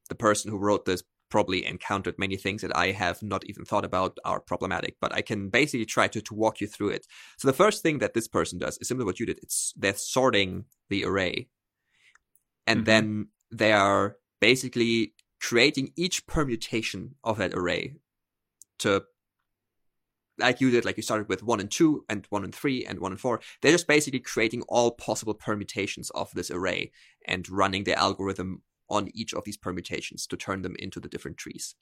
the 0.10 0.15
person 0.15 0.51
who 0.51 0.58
wrote 0.58 0.86
this 0.86 1.04
probably 1.30 1.65
encountered 1.65 2.19
many 2.19 2.36
things 2.36 2.62
that 2.62 2.75
I 2.75 2.91
have 2.91 3.23
not 3.23 3.45
even 3.45 3.63
thought 3.65 3.86
about 3.86 4.17
are 4.25 4.41
problematic, 4.41 4.97
but 4.99 5.13
I 5.13 5.21
can 5.21 5.49
basically 5.49 5.86
try 5.86 6.08
to, 6.10 6.21
to 6.21 6.34
walk 6.34 6.60
you 6.60 6.67
through 6.67 6.89
it. 6.89 7.08
So 7.38 7.47
the 7.47 7.54
first 7.54 7.82
thing 7.82 7.99
that 7.99 8.13
this 8.13 8.27
person 8.27 8.60
does 8.60 8.77
is 8.77 8.88
similar 8.89 9.04
to 9.04 9.08
what 9.08 9.19
you 9.19 9.25
did. 9.25 9.39
It's 9.41 9.73
they're 9.77 9.95
sorting 9.95 10.65
the 10.89 11.06
array. 11.06 11.47
And 12.67 12.82
Mhm. 12.82 12.86
then 12.86 13.27
they 13.49 13.71
are 13.71 14.17
basically 14.39 15.13
creating 15.39 15.93
each 15.95 16.27
permutation 16.27 17.15
of 17.23 17.38
that 17.38 17.54
array 17.54 17.95
to 18.80 19.06
like 20.41 20.62
you 20.62 20.69
did, 20.71 20.86
like 20.86 20.97
you 20.97 21.04
started 21.04 21.30
with 21.30 21.43
one 21.43 21.60
and 21.60 21.71
two 21.71 22.06
and 22.10 22.25
one 22.30 22.43
and 22.43 22.54
three 22.54 22.86
and 22.86 22.99
one 22.99 23.12
and 23.12 23.19
four. 23.21 23.39
They're 23.62 23.71
just 23.71 23.88
basically 23.88 24.19
creating 24.19 24.63
all 24.67 24.91
possible 24.91 25.34
permutations 25.34 26.10
of 26.12 26.32
this 26.34 26.51
array 26.51 26.91
and 27.25 27.49
running 27.49 27.84
the 27.86 27.97
algorithm 27.97 28.63
on 28.89 29.10
each 29.13 29.34
of 29.34 29.45
these 29.45 29.58
permutations 29.58 30.27
to 30.27 30.36
turn 30.38 30.62
them 30.62 30.75
into 30.77 30.99
the 30.99 31.08
different 31.08 31.38
trees. 31.38 31.75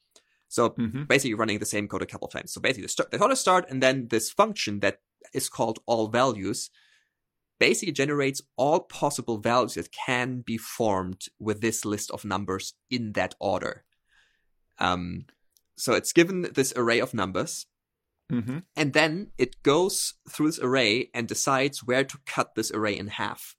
So 0.47 0.71
Mhm. 0.71 1.07
basically 1.07 1.33
running 1.33 1.59
the 1.59 1.65
same 1.65 1.87
code 1.87 2.01
a 2.01 2.05
couple 2.05 2.27
of 2.27 2.33
times. 2.33 2.53
So 2.53 2.61
basically 2.61 2.83
they 2.83 2.87
start, 2.87 3.11
thought 3.11 3.37
start 3.37 3.65
and 3.69 3.81
then 3.81 4.07
this 4.09 4.29
function 4.31 4.79
that 4.81 5.01
is 5.33 5.49
called 5.49 5.79
all 5.85 6.07
values 6.07 6.69
basically 7.59 7.91
generates 7.91 8.41
all 8.55 8.79
possible 8.79 9.37
values 9.37 9.73
that 9.73 9.91
can 9.91 10.41
be 10.41 10.57
formed 10.57 11.25
with 11.39 11.61
this 11.61 11.83
list 11.83 12.09
of 12.11 12.23
numbers 12.23 12.73
in 12.89 13.13
that 13.13 13.35
order. 13.39 13.83
Um, 14.77 15.25
so 15.75 15.93
it's 15.93 16.13
given 16.13 16.41
this 16.53 16.73
array 16.75 16.99
of 16.99 17.13
numbers 17.13 17.65
Mhm. 18.31 18.63
and 18.75 18.93
then 18.93 19.31
it 19.37 19.63
goes 19.63 20.13
through 20.29 20.47
this 20.47 20.59
array 20.59 21.09
and 21.13 21.27
decides 21.27 21.83
where 21.83 22.03
to 22.03 22.17
cut 22.25 22.53
this 22.55 22.71
array 22.71 22.95
in 22.97 23.07
half. 23.07 23.55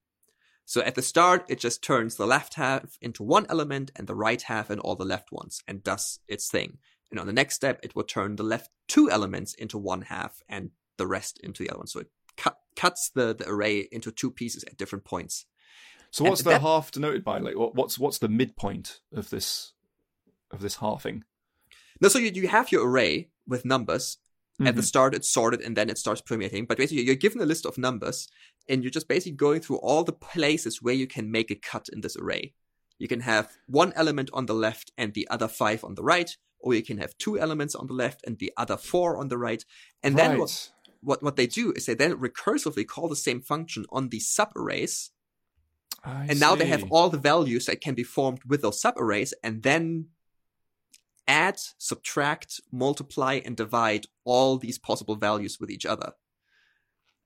So 0.65 0.81
at 0.83 0.95
the 0.95 1.03
start, 1.03 1.45
it 1.49 1.59
just 1.59 1.83
turns 1.83 2.15
the 2.15 2.27
left 2.27 2.55
half 2.55 2.97
into 3.01 3.25
one 3.25 3.47
element 3.49 3.91
and 3.97 4.07
the 4.07 4.15
right 4.15 4.41
half 4.41 4.71
and 4.71 4.81
all 4.81 4.95
the 4.95 5.05
left 5.05 5.33
ones 5.33 5.63
and 5.67 5.83
does 5.83 6.21
its 6.29 6.49
thing. 6.49 6.79
And 7.11 7.19
on 7.19 7.27
the 7.27 7.33
next 7.33 7.57
step, 7.57 7.81
it 7.83 7.97
will 7.97 8.05
turn 8.05 8.37
the 8.37 8.45
left 8.45 8.71
two 8.87 9.11
elements 9.11 9.53
into 9.55 9.77
one 9.77 10.03
half 10.03 10.41
and 10.49 10.71
the 10.97 11.09
rest 11.09 11.41
into 11.43 11.65
the 11.65 11.71
other 11.71 11.79
one. 11.79 11.89
So 11.89 12.01
it 12.01 12.11
cut, 12.37 12.61
cuts 12.77 13.11
the, 13.13 13.35
the 13.35 13.49
array 13.49 13.89
into 13.91 14.13
two 14.13 14.31
pieces 14.31 14.63
at 14.63 14.77
different 14.77 15.05
points. 15.05 15.47
So 16.13 16.23
what's 16.25 16.43
the 16.43 16.51
that- 16.51 16.61
half 16.63 16.93
denoted 16.93 17.25
by? 17.25 17.39
Like 17.39 17.55
what's 17.57 17.99
what's 17.99 18.19
the 18.19 18.29
midpoint 18.29 19.01
of 19.13 19.31
this 19.31 19.73
of 20.53 20.61
this 20.61 20.77
halving? 20.77 21.25
No, 22.01 22.09
so 22.09 22.19
you, 22.21 22.31
you 22.31 22.47
have 22.49 22.71
your 22.71 22.89
array 22.89 23.31
with 23.47 23.65
numbers 23.65 24.19
At 24.67 24.77
the 24.77 24.83
Mhm. 24.83 24.85
start, 24.85 25.15
it's 25.15 25.31
sorted 25.31 25.61
and 25.63 25.77
then 25.77 25.89
it 25.89 25.99
starts 25.99 26.21
permeating. 26.21 26.67
But 26.67 26.79
basically, 26.79 27.05
you're 27.05 27.15
given 27.15 27.41
a 27.41 27.47
list 27.47 27.65
of 27.67 27.79
numbers 27.79 28.29
and 28.69 28.83
you're 28.83 28.91
just 28.91 29.09
basically 29.09 29.37
going 29.37 29.61
through 29.63 29.79
all 29.79 30.05
the 30.05 30.13
places 30.13 30.83
where 30.83 30.95
you 30.95 31.07
can 31.07 31.31
make 31.31 31.51
a 31.51 31.55
cut 31.57 31.89
in 31.93 32.01
this 32.03 32.17
array. 32.17 32.55
You 32.99 33.09
can 33.09 33.21
have 33.21 33.57
one 33.67 33.93
element 33.95 34.29
on 34.33 34.47
the 34.47 34.55
left 34.55 34.93
and 34.99 35.15
the 35.15 35.27
other 35.31 35.49
five 35.49 35.83
on 35.85 35.95
the 35.95 36.03
right, 36.03 36.37
or 36.59 36.75
you 36.75 36.83
can 36.83 36.99
have 36.99 37.17
two 37.17 37.39
elements 37.39 37.75
on 37.75 37.87
the 37.87 37.95
left 37.95 38.21
and 38.27 38.39
the 38.39 38.53
other 38.57 38.77
four 38.77 39.17
on 39.17 39.29
the 39.29 39.39
right. 39.39 39.65
And 40.03 40.19
then 40.19 40.37
what, 40.37 40.51
Right. 40.51 40.71
what, 41.01 41.23
what 41.23 41.37
they 41.37 41.47
do 41.47 41.73
is 41.73 41.87
they 41.87 41.95
then 41.95 42.19
recursively 42.19 42.87
call 42.87 43.09
the 43.09 43.17
same 43.17 43.41
function 43.41 43.87
on 43.91 44.11
these 44.11 44.29
subarrays. 44.29 45.11
I 46.05 46.27
And 46.29 46.39
now 46.41 46.55
they 46.55 46.67
have 46.67 46.85
all 46.91 47.09
the 47.09 47.19
values 47.19 47.65
that 47.67 47.81
can 47.81 47.95
be 47.95 48.05
formed 48.05 48.45
with 48.45 48.61
those 48.63 48.81
subarrays 48.83 49.33
and 49.43 49.63
then 49.63 50.11
add, 51.31 51.59
subtract, 51.79 52.61
multiply, 52.73 53.41
and 53.45 53.57
divide 53.57 54.07
all 54.25 54.59
these 54.59 54.79
possible 54.79 55.15
values 55.15 55.59
with 55.61 55.71
each 55.71 55.87
other. 55.87 56.13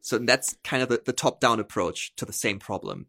So 0.03 0.19
that's 0.19 0.57
kind 0.63 0.83
of 0.83 0.91
the, 0.91 1.03
the 1.05 1.15
top 1.15 1.41
down 1.41 1.59
approach 1.59 2.15
to 2.17 2.27
the 2.27 2.33
same 2.33 2.59
problem. 2.59 3.07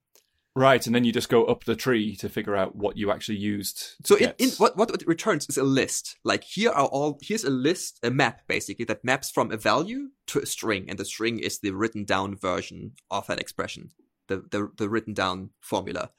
right, 0.56 0.86
and 0.86 0.96
then 0.96 1.04
you 1.04 1.12
just 1.12 1.28
go 1.28 1.44
up 1.44 1.66
the 1.66 1.76
tree 1.76 2.16
to 2.16 2.30
figure 2.30 2.56
out 2.56 2.78
what 2.78 2.96
you 2.96 3.12
actually 3.12 3.38
used. 3.38 3.96
So 4.06 4.16
in, 4.16 4.34
in 4.38 4.50
what, 4.52 4.78
what 4.78 4.90
it 4.90 5.06
returns 5.06 5.46
is 5.50 5.58
a 5.58 5.64
list. 5.64 6.16
Like 6.24 6.46
here 6.46 6.72
are 6.72 6.88
all, 6.88 7.20
here's 7.22 7.44
a 7.44 7.50
list, 7.50 8.00
a 8.02 8.10
map 8.10 8.48
basically 8.48 8.86
that 8.86 9.04
maps 9.04 9.30
from 9.30 9.52
a 9.52 9.58
value 9.58 10.12
to 10.28 10.40
a 10.40 10.46
string. 10.46 10.86
And 10.90 10.98
the 10.98 11.04
string 11.04 11.40
is 11.40 11.60
the 11.60 11.72
written 11.72 12.06
down 12.06 12.38
version 12.38 12.94
of 13.12 13.28
that 13.28 13.42
expression, 13.42 13.92
the, 14.30 14.38
the, 14.50 14.72
the 14.78 14.88
written 14.88 15.14
down 15.14 15.50
formula. 15.60 16.12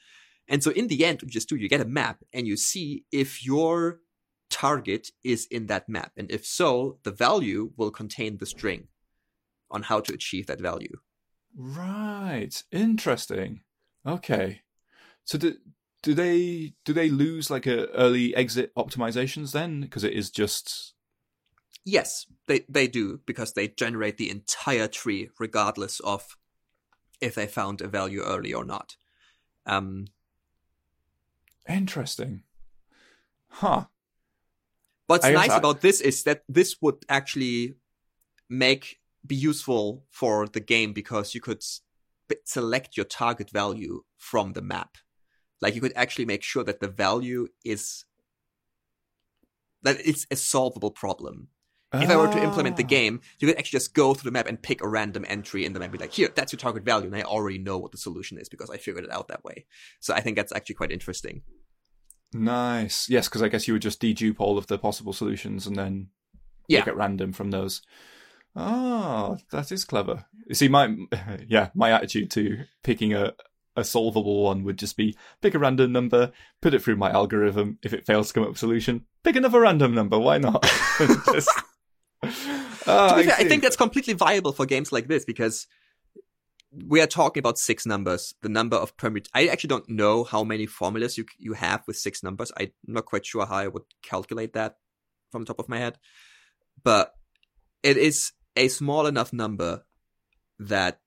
And 0.48 0.62
so 0.62 0.70
in 0.70 0.88
the 0.88 1.04
end, 1.04 1.16
what 1.16 1.28
you 1.28 1.40
just 1.40 1.48
do, 1.48 1.56
you 1.56 1.70
get 1.70 1.80
a 1.80 1.86
map 1.86 2.18
and 2.34 2.46
you 2.46 2.56
see 2.58 3.04
if 3.10 3.44
your 3.44 4.00
target 4.50 5.08
is 5.24 5.46
in 5.50 5.66
that 5.66 5.88
map. 5.88 6.12
And 6.16 6.30
if 6.30 6.44
so, 6.46 6.98
the 7.02 7.10
value 7.10 7.72
will 7.76 7.90
contain 7.90 8.38
the 8.38 8.46
string 8.46 8.88
on 9.70 9.82
how 9.82 10.00
to 10.00 10.14
achieve 10.14 10.46
that 10.46 10.60
value. 10.60 10.98
Right. 11.56 12.62
Interesting. 12.70 13.60
Okay. 14.06 14.62
So 15.24 15.38
do 15.38 15.56
do 16.02 16.14
they 16.14 16.74
do 16.84 16.92
they 16.92 17.08
lose 17.08 17.50
like 17.50 17.66
a 17.66 17.86
early 17.88 18.34
exit 18.36 18.72
optimizations 18.76 19.52
then 19.52 19.80
because 19.80 20.04
it 20.04 20.12
is 20.12 20.30
just 20.30 20.94
Yes, 21.88 22.26
they, 22.48 22.64
they 22.68 22.88
do 22.88 23.20
because 23.26 23.52
they 23.52 23.68
generate 23.68 24.16
the 24.16 24.28
entire 24.28 24.88
tree 24.88 25.30
regardless 25.38 26.00
of 26.00 26.36
if 27.20 27.36
they 27.36 27.46
found 27.46 27.80
a 27.80 27.86
value 27.86 28.22
early 28.22 28.52
or 28.52 28.64
not. 28.64 28.96
Um, 29.66 30.06
interesting. 31.68 32.42
Huh. 33.48 33.84
What's 35.06 35.24
I 35.24 35.32
nice 35.32 35.52
about 35.52 35.80
this 35.80 36.00
is 36.00 36.22
that 36.24 36.42
this 36.48 36.76
would 36.80 37.04
actually 37.08 37.76
make 38.48 38.98
be 39.26 39.36
useful 39.36 40.04
for 40.10 40.46
the 40.46 40.60
game 40.60 40.92
because 40.92 41.34
you 41.34 41.40
could 41.40 41.62
select 42.44 42.96
your 42.96 43.06
target 43.06 43.50
value 43.50 44.02
from 44.16 44.52
the 44.52 44.62
map. 44.62 44.96
Like 45.60 45.74
you 45.74 45.80
could 45.80 45.92
actually 45.96 46.26
make 46.26 46.42
sure 46.42 46.64
that 46.64 46.80
the 46.80 46.88
value 46.88 47.48
is 47.64 48.04
that 49.82 49.96
it's 50.04 50.26
a 50.30 50.36
solvable 50.36 50.90
problem. 50.90 51.48
If 51.94 52.10
I 52.10 52.16
were 52.16 52.28
to 52.28 52.42
implement 52.42 52.76
the 52.76 52.84
Ah. 52.84 52.88
game, 52.88 53.20
you 53.38 53.48
could 53.48 53.56
actually 53.56 53.78
just 53.78 53.94
go 53.94 54.12
through 54.12 54.28
the 54.28 54.32
map 54.32 54.48
and 54.48 54.60
pick 54.60 54.82
a 54.82 54.88
random 54.88 55.24
entry 55.28 55.64
in 55.64 55.72
the 55.72 55.78
map 55.78 55.86
and 55.86 55.98
be 55.98 56.04
like, 56.04 56.12
here, 56.12 56.28
that's 56.34 56.52
your 56.52 56.58
target 56.58 56.84
value. 56.84 57.06
And 57.06 57.16
I 57.16 57.22
already 57.22 57.58
know 57.58 57.78
what 57.78 57.92
the 57.92 57.96
solution 57.98 58.38
is 58.38 58.48
because 58.48 58.68
I 58.68 58.76
figured 58.76 59.04
it 59.04 59.12
out 59.12 59.28
that 59.28 59.44
way. 59.44 59.64
So 60.00 60.12
I 60.12 60.20
think 60.20 60.36
that's 60.36 60.52
actually 60.52 60.74
quite 60.74 60.90
interesting. 60.90 61.42
Nice. 62.32 63.08
Yes, 63.08 63.28
because 63.28 63.42
I 63.42 63.48
guess 63.48 63.66
you 63.66 63.74
would 63.74 63.82
just 63.82 64.00
dedupe 64.00 64.36
all 64.40 64.58
of 64.58 64.66
the 64.66 64.78
possible 64.78 65.12
solutions 65.12 65.66
and 65.66 65.76
then 65.76 66.08
Yeah. 66.68 66.80
pick 66.80 66.88
at 66.88 66.96
random 66.96 67.32
from 67.32 67.50
those. 67.50 67.82
Oh, 68.54 69.36
that 69.52 69.70
is 69.72 69.84
clever. 69.84 70.24
You 70.46 70.54
see, 70.54 70.68
my 70.68 70.94
yeah, 71.48 71.70
my 71.74 71.90
attitude 71.92 72.30
to 72.32 72.64
picking 72.82 73.12
a 73.14 73.34
a 73.78 73.84
solvable 73.84 74.42
one 74.44 74.64
would 74.64 74.78
just 74.78 74.96
be 74.96 75.14
pick 75.42 75.54
a 75.54 75.58
random 75.58 75.92
number, 75.92 76.32
put 76.62 76.72
it 76.72 76.82
through 76.82 76.96
my 76.96 77.10
algorithm. 77.10 77.78
If 77.82 77.92
it 77.92 78.06
fails 78.06 78.28
to 78.28 78.34
come 78.34 78.42
up 78.44 78.48
with 78.50 78.56
a 78.56 78.60
solution, 78.60 79.04
pick 79.22 79.36
another 79.36 79.60
random 79.60 79.94
number. 79.94 80.18
Why 80.18 80.38
not? 80.38 80.62
Just- 81.32 81.50
ah, 82.22 83.08
To 83.10 83.16
be 83.16 83.24
fair, 83.28 83.36
I 83.38 83.44
think 83.44 83.62
that's 83.62 83.76
completely 83.76 84.14
viable 84.14 84.52
for 84.52 84.64
games 84.66 84.92
like 84.92 85.08
this 85.08 85.24
because 85.26 85.66
we 86.84 87.00
are 87.00 87.06
talking 87.06 87.40
about 87.40 87.58
six 87.58 87.86
numbers. 87.86 88.34
The 88.42 88.48
number 88.48 88.76
of 88.76 88.96
permut. 88.96 89.28
I 89.34 89.46
actually 89.46 89.68
don't 89.68 89.88
know 89.88 90.24
how 90.24 90.44
many 90.44 90.66
formulas 90.66 91.16
you 91.16 91.24
you 91.38 91.54
have 91.54 91.82
with 91.86 91.96
six 91.96 92.22
numbers. 92.22 92.52
I'm 92.58 92.72
not 92.86 93.06
quite 93.06 93.26
sure 93.26 93.46
how 93.46 93.56
I 93.56 93.68
would 93.68 93.84
calculate 94.02 94.52
that 94.54 94.76
from 95.30 95.42
the 95.42 95.46
top 95.46 95.58
of 95.58 95.68
my 95.68 95.78
head, 95.78 95.98
but 96.82 97.12
it 97.82 97.96
is 97.96 98.32
a 98.56 98.68
small 98.68 99.06
enough 99.06 99.32
number 99.32 99.84
that 100.58 101.00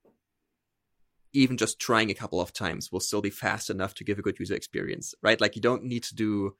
even 1.34 1.58
just 1.58 1.80
trying 1.80 2.10
a 2.10 2.16
couple 2.16 2.42
of 2.42 2.54
times 2.54 2.92
will 2.92 3.00
still 3.00 3.22
be 3.22 3.30
fast 3.30 3.70
enough 3.70 3.94
to 3.96 4.04
give 4.04 4.18
a 4.18 4.22
good 4.22 4.40
user 4.40 4.56
experience, 4.56 5.14
right? 5.22 5.40
Like 5.40 5.56
you 5.56 5.62
don't 5.62 5.84
need 5.84 6.04
to 6.04 6.16
do 6.16 6.56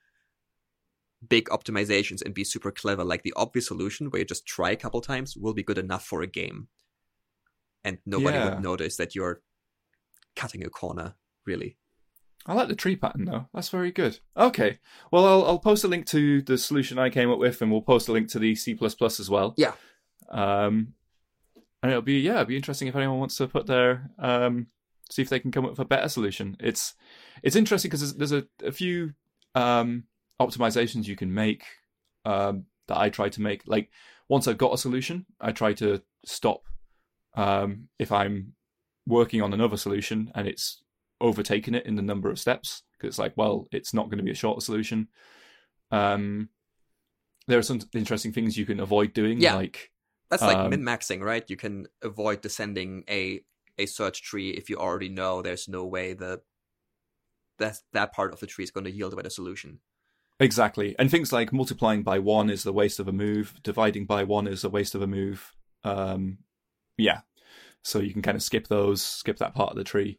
big 1.26 1.48
optimizations 1.48 2.22
and 2.24 2.34
be 2.34 2.44
super 2.44 2.70
clever. 2.70 3.04
Like 3.04 3.22
the 3.22 3.34
obvious 3.36 3.66
solution 3.66 4.10
where 4.10 4.20
you 4.20 4.24
just 4.24 4.46
try 4.46 4.70
a 4.70 4.76
couple 4.76 5.00
times 5.00 5.36
will 5.36 5.54
be 5.54 5.62
good 5.62 5.78
enough 5.78 6.04
for 6.04 6.22
a 6.22 6.26
game. 6.26 6.68
And 7.84 7.98
nobody 8.04 8.36
Yeah. 8.36 8.44
would 8.54 8.62
notice 8.62 8.96
that 8.96 9.14
you're 9.14 9.40
cutting 10.36 10.64
a 10.64 10.70
corner, 10.70 11.14
really. 11.46 11.76
I 12.46 12.54
like 12.54 12.68
the 12.68 12.74
tree 12.74 12.96
pattern 12.96 13.26
though. 13.26 13.46
That's 13.52 13.68
very 13.68 13.90
good. 13.92 14.18
Okay. 14.36 14.78
Well, 15.10 15.26
I'll 15.26 15.44
I'll 15.44 15.58
post 15.58 15.84
a 15.84 15.88
link 15.88 16.06
to 16.06 16.40
the 16.42 16.56
solution 16.56 16.98
I 16.98 17.10
came 17.10 17.30
up 17.30 17.38
with, 17.38 17.60
and 17.60 17.70
we'll 17.70 17.82
post 17.82 18.08
a 18.08 18.12
link 18.12 18.28
to 18.30 18.38
the 18.38 18.54
C 18.54 18.76
as 18.80 19.30
well. 19.30 19.54
Yeah. 19.58 19.72
Um, 20.30 20.94
and 21.82 21.90
it'll 21.92 22.02
be 22.02 22.20
yeah, 22.20 22.32
it'll 22.34 22.44
be 22.46 22.56
interesting 22.56 22.88
if 22.88 22.96
anyone 22.96 23.18
wants 23.18 23.36
to 23.36 23.46
put 23.48 23.66
their 23.66 24.10
um, 24.18 24.68
see 25.10 25.22
if 25.22 25.28
they 25.28 25.40
can 25.40 25.50
come 25.50 25.64
up 25.64 25.72
with 25.72 25.80
a 25.80 25.84
better 25.84 26.08
solution. 26.08 26.56
It's 26.60 26.94
it's 27.42 27.56
interesting 27.56 27.90
because 27.90 28.14
there's, 28.14 28.30
there's 28.30 28.44
a, 28.44 28.66
a 28.66 28.72
few 28.72 29.12
um 29.54 30.04
optimizations 30.40 31.06
you 31.06 31.16
can 31.16 31.34
make 31.34 31.64
um 32.24 32.64
that 32.88 32.98
I 32.98 33.10
try 33.10 33.28
to 33.28 33.42
make. 33.42 33.62
Like 33.66 33.90
once 34.28 34.48
I've 34.48 34.58
got 34.58 34.72
a 34.74 34.78
solution, 34.78 35.26
I 35.40 35.52
try 35.52 35.72
to 35.74 36.02
stop 36.24 36.62
um 37.34 37.88
if 37.98 38.10
I'm 38.12 38.54
working 39.06 39.42
on 39.42 39.52
another 39.52 39.76
solution 39.76 40.30
and 40.34 40.46
it's 40.48 40.82
overtaken 41.20 41.74
it 41.74 41.86
in 41.86 41.96
the 41.96 42.02
number 42.02 42.30
of 42.30 42.38
steps 42.38 42.82
because 42.92 43.08
it's 43.08 43.18
like, 43.18 43.32
well, 43.36 43.66
it's 43.72 43.92
not 43.92 44.06
going 44.06 44.18
to 44.18 44.24
be 44.24 44.30
a 44.30 44.34
shorter 44.34 44.60
solution. 44.60 45.08
Um, 45.90 46.48
there 47.46 47.58
are 47.58 47.62
some 47.62 47.80
interesting 47.94 48.32
things 48.32 48.56
you 48.56 48.66
can 48.66 48.80
avoid 48.80 49.12
doing, 49.12 49.40
Yeah. 49.40 49.54
like 49.56 49.90
That's 50.30 50.42
like 50.42 50.58
Um, 50.58 50.70
min 50.70 50.82
maxing, 50.82 51.20
right? 51.20 51.48
You 51.48 51.56
can 51.56 51.88
avoid 52.02 52.40
descending 52.40 53.04
a 53.08 53.44
a 53.78 53.86
search 53.86 54.22
tree 54.22 54.50
if 54.50 54.68
you 54.70 54.76
already 54.76 55.08
know 55.08 55.42
there's 55.42 55.66
no 55.68 55.84
way 55.86 56.12
the 56.12 56.42
that 57.58 57.78
that 57.92 58.12
part 58.12 58.32
of 58.32 58.40
the 58.40 58.46
tree 58.46 58.64
is 58.64 58.70
going 58.70 58.84
to 58.84 58.90
yield 58.90 59.12
a 59.12 59.16
better 59.16 59.30
solution. 59.30 59.80
exactly, 60.38 60.94
and 60.98 61.10
things 61.10 61.32
like 61.32 61.52
multiplying 61.52 62.02
by 62.02 62.18
one 62.18 62.50
is 62.50 62.62
the 62.62 62.72
waste 62.72 62.98
of 63.00 63.08
a 63.08 63.12
move, 63.12 63.54
dividing 63.62 64.06
by 64.06 64.24
one 64.24 64.46
is 64.46 64.64
a 64.64 64.70
waste 64.70 64.94
of 64.94 65.02
a 65.02 65.06
move. 65.06 65.54
Um, 65.84 66.38
yeah, 67.00 67.20
so 67.82 67.98
you 67.98 68.12
can 68.12 68.22
kind 68.22 68.36
of 68.36 68.42
skip 68.42 68.68
those, 68.68 69.02
skip 69.02 69.38
that 69.38 69.54
part 69.54 69.70
of 69.70 69.76
the 69.76 69.84
tree 69.84 70.18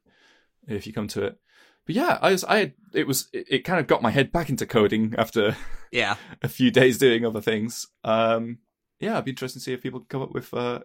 if 0.67 0.85
you 0.87 0.93
come 0.93 1.07
to 1.09 1.23
it. 1.23 1.37
But 1.85 1.95
yeah, 1.95 2.19
I 2.21 2.31
was, 2.31 2.43
I 2.43 2.57
had, 2.57 2.73
it 2.93 3.07
was, 3.07 3.27
it, 3.33 3.45
it 3.49 3.59
kind 3.59 3.79
of 3.79 3.87
got 3.87 4.03
my 4.03 4.11
head 4.11 4.31
back 4.31 4.49
into 4.49 4.65
coding 4.67 5.15
after 5.17 5.55
Yeah. 5.91 6.15
a 6.41 6.47
few 6.47 6.69
days 6.71 6.97
doing 6.97 7.25
other 7.25 7.41
things. 7.41 7.87
Um, 8.03 8.59
yeah, 8.99 9.13
it'd 9.13 9.25
be 9.25 9.31
interesting 9.31 9.59
to 9.59 9.63
see 9.63 9.73
if 9.73 9.81
people 9.81 10.05
come 10.07 10.21
up 10.21 10.31
with 10.31 10.53
uh, 10.53 10.81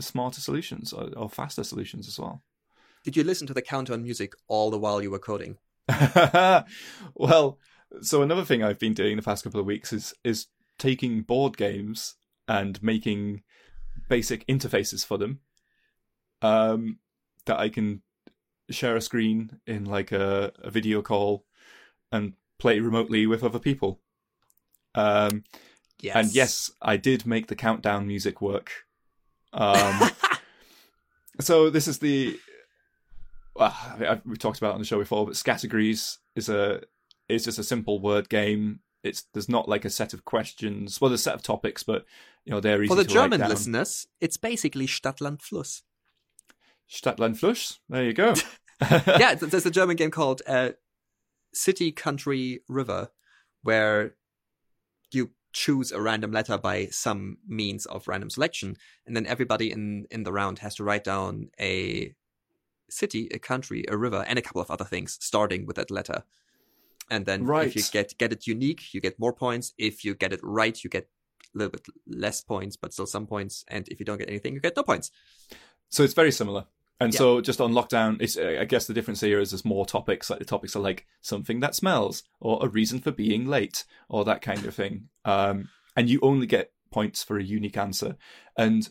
smarter 0.00 0.40
solutions 0.40 0.92
or, 0.92 1.10
or 1.16 1.28
faster 1.28 1.62
solutions 1.64 2.08
as 2.08 2.18
well. 2.18 2.42
Did 3.04 3.16
you 3.16 3.24
listen 3.24 3.46
to 3.48 3.54
the 3.54 3.62
countdown 3.62 4.02
music 4.02 4.32
all 4.48 4.70
the 4.70 4.78
while 4.78 5.02
you 5.02 5.10
were 5.10 5.18
coding? 5.18 5.58
well, 7.14 7.58
so 8.00 8.22
another 8.22 8.44
thing 8.44 8.62
I've 8.62 8.78
been 8.78 8.94
doing 8.94 9.16
the 9.16 9.22
past 9.22 9.44
couple 9.44 9.60
of 9.60 9.66
weeks 9.66 9.92
is 9.92 10.14
is 10.24 10.46
taking 10.78 11.22
board 11.22 11.56
games 11.56 12.14
and 12.48 12.82
making 12.82 13.42
basic 14.12 14.46
interfaces 14.46 15.06
for 15.06 15.16
them 15.16 15.40
um, 16.42 16.98
that 17.46 17.58
I 17.58 17.68
can 17.70 18.02
share 18.70 18.94
a 18.96 19.00
screen 19.00 19.58
in 19.66 19.86
like 19.86 20.12
a, 20.12 20.52
a 20.58 20.70
video 20.70 21.00
call 21.00 21.46
and 22.10 22.34
play 22.58 22.78
remotely 22.80 23.26
with 23.26 23.42
other 23.42 23.58
people. 23.58 24.00
Um, 24.94 25.44
Yes. 26.00 26.16
and 26.16 26.34
yes, 26.34 26.70
I 26.82 26.96
did 26.96 27.26
make 27.26 27.46
the 27.46 27.54
countdown 27.54 28.08
music 28.08 28.40
work. 28.42 28.72
Um, 29.52 30.10
so 31.40 31.70
this 31.70 31.86
is 31.86 31.98
the 32.00 32.38
well, 33.54 33.72
I- 34.00 34.06
I- 34.06 34.20
we've 34.26 34.38
talked 34.38 34.58
about 34.58 34.70
it 34.70 34.74
on 34.74 34.80
the 34.80 34.84
show 34.86 34.98
before, 34.98 35.24
but 35.26 35.36
Scattergories 35.36 36.18
is 36.34 36.48
a 36.48 36.82
is 37.28 37.44
just 37.44 37.58
a 37.60 37.62
simple 37.64 38.00
word 38.00 38.28
game. 38.28 38.80
It's 39.04 39.22
there's 39.32 39.48
not 39.48 39.68
like 39.68 39.84
a 39.84 39.90
set 39.90 40.12
of 40.12 40.24
questions. 40.24 41.00
Well, 41.00 41.08
there's 41.08 41.20
a 41.20 41.22
set 41.30 41.34
of 41.36 41.42
topics, 41.42 41.84
but 41.84 42.04
you 42.44 42.52
know 42.52 42.86
For 42.86 42.94
the 42.94 43.04
German 43.04 43.40
listeners, 43.40 44.06
it's 44.20 44.36
basically 44.36 44.86
Stadtland 44.86 45.42
Fluss. 45.42 45.82
Stadtland 46.90 47.38
Fluss. 47.38 47.78
There 47.88 48.04
you 48.04 48.12
go. 48.12 48.34
yeah, 48.90 49.34
there's 49.34 49.66
a 49.66 49.70
German 49.70 49.96
game 49.96 50.10
called 50.10 50.42
uh, 50.46 50.70
City, 51.54 51.92
Country, 51.92 52.60
River, 52.68 53.10
where 53.62 54.16
you 55.12 55.30
choose 55.52 55.92
a 55.92 56.00
random 56.00 56.32
letter 56.32 56.58
by 56.58 56.86
some 56.86 57.38
means 57.46 57.86
of 57.86 58.08
random 58.08 58.30
selection, 58.30 58.76
and 59.06 59.14
then 59.14 59.26
everybody 59.26 59.70
in 59.70 60.06
in 60.10 60.24
the 60.24 60.32
round 60.32 60.58
has 60.60 60.74
to 60.76 60.84
write 60.84 61.04
down 61.04 61.50
a 61.60 62.14
city, 62.90 63.28
a 63.32 63.38
country, 63.38 63.84
a 63.88 63.96
river, 63.96 64.24
and 64.26 64.38
a 64.38 64.42
couple 64.42 64.60
of 64.60 64.70
other 64.70 64.84
things, 64.84 65.16
starting 65.20 65.64
with 65.64 65.76
that 65.76 65.90
letter. 65.90 66.24
And 67.10 67.26
then 67.26 67.48
if 67.48 67.76
you 67.76 67.82
get 67.92 68.16
get 68.18 68.32
it 68.32 68.46
unique, 68.46 68.94
you 68.94 69.00
get 69.00 69.18
more 69.18 69.32
points. 69.32 69.74
If 69.78 70.04
you 70.04 70.14
get 70.14 70.32
it 70.32 70.40
right, 70.42 70.82
you 70.82 70.90
get 70.90 71.08
a 71.54 71.58
little 71.58 71.70
bit 71.72 71.86
less 72.06 72.40
points, 72.40 72.76
but 72.76 72.92
still 72.92 73.06
some 73.06 73.26
points. 73.26 73.64
And 73.68 73.88
if 73.88 74.00
you 74.00 74.06
don't 74.06 74.18
get 74.18 74.28
anything, 74.28 74.54
you 74.54 74.60
get 74.60 74.76
no 74.76 74.82
points. 74.82 75.10
So 75.88 76.02
it's 76.02 76.14
very 76.14 76.32
similar. 76.32 76.66
And 77.00 77.12
Yeah. 77.12 77.18
so 77.18 77.40
just 77.40 77.60
on 77.60 77.72
lockdown, 77.72 78.16
it's, 78.20 78.36
uh, 78.36 78.58
I 78.60 78.64
guess 78.64 78.86
the 78.86 78.94
difference 78.94 79.20
here 79.20 79.40
is 79.40 79.50
there's 79.50 79.64
more 79.64 79.84
topics. 79.84 80.30
Like 80.30 80.38
the 80.38 80.44
topics 80.44 80.76
are 80.76 80.80
like 80.80 81.06
something 81.20 81.60
that 81.60 81.74
smells, 81.74 82.22
or 82.40 82.58
a 82.64 82.68
reason 82.68 83.00
for 83.00 83.10
being 83.10 83.46
late, 83.46 83.84
or 84.08 84.24
that 84.24 84.40
kind 84.42 84.64
of 84.64 84.74
thing. 84.74 85.08
Um, 85.24 85.68
and 85.96 86.08
you 86.08 86.20
only 86.22 86.46
get 86.46 86.72
points 86.92 87.22
for 87.22 87.38
a 87.38 87.42
unique 87.42 87.76
answer. 87.76 88.16
And 88.56 88.88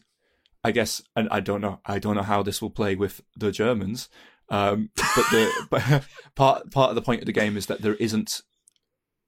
I 0.63 0.71
guess, 0.71 1.01
and 1.15 1.27
I 1.31 1.39
don't 1.39 1.61
know, 1.61 1.79
I 1.85 1.99
don't 1.99 2.15
know 2.15 2.21
how 2.21 2.43
this 2.43 2.61
will 2.61 2.69
play 2.69 2.95
with 2.95 3.21
the 3.35 3.51
Germans. 3.51 4.09
Um, 4.49 4.89
but 4.95 5.25
the 5.31 5.51
but 5.69 6.03
part 6.35 6.69
part 6.71 6.89
of 6.89 6.95
the 6.95 7.01
point 7.01 7.21
of 7.21 7.25
the 7.25 7.31
game 7.31 7.55
is 7.55 7.67
that 7.67 7.81
there 7.81 7.95
isn't 7.95 8.41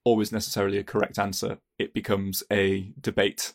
always 0.04 0.32
necessarily 0.32 0.78
a 0.78 0.84
correct 0.84 1.18
answer. 1.20 1.58
It 1.80 1.94
becomes 1.94 2.44
a 2.52 2.92
debate 3.00 3.54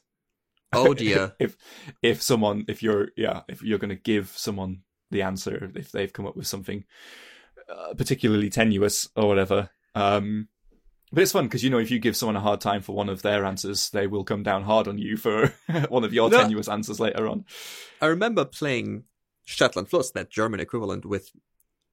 Oh 0.72 0.92
dear. 1.04 1.34
if 1.38 1.56
if 2.02 2.22
someone 2.22 2.64
if 2.68 2.82
you're 2.82 3.08
yeah 3.16 3.42
if 3.48 3.62
you're 3.62 3.78
going 3.78 3.88
to 3.88 3.94
give 3.96 4.28
someone 4.36 4.82
the 5.10 5.22
answer 5.22 5.70
if 5.74 5.90
they've 5.92 6.12
come 6.12 6.26
up 6.26 6.36
with 6.36 6.46
something 6.46 6.84
uh, 7.68 7.94
particularly 7.94 8.50
tenuous 8.50 9.08
or 9.16 9.26
whatever 9.28 9.70
um 9.94 10.48
but 11.10 11.22
it's 11.22 11.32
fun 11.32 11.44
because 11.44 11.64
you 11.64 11.70
know 11.70 11.78
if 11.78 11.90
you 11.90 11.98
give 11.98 12.14
someone 12.16 12.36
a 12.36 12.40
hard 12.40 12.60
time 12.60 12.82
for 12.82 12.94
one 12.94 13.08
of 13.08 13.22
their 13.22 13.46
answers 13.46 13.88
they 13.90 14.06
will 14.06 14.24
come 14.24 14.42
down 14.42 14.62
hard 14.64 14.86
on 14.86 14.98
you 14.98 15.16
for 15.16 15.54
one 15.88 16.04
of 16.04 16.12
your 16.12 16.28
No. 16.28 16.36
tenuous 16.42 16.68
answers 16.68 17.00
later 17.00 17.26
on 17.26 17.46
I 18.02 18.06
remember 18.06 18.44
playing 18.44 19.04
Stadtland 19.46 19.88
Fluss, 19.88 20.10
that 20.10 20.28
German 20.30 20.60
equivalent, 20.60 21.06
with 21.06 21.30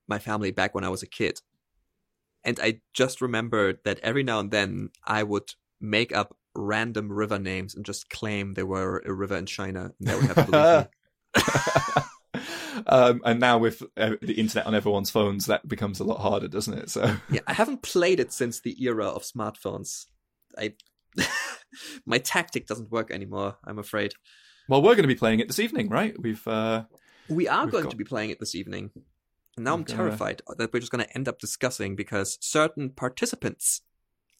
my 0.09 0.19
family 0.19 0.51
back 0.51 0.75
when 0.75 0.83
I 0.83 0.89
was 0.89 1.01
a 1.01 1.07
kid. 1.07 1.39
And 2.45 2.59
I 2.61 2.79
just 2.93 3.19
remembered 3.21 3.79
that 3.83 3.99
every 3.99 4.23
now 4.23 4.39
and 4.39 4.51
then 4.51 4.89
I 5.03 5.23
would 5.23 5.49
make 5.81 6.15
up 6.15 6.37
random 6.55 7.11
river 7.11 7.37
names 7.39 7.75
and 7.75 7.83
just 7.85 8.09
claim 8.09 8.53
they 8.53 8.63
were 8.63 9.01
a 9.05 9.11
river 9.13 9.35
in 9.35 9.45
China. 9.47 9.91
And 9.99 10.07
they 10.07 10.15
would 10.15 10.25
have 10.25 10.45
to 10.51 10.89
um 12.87 13.21
and 13.25 13.39
now 13.39 13.57
with 13.57 13.81
uh, 13.97 14.11
the 14.21 14.33
internet 14.33 14.67
on 14.67 14.75
everyone's 14.75 15.09
phones 15.09 15.45
that 15.45 15.65
becomes 15.67 15.99
a 16.01 16.03
lot 16.03 16.19
harder 16.19 16.47
doesn't 16.47 16.73
it 16.77 16.89
so 16.89 17.15
Yeah, 17.31 17.39
I 17.47 17.53
haven't 17.53 17.81
played 17.81 18.19
it 18.19 18.33
since 18.33 18.59
the 18.59 18.75
era 18.83 19.05
of 19.07 19.23
smartphones. 19.23 20.05
I 20.57 20.73
my 22.05 22.17
tactic 22.17 22.67
doesn't 22.67 22.91
work 22.91 23.11
anymore, 23.11 23.57
I'm 23.63 23.79
afraid. 23.79 24.13
well 24.67 24.81
we're 24.81 24.95
going 24.95 25.03
to 25.03 25.07
be 25.07 25.15
playing 25.15 25.39
it 25.39 25.47
this 25.47 25.59
evening 25.59 25.87
right 25.89 26.15
we've 26.21 26.45
uh 26.47 26.83
We 27.29 27.47
are 27.47 27.65
going 27.65 27.85
got- 27.85 27.91
to 27.91 27.97
be 27.97 28.03
playing 28.03 28.29
it 28.31 28.39
this 28.39 28.55
evening. 28.55 28.91
And 29.57 29.63
now 29.65 29.73
I'm 29.73 29.83
got 29.83 29.93
a- 29.93 29.95
terrified 29.97 30.41
that 30.57 30.73
we're 30.73 30.79
just 30.79 30.91
going 30.91 31.03
to 31.05 31.15
end 31.15 31.27
up 31.27 31.39
discussing 31.39 31.95
because 31.95 32.37
certain 32.41 32.89
participants 32.89 33.81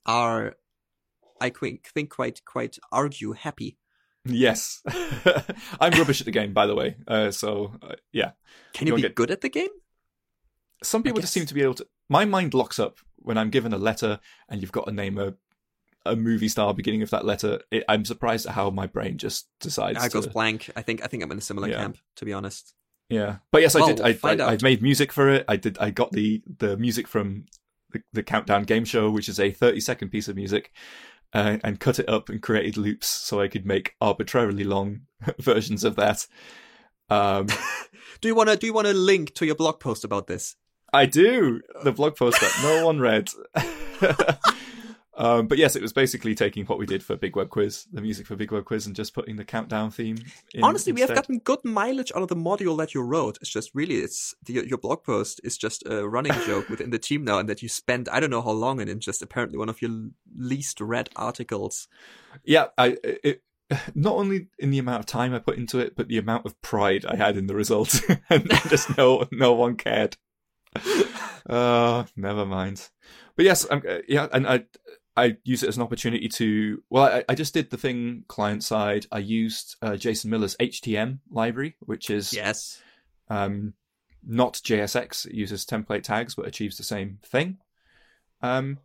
are, 0.06 0.56
I 1.42 1.50
think, 1.50 2.10
quite 2.10 2.44
quite 2.46 2.78
argue 2.92 3.32
happy. 3.34 3.78
yes 4.28 4.82
i'm 5.80 5.92
rubbish 6.00 6.20
at 6.20 6.26
the 6.26 6.32
game 6.32 6.52
by 6.52 6.66
the 6.66 6.74
way 6.74 6.96
uh 7.08 7.30
so 7.30 7.72
uh, 7.84 7.94
yeah 8.12 8.32
Can 8.74 8.88
you 8.88 8.96
be 8.96 9.04
get- 9.04 9.14
good 9.14 9.30
at 9.30 9.42
the 9.42 9.50
game? 9.50 9.70
some 10.84 11.04
people 11.04 11.22
just 11.22 11.32
seem 11.32 11.46
to 11.46 11.54
be 11.54 11.62
able 11.62 11.76
to 11.76 11.86
my 12.10 12.26
mind 12.26 12.56
locks 12.56 12.80
up 12.80 12.98
when 13.18 13.38
i'm 13.38 13.52
given 13.52 13.72
a 13.72 13.78
letter 13.78 14.20
and 14.50 14.62
you've 14.62 14.72
got 14.72 14.86
to 14.88 14.92
name 14.92 15.20
a 15.20 15.36
a 16.08 16.16
movie 16.16 16.48
star 16.48 16.72
beginning 16.74 17.02
of 17.04 17.10
that 17.10 17.26
letter, 17.26 17.60
it, 17.72 17.84
I'm 17.90 18.06
surprised 18.06 18.46
at 18.46 18.54
how 18.54 18.70
my 18.70 18.86
brain 18.86 19.18
just 19.18 19.48
decides. 19.60 19.98
I 19.98 20.08
goes 20.08 20.26
to, 20.28 20.32
blank. 20.32 20.70
I 20.76 20.84
think 20.84 21.04
I 21.04 21.08
think 21.08 21.24
I'm 21.24 21.32
in 21.32 21.40
a 21.40 21.42
similar 21.42 21.68
Yeah. 21.68 21.78
camp, 21.78 21.98
to 22.18 22.26
be 22.26 22.32
honest. 22.34 22.76
Yeah, 23.10 23.38
but 23.52 23.62
yes, 23.62 23.76
I 23.76 23.80
Well, 23.80 23.88
did. 23.90 24.02
I, 24.02 24.14
find 24.14 24.42
I, 24.42 24.46
out. 24.46 24.50
I've 24.52 24.62
made 24.64 24.82
music 24.82 25.12
for 25.12 25.30
it. 25.30 25.46
I 25.48 25.58
did. 25.58 25.78
I 25.80 25.90
got 25.92 26.12
the 26.12 26.42
the 26.58 26.76
music 26.78 27.08
from 27.08 27.46
the, 27.92 28.02
the 28.14 28.24
countdown 28.24 28.64
game 28.64 28.86
show, 28.86 29.10
which 29.12 29.30
is 29.30 29.40
a 29.40 29.52
30 29.52 29.80
second 29.80 30.10
piece 30.10 30.28
of 30.28 30.36
music, 30.36 30.72
uh, 31.34 31.58
and 31.64 31.80
cut 31.80 32.00
it 32.00 32.10
up 32.10 32.30
and 32.30 32.42
created 32.42 32.78
loops 32.78 33.08
so 33.08 33.40
I 33.40 33.48
could 33.48 33.66
make 33.66 33.94
arbitrarily 34.02 34.64
long 34.64 35.02
versions 35.40 35.84
of 35.84 35.96
that. 35.98 36.26
Um, 37.10 37.48
Do 38.22 38.28
you 38.30 38.36
wanna 38.36 38.56
do 38.56 38.66
you 38.66 38.74
wanna 38.74 38.94
link 38.94 39.34
to 39.36 39.46
your 39.46 39.56
blog 39.56 39.80
post 39.80 40.04
about 40.04 40.26
this? 40.28 40.56
I 40.94 41.06
do 41.06 41.62
the 41.84 41.92
blog 41.92 42.16
post 42.16 42.40
that 42.42 42.60
no 42.64 42.86
one 42.86 43.00
read. 43.00 43.30
um, 45.18 45.48
but 45.48 45.58
yes, 45.58 45.76
it 45.76 45.82
was 45.82 45.94
basically 45.94 46.36
taking 46.36 46.66
what 46.66 46.78
we 46.78 46.86
did 46.86 47.04
for 47.04 47.16
Big 47.16 47.36
Web 47.36 47.50
Quiz, 47.50 47.86
the 47.92 48.02
music 48.02 48.28
for 48.28 48.36
Big 48.36 48.52
Web 48.52 48.66
Quiz, 48.66 48.86
and 48.86 48.96
just 48.96 49.14
putting 49.14 49.38
the 49.38 49.46
countdown 49.46 49.92
theme. 49.92 50.18
In 50.54 50.64
Honestly, 50.64 50.92
we 50.92 51.02
have 51.02 51.16
gotten 51.16 51.40
good 51.40 51.64
mileage 51.64 52.12
out 52.16 52.22
of 52.22 52.28
the 52.28 52.36
module 52.36 52.78
that 52.78 52.94
you 52.94 53.02
wrote. 53.02 53.38
It's 53.42 53.50
just 53.50 53.72
really, 53.74 53.96
it's 53.96 54.36
the, 54.46 54.68
your 54.68 54.78
blog 54.78 55.04
post 55.04 55.40
is 55.44 55.58
just 55.58 55.86
a 55.86 56.08
running 56.08 56.34
joke 56.46 56.70
within 56.70 56.90
the 56.90 57.00
team 57.00 57.24
now, 57.24 57.40
and 57.40 57.48
that 57.50 57.62
you 57.62 57.70
spent 57.70 58.10
I 58.12 58.20
don't 58.20 58.30
know 58.30 58.42
how 58.42 58.52
long 58.52 58.82
in 58.82 58.90
it, 58.90 59.00
just 59.00 59.22
apparently 59.22 59.58
one 59.58 59.70
of 59.70 59.82
your 59.82 60.10
least 60.38 60.82
read 60.82 61.10
articles. 61.16 61.88
yeah, 62.44 62.68
I 62.78 62.98
it, 63.04 63.42
not 63.94 64.16
only 64.16 64.48
in 64.60 64.70
the 64.70 64.80
amount 64.80 65.00
of 65.00 65.06
time 65.06 65.34
I 65.34 65.40
put 65.40 65.58
into 65.58 65.80
it, 65.80 65.96
but 65.96 66.08
the 66.08 66.18
amount 66.18 66.46
of 66.46 66.60
pride 66.62 67.06
I 67.06 67.16
had 67.16 67.38
in 67.38 67.48
the 67.48 67.56
result, 67.56 68.02
and 68.30 68.50
just 68.70 68.98
no 68.98 69.28
no 69.32 69.54
one 69.54 69.76
cared. 69.76 70.18
Uh, 71.48 72.06
never 72.16 72.44
mind. 72.44 72.90
But 73.36 73.46
yes, 73.46 73.70
uh, 73.70 73.80
yeah, 74.08 74.28
and 74.34 74.48
I 74.48 74.66
I 75.18 75.38
use 75.44 75.64
it 75.64 75.70
as 75.70 75.78
an 75.78 75.84
opportunity 75.84 76.28
to 76.28 76.84
well, 76.90 77.06
I, 77.06 77.24
I 77.30 77.36
just 77.36 77.54
did 77.54 77.70
the 77.70 77.78
thing 77.78 78.24
client 78.28 78.64
side. 78.64 79.06
I 79.12 79.20
used 79.20 79.76
uh, 79.82 79.96
Jason 79.96 80.30
Miller's 80.30 80.56
HTM 80.58 81.20
library, 81.32 81.76
which 81.80 82.10
is 82.10 82.34
Yes. 82.34 82.82
um, 83.30 83.74
not 84.26 84.56
JSX. 84.56 85.26
It 85.26 85.34
uses 85.36 85.66
template 85.66 86.04
tags, 86.04 86.36
but 86.36 86.48
achieves 86.48 86.78
the 86.78 86.84
same 86.84 87.20
thing. 87.24 87.58
Um, 88.42 88.80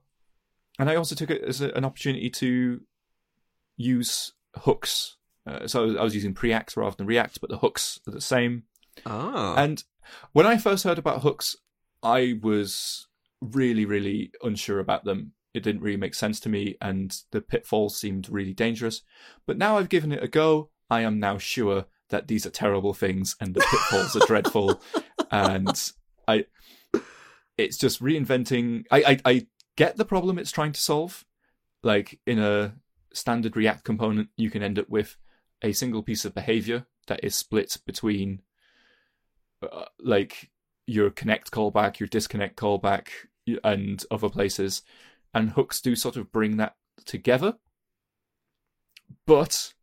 and 0.78 0.88
I 0.88 0.94
also 0.96 1.14
took 1.14 1.30
it 1.30 1.42
as 1.42 1.60
a, 1.60 1.70
an 1.72 1.84
opportunity 1.84 2.30
to 2.30 2.80
use 3.76 4.32
hooks. 4.56 5.16
Uh, 5.46 5.66
so 5.66 5.98
I 5.98 6.02
was 6.02 6.14
using 6.14 6.34
Preact 6.34 6.76
rather 6.76 6.96
than 6.96 7.06
React, 7.06 7.40
but 7.40 7.50
the 7.50 7.58
hooks 7.58 7.98
are 8.06 8.12
the 8.12 8.20
same. 8.20 8.64
Oh. 9.06 9.54
And 9.56 9.82
when 10.32 10.46
I 10.46 10.58
first 10.58 10.84
heard 10.84 10.98
about 10.98 11.22
hooks, 11.22 11.56
I 12.02 12.38
was 12.42 13.08
really, 13.40 13.84
really 13.84 14.30
unsure 14.42 14.78
about 14.78 15.04
them. 15.04 15.32
It 15.52 15.62
didn't 15.62 15.82
really 15.82 15.96
make 15.96 16.14
sense 16.14 16.38
to 16.40 16.48
me, 16.48 16.76
and 16.80 17.16
the 17.32 17.40
pitfalls 17.40 17.96
seemed 17.96 18.28
really 18.28 18.54
dangerous. 18.54 19.02
But 19.46 19.58
now 19.58 19.78
I've 19.78 19.88
given 19.88 20.12
it 20.12 20.22
a 20.22 20.28
go. 20.28 20.70
I 20.88 21.00
am 21.00 21.18
now 21.18 21.38
sure 21.38 21.86
that 22.10 22.28
these 22.28 22.46
are 22.46 22.50
terrible 22.50 22.94
things, 22.94 23.36
and 23.40 23.54
the 23.54 23.60
pitfalls 23.60 24.16
are 24.16 24.26
dreadful. 24.26 24.80
And 25.32 25.92
I, 26.26 26.46
it's 27.56 27.78
just 27.78 28.02
reinventing. 28.02 28.82
I, 28.90 29.04
I, 29.06 29.18
I 29.24 29.46
get 29.76 29.96
the 29.96 30.04
problem 30.04 30.40
it's 30.40 30.50
trying 30.50 30.72
to 30.72 30.80
solve. 30.80 31.24
Like 31.84 32.18
in 32.26 32.40
a 32.40 32.74
standard 33.12 33.56
React 33.56 33.84
component, 33.84 34.30
you 34.36 34.50
can 34.50 34.64
end 34.64 34.76
up 34.76 34.88
with 34.88 35.16
a 35.62 35.70
single 35.70 36.02
piece 36.02 36.24
of 36.24 36.34
behavior 36.34 36.86
that 37.06 37.22
is 37.22 37.36
split 37.36 37.76
between 37.86 38.42
uh, 39.62 39.84
like 40.00 40.50
your 40.86 41.10
connect 41.10 41.50
callback, 41.50 41.98
your 41.98 42.08
disconnect 42.08 42.56
callback, 42.56 43.08
and 43.64 44.04
other 44.10 44.28
places. 44.28 44.82
And 45.32 45.50
hooks 45.50 45.80
do 45.80 45.94
sort 45.94 46.16
of 46.16 46.32
bring 46.32 46.56
that 46.56 46.76
together. 47.04 47.54
But 49.26 49.74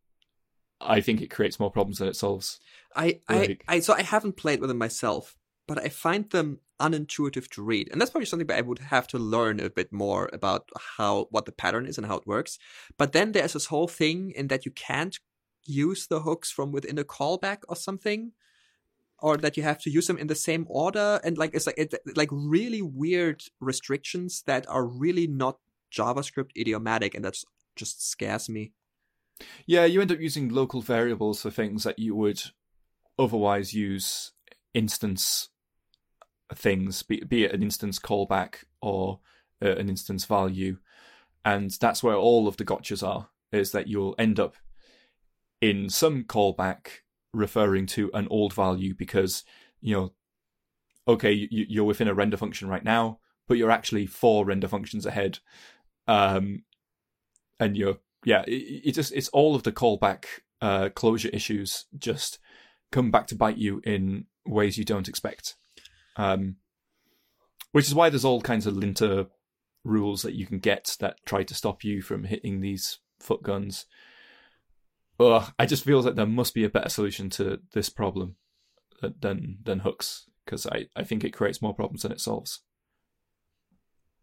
I 0.80 1.00
think 1.00 1.20
it 1.20 1.30
creates 1.30 1.58
more 1.58 1.70
problems 1.70 1.98
than 1.98 2.08
it 2.08 2.16
solves. 2.16 2.60
I, 2.94 3.20
I, 3.28 3.58
I, 3.66 3.80
so 3.80 3.94
I 3.94 4.02
haven't 4.02 4.36
played 4.36 4.60
with 4.60 4.68
them 4.68 4.78
myself, 4.78 5.36
but 5.66 5.78
I 5.78 5.88
find 5.88 6.28
them 6.30 6.60
unintuitive 6.80 7.48
to 7.50 7.62
read, 7.62 7.88
and 7.90 8.00
that's 8.00 8.10
probably 8.10 8.26
something 8.26 8.46
that 8.46 8.58
I 8.58 8.62
would 8.62 8.78
have 8.78 9.08
to 9.08 9.18
learn 9.18 9.60
a 9.60 9.70
bit 9.70 9.92
more 9.92 10.30
about 10.32 10.68
how 10.96 11.26
what 11.30 11.44
the 11.44 11.52
pattern 11.52 11.86
is 11.86 11.98
and 11.98 12.06
how 12.06 12.16
it 12.16 12.26
works. 12.26 12.58
But 12.96 13.12
then 13.12 13.32
there's 13.32 13.52
this 13.52 13.66
whole 13.66 13.88
thing 13.88 14.32
in 14.34 14.48
that 14.48 14.64
you 14.64 14.72
can't 14.72 15.18
use 15.64 16.06
the 16.06 16.20
hooks 16.20 16.50
from 16.50 16.72
within 16.72 16.98
a 16.98 17.04
callback 17.04 17.58
or 17.68 17.76
something, 17.76 18.32
or 19.20 19.36
that 19.36 19.56
you 19.56 19.62
have 19.62 19.78
to 19.82 19.90
use 19.90 20.06
them 20.06 20.18
in 20.18 20.26
the 20.26 20.34
same 20.34 20.66
order, 20.68 21.20
and 21.24 21.36
like 21.38 21.54
it's 21.54 21.66
like 21.66 21.78
it, 21.78 21.94
like 22.16 22.28
really 22.32 22.82
weird 22.82 23.42
restrictions 23.60 24.42
that 24.46 24.68
are 24.68 24.86
really 24.86 25.26
not 25.26 25.58
JavaScript 25.92 26.50
idiomatic, 26.56 27.14
and 27.14 27.24
that's 27.24 27.44
just 27.76 28.08
scares 28.08 28.48
me. 28.48 28.72
Yeah, 29.66 29.84
you 29.84 30.00
end 30.00 30.12
up 30.12 30.20
using 30.20 30.48
local 30.48 30.82
variables 30.82 31.42
for 31.42 31.50
things 31.50 31.84
that 31.84 31.98
you 31.98 32.14
would 32.14 32.42
otherwise 33.18 33.72
use 33.72 34.32
instance 34.74 35.48
things, 36.54 37.02
be, 37.02 37.22
be 37.24 37.44
it 37.44 37.52
an 37.52 37.62
instance 37.62 37.98
callback 37.98 38.64
or 38.80 39.20
uh, 39.62 39.76
an 39.76 39.88
instance 39.88 40.24
value. 40.24 40.78
And 41.44 41.70
that's 41.80 42.02
where 42.02 42.16
all 42.16 42.48
of 42.48 42.56
the 42.56 42.64
gotchas 42.64 43.06
are, 43.06 43.28
is 43.52 43.72
that 43.72 43.86
you'll 43.86 44.14
end 44.18 44.40
up 44.40 44.54
in 45.60 45.88
some 45.88 46.24
callback 46.24 46.88
referring 47.38 47.86
to 47.86 48.10
an 48.14 48.28
old 48.30 48.52
value 48.52 48.94
because, 48.94 49.44
you 49.80 49.94
know, 49.94 50.12
okay, 51.06 51.32
you, 51.32 51.66
you're 51.68 51.84
within 51.84 52.08
a 52.08 52.14
render 52.14 52.36
function 52.36 52.68
right 52.68 52.84
now, 52.84 53.18
but 53.46 53.56
you're 53.56 53.70
actually 53.70 54.06
four 54.06 54.44
render 54.44 54.68
functions 54.68 55.06
ahead. 55.06 55.38
Um, 56.06 56.64
and 57.60 57.76
you're 57.76 57.98
yeah, 58.24 58.42
it, 58.46 58.88
it 58.88 58.92
just 58.92 59.12
it's 59.12 59.28
all 59.28 59.54
of 59.54 59.62
the 59.62 59.72
callback 59.72 60.24
uh, 60.60 60.88
closure 60.90 61.30
issues 61.30 61.86
just 61.98 62.38
come 62.90 63.10
back 63.10 63.26
to 63.28 63.34
bite 63.34 63.58
you 63.58 63.80
in 63.84 64.24
ways 64.46 64.78
you 64.78 64.84
don't 64.84 65.08
expect. 65.08 65.56
Um, 66.16 66.56
which 67.72 67.86
is 67.86 67.94
why 67.94 68.10
there's 68.10 68.24
all 68.24 68.40
kinds 68.40 68.66
of 68.66 68.76
linter 68.76 69.26
rules 69.84 70.22
that 70.22 70.34
you 70.34 70.46
can 70.46 70.58
get 70.58 70.96
that 71.00 71.16
try 71.24 71.42
to 71.44 71.54
stop 71.54 71.84
you 71.84 72.02
from 72.02 72.24
hitting 72.24 72.60
these 72.60 72.98
foot 73.20 73.42
guns. 73.42 73.86
Ugh, 75.20 75.52
I 75.58 75.66
just 75.66 75.84
feel 75.84 76.02
that 76.02 76.16
there 76.16 76.26
must 76.26 76.54
be 76.54 76.64
a 76.64 76.68
better 76.68 76.88
solution 76.88 77.28
to 77.30 77.60
this 77.72 77.88
problem 77.88 78.36
than 79.00 79.58
than 79.62 79.80
hooks 79.80 80.28
because 80.44 80.66
I, 80.66 80.86
I 80.96 81.04
think 81.04 81.24
it 81.24 81.32
creates 81.32 81.60
more 81.60 81.74
problems 81.74 82.02
than 82.02 82.12
it 82.12 82.20
solves. 82.20 82.60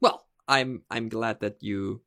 Well, 0.02 0.26
I'm 0.48 0.84
I'm 0.90 1.10
glad 1.10 1.42
that 1.42 1.62
you 1.62 2.02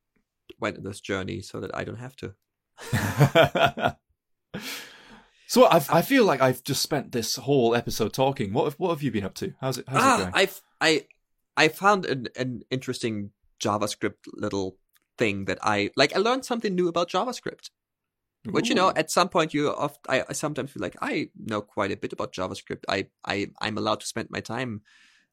went 0.58 0.78
on 0.78 0.84
this 0.84 1.00
journey 1.00 1.40
so 1.40 1.60
that 1.60 1.74
I 1.74 1.84
don't 1.84 1.98
have 1.98 2.16
to. 2.16 2.34
so 5.46 5.66
I've, 5.66 5.90
I 5.90 6.02
feel 6.02 6.24
like 6.24 6.40
I've 6.40 6.62
just 6.62 6.82
spent 6.82 7.12
this 7.12 7.36
whole 7.36 7.74
episode 7.74 8.12
talking. 8.12 8.52
What 8.52 8.64
have, 8.64 8.74
what 8.74 8.90
have 8.90 9.02
you 9.02 9.10
been 9.10 9.24
up 9.24 9.34
to? 9.36 9.54
How's 9.60 9.78
it 9.78 9.84
how's 9.88 10.02
it 10.02 10.06
ah, 10.06 10.16
going? 10.18 10.32
I've 10.34 10.62
I 10.80 11.06
I 11.56 11.68
found 11.68 12.06
an, 12.06 12.28
an 12.36 12.62
interesting 12.70 13.32
JavaScript 13.60 14.26
little 14.32 14.78
thing 15.18 15.44
that 15.46 15.58
I 15.62 15.90
like. 15.96 16.14
I 16.14 16.18
learned 16.18 16.44
something 16.44 16.74
new 16.74 16.88
about 16.88 17.10
JavaScript. 17.10 17.70
Which 18.50 18.68
you 18.68 18.74
know, 18.74 18.92
at 18.96 19.10
some 19.10 19.28
point, 19.28 19.52
you 19.54 19.70
oft, 19.70 20.00
I, 20.08 20.24
I 20.28 20.32
sometimes 20.32 20.70
feel 20.70 20.80
like 20.80 20.96
I 21.02 21.30
know 21.36 21.60
quite 21.60 21.92
a 21.92 21.96
bit 21.96 22.12
about 22.12 22.32
JavaScript. 22.32 22.84
I 22.88 23.08
I 23.24 23.48
I'm 23.60 23.78
allowed 23.78 24.00
to 24.00 24.06
spend 24.06 24.30
my 24.30 24.40
time 24.40 24.82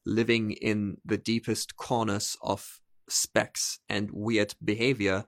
living 0.04 0.52
in 0.52 0.98
the 1.04 1.16
deepest 1.18 1.76
corners 1.76 2.36
of 2.42 2.80
specs 3.08 3.80
and 3.88 4.10
weird 4.12 4.54
behavior. 4.62 5.24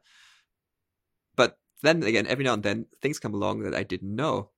But 1.37 1.59
then 1.83 2.03
again, 2.03 2.27
every 2.27 2.45
now 2.45 2.55
and 2.55 2.63
then 2.63 2.87
things 3.01 3.19
come 3.19 3.35
along 3.35 3.63
that 3.63 3.75
I 3.75 3.83
didn't 3.83 4.15
know. 4.15 4.51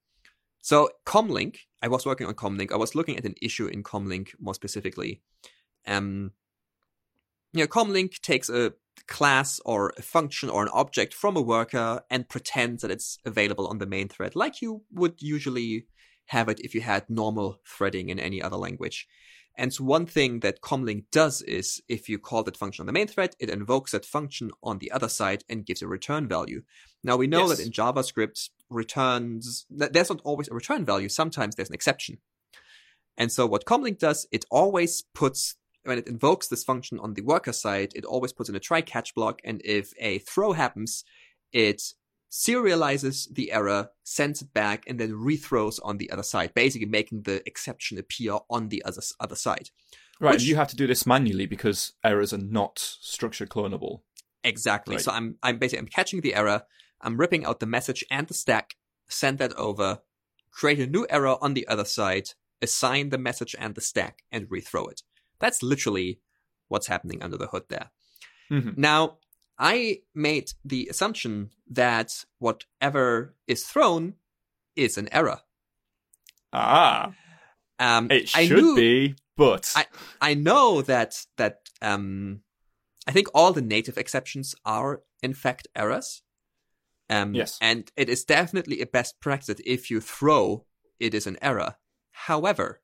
So 0.61 0.89
Comlink, 1.05 1.57
I 1.81 1.87
was 1.87 2.05
working 2.05 2.27
on 2.27 2.35
Comlink. 2.35 2.71
I 2.71 2.77
was 2.77 2.95
looking 2.95 3.17
at 3.17 3.25
an 3.25 3.35
issue 3.41 3.67
in 3.67 3.83
Comlink 3.83 4.29
more 4.39 4.53
specifically. 4.53 5.21
Um, 5.87 6.31
you 7.53 7.61
know, 7.61 7.67
Comlink 7.67 8.21
takes 8.21 8.49
a 8.49 8.73
class 9.07 9.59
or 9.65 9.93
a 9.97 10.01
function 10.01 10.49
or 10.49 10.63
an 10.63 10.69
object 10.73 11.13
from 11.13 11.35
a 11.37 11.41
worker 11.41 12.01
and 12.09 12.29
pretend 12.29 12.79
that 12.79 12.91
it's 12.91 13.17
available 13.25 13.67
on 13.67 13.77
the 13.77 13.85
main 13.85 14.07
thread, 14.07 14.35
like 14.35 14.61
you 14.61 14.83
would 14.91 15.21
usually 15.21 15.85
have 16.27 16.49
it 16.49 16.59
if 16.61 16.73
you 16.73 16.81
had 16.81 17.09
normal 17.09 17.59
threading 17.65 18.09
in 18.09 18.19
any 18.19 18.41
other 18.41 18.57
language. 18.57 19.07
And 19.57 19.73
so 19.73 19.83
one 19.83 20.05
thing 20.05 20.39
that 20.39 20.61
Comlink 20.61 21.05
does 21.11 21.41
is 21.41 21.81
if 21.89 22.07
you 22.07 22.17
call 22.17 22.43
that 22.43 22.55
function 22.55 22.83
on 22.83 22.87
the 22.87 22.93
main 22.93 23.07
thread, 23.07 23.35
it 23.37 23.49
invokes 23.49 23.91
that 23.91 24.05
function 24.05 24.51
on 24.63 24.77
the 24.77 24.91
other 24.91 25.09
side 25.09 25.43
and 25.49 25.65
gives 25.65 25.81
a 25.81 25.87
return 25.87 26.27
value. 26.27 26.63
Now 27.03 27.17
we 27.17 27.27
know 27.27 27.47
Yes. 27.49 27.57
that 27.57 27.65
in 27.65 27.71
JavaScript, 27.71 28.49
returns, 28.69 29.65
there's 29.69 30.09
not 30.09 30.21
always 30.23 30.47
a 30.47 30.53
return 30.53 30.85
value. 30.85 31.09
Sometimes 31.09 31.55
there's 31.55 31.69
an 31.69 31.75
exception. 31.75 32.19
And 33.17 33.29
so 33.29 33.45
what 33.45 33.65
Comlink 33.65 33.99
does, 33.99 34.25
it 34.31 34.45
always 34.49 35.03
puts, 35.13 35.55
when 35.83 35.97
it 35.97 36.07
invokes 36.07 36.47
this 36.47 36.63
function 36.63 36.99
on 36.99 37.13
the 37.13 37.21
worker 37.21 37.53
side, 37.53 37.91
it 37.95 38.05
always 38.05 38.33
puts 38.33 38.49
in 38.49 38.55
a 38.55 38.59
try 38.59 38.81
catch 38.81 39.15
block. 39.15 39.41
And 39.43 39.61
if 39.65 39.93
a 39.99 40.19
throw 40.19 40.53
happens, 40.53 41.03
it 41.51 41.81
serializes 42.31 43.33
the 43.33 43.51
error, 43.51 43.89
sends 44.03 44.41
it 44.41 44.53
back, 44.53 44.85
and 44.87 44.99
then 44.99 45.11
rethrows 45.11 45.79
on 45.83 45.97
the 45.97 46.09
other 46.11 46.23
side, 46.23 46.53
basically 46.53 46.87
making 46.87 47.23
the 47.23 47.45
exception 47.45 47.97
appear 47.97 48.37
on 48.49 48.69
the 48.69 48.83
other, 48.85 49.01
other 49.19 49.35
side. 49.35 49.69
right, 50.19 50.33
which- 50.33 50.43
you 50.43 50.55
have 50.55 50.67
to 50.69 50.75
do 50.75 50.87
this 50.87 51.05
manually 51.05 51.45
because 51.45 51.93
errors 52.03 52.31
are 52.31 52.37
not 52.37 52.79
structure 52.79 53.45
clonable. 53.45 54.01
Exactly. 54.43 54.95
Right. 54.95 55.03
So 55.03 55.11
I'm 55.11 55.37
I'm 55.43 55.59
basically 55.59 55.79
I'm 55.79 55.87
catching 55.87 56.21
the 56.21 56.33
error, 56.35 56.63
I'm 57.01 57.17
ripping 57.17 57.45
out 57.45 57.59
the 57.59 57.65
message 57.65 58.03
and 58.09 58.27
the 58.27 58.33
stack, 58.33 58.75
send 59.07 59.37
that 59.39 59.53
over, 59.53 59.99
create 60.51 60.79
a 60.79 60.87
new 60.87 61.05
error 61.09 61.37
on 61.41 61.53
the 61.53 61.67
other 61.67 61.85
side, 61.85 62.29
assign 62.61 63.09
the 63.09 63.17
message 63.17 63.55
and 63.59 63.75
the 63.75 63.81
stack, 63.81 64.23
and 64.31 64.47
rethrow 64.49 64.89
it. 64.91 65.01
That's 65.41 65.61
literally 65.61 66.21
what's 66.69 66.87
happening 66.87 67.21
under 67.21 67.37
the 67.37 67.47
hood 67.47 67.63
there. 67.69 67.91
Mhm. 68.49 68.77
Now, 68.77 69.17
I 69.57 70.03
made 70.15 70.53
the 70.63 70.87
assumption 70.89 71.51
that 71.67 72.25
whatever 72.39 73.35
is 73.47 73.65
thrown 73.65 74.15
is 74.75 74.97
an 74.97 75.09
error. 75.11 75.41
Ah, 76.53 77.13
Um, 77.79 78.11
it 78.11 78.29
should 78.29 78.51
knew- 78.51 78.75
be, 78.75 79.15
but 79.35 79.71
I- 79.75 79.87
I 80.21 80.33
know 80.35 80.81
that 80.83 81.25
that 81.37 81.69
um, 81.81 82.43
I 83.07 83.11
think 83.11 83.27
all 83.33 83.53
the 83.53 83.61
native 83.61 83.97
exceptions 83.97 84.53
are 84.65 85.01
in 85.23 85.33
fact 85.33 85.67
errors. 85.75 86.21
Um, 87.09 87.33
Yes. 87.33 87.57
and 87.59 87.91
it 87.97 88.07
is 88.09 88.23
definitely 88.23 88.81
a 88.81 88.85
best 88.85 89.19
practice 89.19 89.47
that 89.47 89.65
if 89.65 89.89
you 89.89 89.99
throw, 89.99 90.65
it 90.99 91.13
is 91.13 91.25
an 91.27 91.37
error. 91.41 91.77
However, 92.11 92.81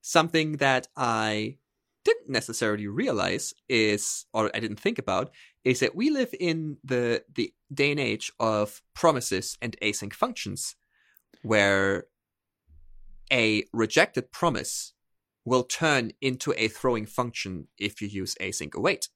something 0.00 0.56
that 0.58 0.88
I 0.96 1.58
didn't 2.06 2.28
necessarily 2.28 2.86
realize 2.86 3.52
is, 3.68 4.26
or 4.32 4.50
I 4.54 4.60
didn't 4.60 4.80
think 4.80 4.98
about, 4.98 5.30
is 5.64 5.80
that 5.80 5.96
we 5.96 6.08
live 6.10 6.32
in 6.38 6.78
the 6.84 7.24
the 7.34 7.52
day 7.72 7.90
and 7.90 8.00
age 8.00 8.30
of 8.38 8.80
promises 8.94 9.58
and 9.60 9.76
async 9.82 10.12
functions, 10.12 10.76
where 11.42 12.04
a 13.32 13.64
rejected 13.72 14.30
promise 14.30 14.94
will 15.44 15.64
turn 15.64 16.12
into 16.20 16.54
a 16.56 16.68
throwing 16.68 17.06
function 17.06 17.66
if 17.78 18.00
you 18.00 18.08
use 18.08 18.36
async 18.40 18.74
await. 18.74 19.08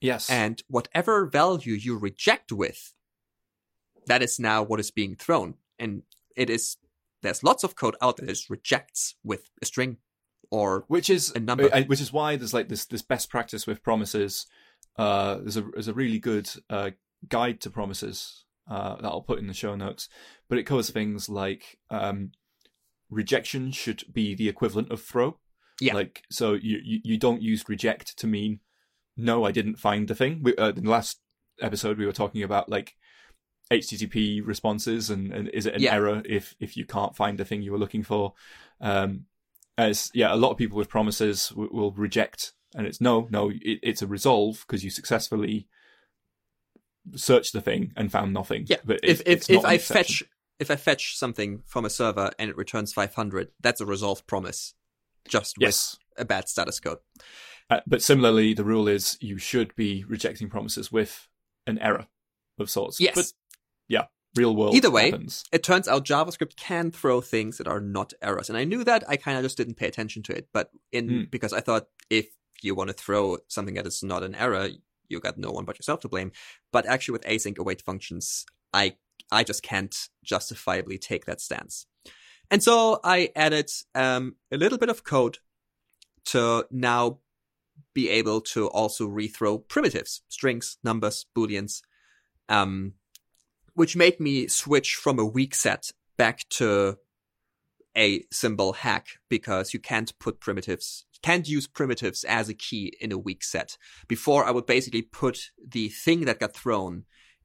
yes, 0.00 0.30
And 0.30 0.62
whatever 0.68 1.26
value 1.26 1.74
you 1.74 1.98
reject 1.98 2.52
with, 2.52 2.94
that 4.06 4.22
is 4.22 4.38
now 4.38 4.62
what 4.62 4.80
is 4.80 4.90
being 4.92 5.16
thrown. 5.16 5.54
And 5.78 6.02
it 6.36 6.48
is, 6.48 6.76
there's 7.22 7.42
lots 7.42 7.64
of 7.64 7.74
code 7.74 7.96
out 8.00 8.16
there 8.16 8.26
that 8.26 8.50
rejects 8.50 9.14
with 9.22 9.50
a 9.62 9.66
string 9.66 9.98
or 10.50 10.84
which 10.88 11.08
is 11.10 11.30
a 11.34 11.40
number. 11.40 11.68
which 11.86 12.00
is 12.00 12.12
why 12.12 12.36
there's 12.36 12.54
like 12.54 12.68
this 12.68 12.84
this 12.86 13.02
best 13.02 13.30
practice 13.30 13.66
with 13.66 13.82
promises. 13.82 14.46
Uh, 14.96 15.36
there's 15.36 15.56
a 15.56 15.62
there's 15.72 15.88
a 15.88 15.94
really 15.94 16.18
good 16.18 16.50
uh, 16.68 16.90
guide 17.28 17.60
to 17.60 17.70
promises 17.70 18.44
uh, 18.68 18.96
that 18.96 19.08
I'll 19.08 19.22
put 19.22 19.38
in 19.38 19.46
the 19.46 19.54
show 19.54 19.74
notes, 19.74 20.08
but 20.48 20.58
it 20.58 20.64
covers 20.64 20.90
things 20.90 21.28
like 21.28 21.78
um, 21.90 22.32
rejection 23.10 23.70
should 23.72 24.04
be 24.12 24.34
the 24.34 24.48
equivalent 24.48 24.90
of 24.90 25.02
throw. 25.02 25.38
Yeah. 25.80 25.94
Like 25.94 26.22
so, 26.30 26.52
you, 26.54 26.80
you 26.84 27.00
you 27.04 27.18
don't 27.18 27.40
use 27.42 27.68
reject 27.68 28.18
to 28.18 28.26
mean 28.26 28.60
no, 29.16 29.44
I 29.44 29.52
didn't 29.52 29.76
find 29.76 30.08
the 30.08 30.14
thing. 30.14 30.40
We, 30.42 30.54
uh, 30.56 30.70
in 30.70 30.84
the 30.84 30.90
last 30.90 31.20
episode, 31.60 31.98
we 31.98 32.06
were 32.06 32.12
talking 32.12 32.42
about 32.42 32.68
like 32.68 32.94
HTTP 33.70 34.40
responses 34.44 35.10
and, 35.10 35.32
and 35.32 35.48
is 35.50 35.66
it 35.66 35.74
an 35.74 35.82
Yeah. 35.82 35.94
error 35.94 36.22
if 36.24 36.54
if 36.58 36.76
you 36.76 36.84
can't 36.84 37.14
find 37.16 37.38
the 37.38 37.44
thing 37.44 37.62
you 37.62 37.72
were 37.72 37.78
looking 37.78 38.02
for? 38.02 38.34
Um, 38.80 39.26
as 39.78 40.10
yeah, 40.14 40.32
a 40.32 40.36
lot 40.36 40.50
of 40.50 40.56
people 40.58 40.76
with 40.78 40.88
promises 40.88 41.48
w- 41.50 41.70
will 41.72 41.92
reject, 41.92 42.52
and 42.74 42.86
it's 42.86 43.00
no, 43.00 43.28
no, 43.30 43.50
it, 43.50 43.78
it's 43.82 44.02
a 44.02 44.06
resolve 44.06 44.64
because 44.66 44.84
you 44.84 44.90
successfully 44.90 45.68
searched 47.14 47.52
the 47.52 47.60
thing 47.60 47.92
and 47.96 48.12
found 48.12 48.32
nothing. 48.32 48.64
Yeah, 48.68 48.76
but 48.84 49.00
if 49.02 49.20
it- 49.22 49.26
if, 49.28 49.50
if 49.50 49.64
I 49.64 49.74
exception. 49.74 50.26
fetch 50.26 50.30
if 50.58 50.70
I 50.70 50.76
fetch 50.76 51.16
something 51.16 51.62
from 51.66 51.86
a 51.86 51.90
server 51.90 52.30
and 52.38 52.50
it 52.50 52.56
returns 52.56 52.92
500, 52.92 53.48
that's 53.62 53.80
a 53.80 53.86
resolved 53.86 54.26
promise, 54.26 54.74
just 55.26 55.56
yes, 55.58 55.96
with 56.14 56.20
a 56.20 56.24
bad 56.26 56.50
status 56.50 56.78
code. 56.78 56.98
uh, 57.70 57.80
but 57.86 58.02
similarly, 58.02 58.52
the 58.52 58.64
rule 58.64 58.86
is 58.86 59.16
you 59.22 59.38
should 59.38 59.74
be 59.74 60.04
rejecting 60.06 60.50
promises 60.50 60.92
with 60.92 61.28
an 61.66 61.78
error 61.78 62.08
of 62.58 62.68
sorts. 62.68 63.00
Yes. 63.00 63.14
but 63.14 63.32
yeah, 63.88 64.04
real 64.36 64.54
world. 64.54 64.74
Either 64.74 64.90
way, 64.90 65.10
happens. 65.10 65.44
It 65.52 65.62
turns 65.62 65.88
out 65.88 66.04
JavaScript 66.04 66.56
can 66.56 66.90
throw 66.90 67.20
things 67.20 67.58
that 67.58 67.68
are 67.68 67.80
not 67.80 68.12
errors, 68.22 68.48
and 68.48 68.56
I 68.58 68.64
knew 68.64 68.84
that. 68.84 69.04
I 69.08 69.16
kind 69.16 69.36
of 69.36 69.42
just 69.42 69.56
didn't 69.56 69.74
pay 69.74 69.86
attention 69.86 70.22
to 70.24 70.36
it, 70.36 70.48
but 70.52 70.70
in 70.92 71.08
Hmm. 71.08 71.22
because 71.30 71.52
I 71.52 71.60
thought 71.60 71.88
if 72.08 72.26
you 72.62 72.74
want 72.74 72.88
to 72.88 72.94
throw 72.94 73.38
something 73.48 73.74
that 73.74 73.86
is 73.86 74.02
not 74.02 74.22
an 74.22 74.34
error, 74.34 74.68
you 75.08 75.20
got 75.20 75.38
no 75.38 75.50
one 75.50 75.64
but 75.64 75.78
yourself 75.78 76.00
to 76.00 76.08
blame. 76.08 76.32
But 76.72 76.86
actually, 76.86 77.12
with 77.12 77.24
async 77.24 77.58
await 77.58 77.82
functions, 77.82 78.44
I 78.72 78.96
I 79.32 79.44
just 79.44 79.62
can't 79.62 80.08
justifiably 80.24 80.98
take 80.98 81.24
that 81.26 81.40
stance. 81.40 81.86
And 82.50 82.62
so 82.62 82.98
I 83.04 83.30
added 83.36 83.70
um, 83.94 84.34
a 84.50 84.56
little 84.56 84.78
bit 84.78 84.88
of 84.88 85.04
code 85.04 85.38
to 86.26 86.66
now 86.70 87.20
be 87.94 88.08
able 88.08 88.40
to 88.40 88.68
also 88.68 89.08
rethrow 89.08 89.66
primitives, 89.68 90.22
strings, 90.28 90.76
numbers, 90.82 91.26
booleans, 91.36 91.82
um, 92.48 92.94
which 93.80 93.96
made 93.96 94.20
me 94.20 94.46
switch 94.46 94.94
from 94.94 95.18
a 95.18 95.24
weak 95.24 95.54
set 95.54 95.90
back 96.18 96.46
to 96.50 96.98
a 97.96 98.22
symbol 98.30 98.74
hack 98.74 99.06
because 99.30 99.72
you 99.72 99.80
can't 99.80 100.12
put 100.18 100.38
primitives, 100.38 101.06
can't 101.22 101.48
use 101.48 101.66
primitives 101.66 102.22
as 102.24 102.50
a 102.50 102.54
key 102.54 102.92
in 103.00 103.10
a 103.10 103.16
weak 103.16 103.42
set. 103.42 103.78
Before 104.06 104.44
I 104.44 104.50
would 104.50 104.66
basically 104.66 105.00
put 105.00 105.50
the 105.66 105.88
thing 105.88 106.26
that 106.26 106.40
got 106.40 106.52
thrown 106.52 107.04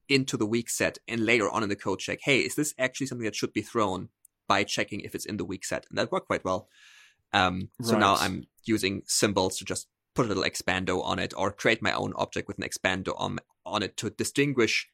into 0.10 0.36
the 0.36 0.46
weak 0.46 0.70
set 0.70 0.98
and 1.08 1.26
later 1.26 1.50
on 1.50 1.64
in 1.64 1.70
the 1.70 1.76
code 1.78 2.00
check, 2.00 2.20
hey, 2.24 2.40
is 2.40 2.56
this 2.56 2.74
actually 2.78 3.08
something 3.08 3.24
that 3.24 3.36
should 3.38 3.54
be 3.54 3.62
thrown 3.62 4.10
by 4.46 4.66
checking 4.66 5.00
if 5.00 5.16
it's 5.16 5.26
in 5.26 5.38
the 5.38 5.46
weak 5.46 5.64
set? 5.64 5.86
And 5.90 5.98
that 5.98 6.12
worked 6.12 6.28
quite 6.28 6.44
well. 6.44 6.68
Um, 7.32 7.70
so 7.82 7.98
now 7.98 8.16
I'm 8.16 8.44
using 8.66 9.04
symbols 9.06 9.58
to 9.60 9.64
just 9.64 9.88
put 10.14 10.26
a 10.26 10.28
little 10.28 10.44
expando 10.44 11.02
on 11.02 11.18
it 11.18 11.34
or 11.38 11.50
create 11.50 11.82
my 11.82 11.94
own 11.94 12.12
object 12.18 12.50
with 12.50 12.58
an 12.58 12.66
expando 12.66 13.14
on, 13.16 13.40
on 13.66 13.84
it 13.84 13.96
to 13.96 14.10
distinguish 14.10 14.90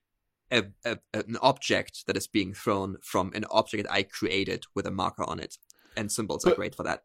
a, 0.52 0.66
a, 0.86 0.97
an 1.14 1.38
object 1.41 2.06
that 2.08 2.18
is 2.18 2.28
being 2.28 2.54
thrown 2.54 2.97
from 3.02 3.32
an 3.34 3.45
object 3.49 3.84
that 3.84 3.93
I 3.93 4.04
created 4.04 4.66
with 4.76 4.86
a 4.86 4.91
marker 4.91 5.24
on 5.24 5.39
it. 5.39 5.58
And 5.97 6.12
symbols 6.12 6.45
are 6.45 6.56
great 6.56 6.76
for 6.76 6.84
that. 6.84 7.04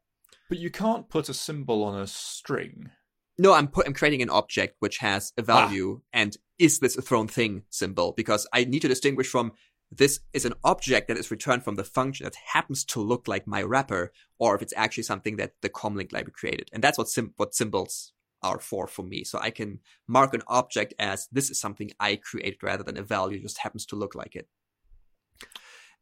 But 0.49 0.59
you 0.59 0.71
can't 0.71 1.09
put 1.09 1.29
a 1.29 1.35
symbol 1.35 1.83
on 1.85 1.99
a 2.01 2.07
string. 2.07 2.91
No, 3.39 3.53
I'm 3.53 3.69
put, 3.69 3.87
I'm 3.87 3.95
creating 3.95 4.23
an 4.23 4.31
object 4.31 4.77
which 4.79 4.99
has 4.99 5.33
Ah. 5.37 5.41
a 5.41 5.45
value 5.45 6.01
and 6.13 6.37
is 6.59 6.79
this 6.79 6.97
a 6.97 7.03
thrown 7.03 7.29
thing 7.29 7.65
symbol 7.71 8.13
because 8.17 8.47
I 8.53 8.65
need 8.65 8.81
to 8.83 8.89
distinguish 8.89 9.29
from 9.29 9.53
this 9.91 10.21
is 10.33 10.45
an 10.45 10.55
object 10.65 11.09
that 11.09 11.17
is 11.19 11.31
returned 11.31 11.63
from 11.63 11.75
the 11.77 11.85
function 11.85 12.25
that 12.25 12.35
happens 12.55 12.85
to 12.87 13.01
look 13.01 13.29
like 13.29 13.47
my 13.47 13.63
wrapper 13.63 14.13
or 14.39 14.57
if 14.57 14.63
it's 14.63 14.73
actually 14.77 15.05
something 15.05 15.37
that 15.37 15.53
the 15.63 15.69
comlink 15.69 16.13
library 16.13 16.33
created. 16.35 16.69
And 16.73 16.83
that's 16.83 16.99
what 16.99 17.09
sim- 17.09 17.35
what 17.37 17.55
symbols 17.55 18.13
are 18.43 18.59
for 18.59 18.87
for 18.87 19.03
me. 19.03 19.25
So 19.25 19.39
I 19.39 19.51
can 19.51 19.81
mark 20.07 20.35
an 20.35 20.43
object 20.47 20.95
as 20.99 21.29
this 21.33 21.51
is 21.51 21.61
something 21.61 21.91
I 21.99 22.17
created 22.17 22.63
rather 22.63 22.83
than 22.83 22.97
a 22.97 23.03
value 23.03 23.41
just 23.41 23.59
happens 23.59 23.87
to 23.87 23.97
look 23.97 24.15
like 24.15 24.37
it. 24.37 24.49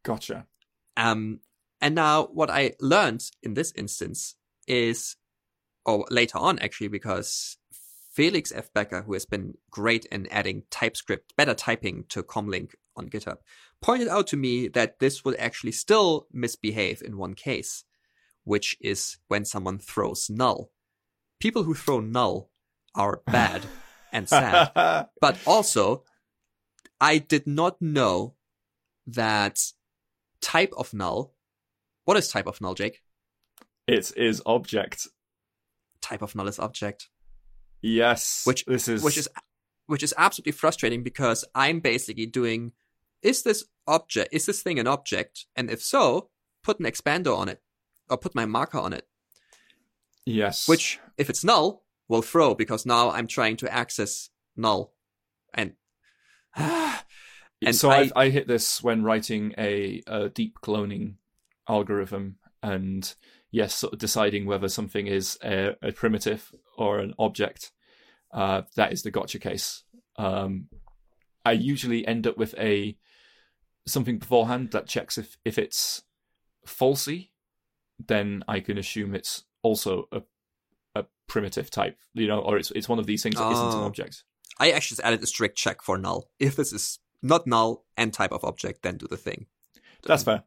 Gotcha. 0.02 0.46
Um, 0.96 1.40
and 1.80 1.94
now 1.94 2.24
what 2.24 2.50
I 2.50 2.74
learned 2.80 3.24
in 3.42 3.54
this 3.54 3.72
instance 3.76 4.36
is, 4.66 5.16
or 5.84 6.06
later 6.10 6.38
on 6.38 6.58
actually, 6.58 6.88
because 6.88 7.56
Felix 8.14 8.52
F. 8.52 8.72
Becker, 8.72 9.02
who 9.02 9.14
has 9.14 9.26
been 9.26 9.54
great 9.70 10.04
in 10.06 10.28
adding 10.28 10.62
TypeScript, 10.70 11.34
better 11.36 11.54
typing 11.54 12.04
to 12.10 12.22
Comlink 12.22 12.74
on 12.96 13.08
GitHub, 13.08 13.38
pointed 13.82 14.08
out 14.08 14.28
to 14.28 14.36
me 14.36 14.68
that 14.68 15.00
this 15.00 15.24
would 15.24 15.36
actually 15.36 15.72
still 15.72 16.28
misbehave 16.32 17.02
in 17.02 17.18
one 17.18 17.34
case, 17.34 17.84
which 18.44 18.76
is 18.80 19.18
when 19.26 19.44
someone 19.44 19.78
throws 19.78 20.30
null. 20.30 20.70
People 21.40 21.62
who 21.64 21.74
throw 21.74 22.00
null 22.00 22.50
are 22.94 23.20
bad 23.26 23.62
and 24.12 24.28
sad. 24.28 24.70
But 25.20 25.38
also, 25.46 26.04
I 27.00 27.18
did 27.18 27.46
not 27.46 27.80
know 27.82 28.34
that 29.06 29.58
type 30.40 30.72
of 30.76 30.94
null. 30.94 31.34
What 32.04 32.16
is 32.16 32.28
type 32.28 32.46
of 32.46 32.60
null, 32.60 32.74
Jake? 32.74 33.00
it 33.86 34.12
is 34.16 34.40
object. 34.46 35.08
Type 36.00 36.22
of 36.22 36.34
null 36.34 36.48
is 36.48 36.58
object, 36.58 37.08
Yes. 37.82 38.42
Which- 38.46 38.64
this 38.66 38.88
is 38.88 39.02
which 39.02 39.18
is 39.18 39.28
which 39.86 40.02
is 40.02 40.14
absolutely 40.16 40.52
frustrating 40.52 41.02
because 41.02 41.44
I'm 41.54 41.80
basically 41.80 42.24
doing 42.26 42.72
is 43.20 43.42
this 43.42 43.64
object 43.86 44.32
is 44.32 44.46
this 44.46 44.62
thing 44.62 44.78
an 44.78 44.86
object? 44.86 45.46
And 45.56 45.70
if 45.70 45.82
so, 45.82 46.30
put 46.62 46.78
an 46.80 46.86
expando 46.86 47.36
on 47.36 47.48
it 47.50 47.60
or 48.08 48.16
put 48.16 48.34
my 48.34 48.46
marker 48.46 48.78
on 48.78 48.92
it. 48.94 49.06
yes. 50.24 50.66
Which 50.68 50.98
if 51.18 51.30
it's 51.30 51.44
null, 51.44 51.84
will 52.08 52.22
throw 52.22 52.54
because 52.54 52.84
now 52.84 53.10
I'm 53.10 53.26
trying 53.26 53.56
to 53.58 53.72
access 53.72 54.30
null. 54.56 54.92
And 55.52 55.72
and 56.56 57.02
so 57.72 57.90
I- 57.90 58.10
I, 58.14 58.28
hit 58.30 58.46
this 58.46 58.82
when 58.82 59.02
writing 59.02 59.54
a, 59.58 60.02
a 60.06 60.28
deep 60.28 60.58
cloning 60.62 61.14
algorithm, 61.68 62.36
and 62.62 63.14
yes, 63.50 63.74
sort 63.74 63.92
of 63.92 63.98
deciding 63.98 64.46
whether 64.46 64.68
something 64.68 65.06
is 65.06 65.38
a, 65.42 65.76
a 65.82 65.92
primitive 65.92 66.54
or 66.76 66.98
an 66.98 67.14
object. 67.18 67.72
Uh, 68.32 68.62
that 68.76 68.92
is 68.92 69.02
the 69.02 69.10
gotcha 69.10 69.38
case. 69.38 69.84
Um, 70.16 70.68
I 71.44 71.52
usually 71.52 72.06
end 72.06 72.26
up 72.26 72.36
with 72.36 72.54
a 72.58 72.96
something 73.86 74.18
beforehand 74.18 74.70
that 74.72 74.86
checks 74.86 75.18
if 75.18 75.36
if 75.44 75.58
it's 75.58 76.02
falsy, 76.66 77.30
then 78.04 78.42
I 78.48 78.60
can 78.60 78.78
assume 78.78 79.14
it's 79.14 79.44
also 79.62 80.08
a 80.10 80.22
primitive 81.26 81.70
type, 81.70 81.98
you 82.14 82.26
know, 82.26 82.38
or 82.40 82.56
it's 82.58 82.70
it's 82.72 82.88
one 82.88 82.98
of 82.98 83.06
these 83.06 83.22
things 83.22 83.34
that 83.36 83.40
not 83.42 83.74
an 83.74 83.80
Oh. 83.80 83.86
object. 83.86 84.24
I 84.58 84.70
actually 84.70 84.96
just 84.96 85.06
added 85.06 85.22
a 85.22 85.26
strict 85.26 85.56
check 85.58 85.82
for 85.82 85.98
null. 85.98 86.28
If 86.38 86.56
this 86.56 86.72
is 86.72 86.98
not 87.22 87.46
null 87.46 87.84
and 87.96 88.12
type 88.12 88.32
of 88.32 88.44
object, 88.44 88.82
then 88.82 88.96
do 88.98 89.06
the 89.08 89.16
thing. 89.16 89.46
That's 90.04 90.22
fair. 90.22 90.44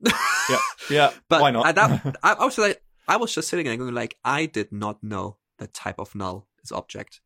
yeah, 0.48 0.58
yeah. 0.90 1.10
But 1.28 1.40
why 1.42 1.50
not? 1.50 1.66
at 1.66 1.74
that, 1.74 2.16
I, 2.22 2.32
I 2.34 2.44
was 2.44 2.58
like, 2.58 2.82
I 3.08 3.16
was 3.16 3.34
just 3.34 3.48
sitting 3.48 3.66
there 3.66 3.76
going 3.76 3.94
like, 3.94 4.16
I 4.24 4.46
did 4.46 4.70
not 4.72 5.02
know 5.02 5.38
that 5.58 5.74
type 5.74 5.98
of 5.98 6.14
null 6.14 6.46
is 6.62 6.70
object. 6.72 7.20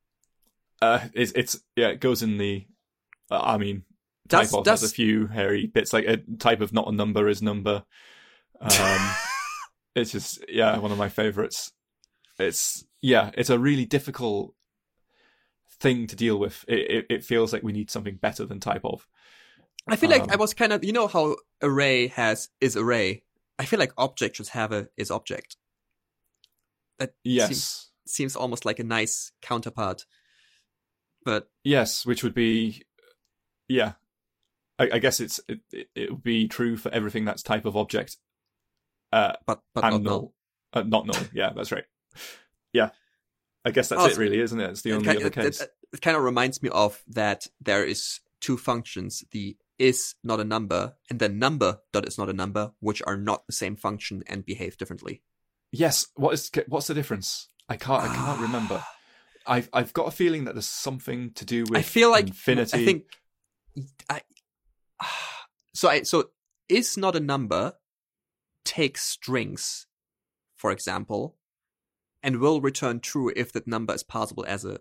uh, 0.81 1.01
it's 1.15 1.33
it's 1.33 1.59
yeah. 1.77 1.89
It 1.89 2.01
goes 2.01 2.23
in 2.23 2.39
the. 2.39 2.67
Uh, 3.31 3.41
I 3.43 3.59
mean, 3.59 3.85
type 4.29 4.43
Does- 4.43 4.55
of 4.55 4.65
does- 4.65 4.81
has 4.83 4.91
a 4.93 4.95
few 4.95 5.27
hairy 5.27 5.67
bits. 5.67 5.93
Like 5.93 6.07
a 6.07 6.19
type 6.39 6.61
of 6.61 6.73
not 6.73 6.89
a 6.89 6.93
number 6.93 7.29
is 7.29 7.43
number. 7.43 7.85
Um, 8.61 9.11
it's 9.95 10.13
just 10.13 10.45
yeah, 10.49 10.79
one 10.79 10.93
of 10.93 10.99
my 10.99 11.09
favorites. 11.09 11.73
It's 12.39 12.85
yeah, 13.01 13.31
it's 13.35 13.51
a 13.51 13.59
really 13.59 13.85
difficult 13.85 14.55
thing 15.81 16.07
to 16.07 16.17
deal 16.17 16.39
with. 16.39 16.65
It 16.69 16.91
it, 16.91 17.07
it 17.11 17.25
feels 17.25 17.53
like 17.53 17.63
we 17.63 17.73
need 17.73 17.91
something 17.91 18.17
better 18.17 18.45
than 18.47 18.61
type 18.61 18.85
of. 18.85 19.07
I 19.87 19.97
feel 19.97 20.11
like 20.11 20.23
Um, 20.23 20.31
I 20.31 20.37
was 20.37 20.55
kind 20.55 20.73
of, 20.73 20.83
you 20.83 20.93
know 20.93 21.09
how 21.09 21.37
array 21.61 22.07
has 22.09 22.49
is 22.61 22.75
array. 22.75 23.23
I 23.59 23.67
feel 23.67 23.79
like 23.79 23.93
object 23.99 24.37
should 24.37 24.49
have 24.49 24.73
a 24.73 24.89
is 24.97 25.11
object. 25.11 25.57
That 26.99 27.15
Yes. 27.23 27.49
seems, 27.49 27.91
seems 28.07 28.37
almost 28.37 28.65
like 28.65 28.79
a 28.79 28.85
nice 28.85 29.33
counterpart. 29.43 30.07
But 31.23 31.51
Yes, 31.65 32.07
which 32.07 32.23
would 32.23 32.35
be, 32.35 32.83
yeah. 33.69 33.93
I, 34.79 34.91
I 34.95 34.99
guess 35.01 35.21
it's 35.21 35.39
it, 35.49 35.61
it, 35.71 35.89
it 35.95 36.11
would 36.11 36.23
be 36.23 36.49
true 36.49 36.77
for 36.79 36.91
everything 36.91 37.25
that's 37.27 37.43
type 37.43 37.67
of 37.67 37.77
object. 37.77 38.17
Uh, 39.13 39.35
but 39.47 39.61
but 39.75 39.83
not 39.83 40.03
null. 40.03 40.03
null, 40.03 40.35
uh, 40.73 40.83
not 40.83 41.07
null. 41.07 41.23
Yeah, 41.33 41.53
that's 41.55 41.73
right. 41.73 41.85
Yeah, 42.73 42.91
I 43.65 43.71
guess 43.71 43.89
that's 43.89 44.03
Oh, 44.03 44.07
it, 44.07 44.17
really, 44.19 44.41
isn't 44.41 44.61
it? 44.61 44.71
It's 44.71 44.83
the 44.83 44.91
It 44.91 44.95
only 44.95 45.09
ki- 45.09 45.17
other 45.17 45.27
it, 45.27 45.33
case. 45.33 45.61
It, 45.61 45.71
it 45.93 46.01
kind 46.03 46.17
of 46.17 46.23
reminds 46.23 46.63
me 46.63 46.71
of 46.71 47.03
that 47.09 47.47
there 47.61 47.85
is 47.85 48.21
two 48.41 48.57
functions, 48.57 49.25
the 49.31 49.57
is 49.79 50.15
not 50.23 50.39
a 50.41 50.45
number 50.45 50.95
and 51.11 51.19
the 51.19 51.29
number 51.29 51.79
dot 51.93 52.07
is 52.07 52.17
not 52.17 52.29
a 52.29 52.33
number, 52.33 52.73
which 52.81 53.03
are 53.07 53.17
not 53.17 53.47
the 53.47 53.53
same 53.53 53.77
function 53.77 54.23
and 54.27 54.45
behave 54.45 54.77
differently. 54.77 55.23
yes. 55.73 56.07
What 56.15 56.35
is 56.35 56.51
what's 56.69 56.87
the 56.87 56.95
difference? 56.95 57.49
I 57.69 57.77
can't. 57.77 58.03
I 58.03 58.07
can't 58.07 58.39
ah. 58.39 58.43
remember. 58.43 58.85
I've 59.47 59.69
I've 59.73 59.93
got 59.93 60.09
a 60.09 60.11
feeling 60.11 60.45
that 60.45 60.55
there's 60.55 60.67
something 60.67 61.33
to 61.33 61.45
do 61.45 61.65
with. 61.69 61.79
I 61.79 61.83
feel 61.83 62.11
like 62.11 62.29
infinity. 62.29 62.83
I 62.83 62.85
think 62.85 63.05
I 64.09 64.21
so 65.75 65.89
I 65.89 66.03
so 66.03 66.31
is 66.69 66.97
not 66.97 67.17
a 67.17 67.21
number 67.21 67.75
takes 68.65 69.03
strings, 69.03 69.87
for 70.57 70.71
example, 70.71 71.37
and 72.25 72.41
will 72.41 72.63
return 72.63 72.99
true 72.99 73.31
if 73.37 73.53
that 73.53 73.69
number 73.69 73.95
is 73.95 74.03
passable 74.03 74.47
as 74.49 74.65
a 74.65 74.79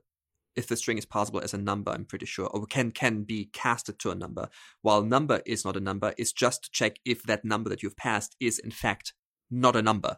if 0.55 0.67
the 0.67 0.77
string 0.77 0.99
is 0.99 1.05
passable 1.05 1.41
as 1.41 1.53
a 1.53 1.57
number. 1.57 1.91
I'm 1.91 2.05
pretty 2.05 2.25
sure, 2.25 2.47
or 2.47 2.65
can 2.65 2.91
can 2.91 3.23
be 3.23 3.49
casted 3.51 3.99
to 3.99 4.11
a 4.11 4.15
number. 4.15 4.49
While 4.81 5.03
number 5.03 5.41
is 5.45 5.65
not 5.65 5.75
a 5.75 5.81
number 5.81 6.13
is 6.17 6.31
just 6.31 6.63
to 6.63 6.71
check 6.71 6.97
if 7.05 7.23
that 7.23 7.43
number 7.43 7.69
that 7.69 7.83
you've 7.83 7.97
passed 7.97 8.35
is 8.39 8.57
in 8.57 8.71
fact 8.71 9.13
not 9.51 9.75
a 9.75 9.81
number. 9.81 10.17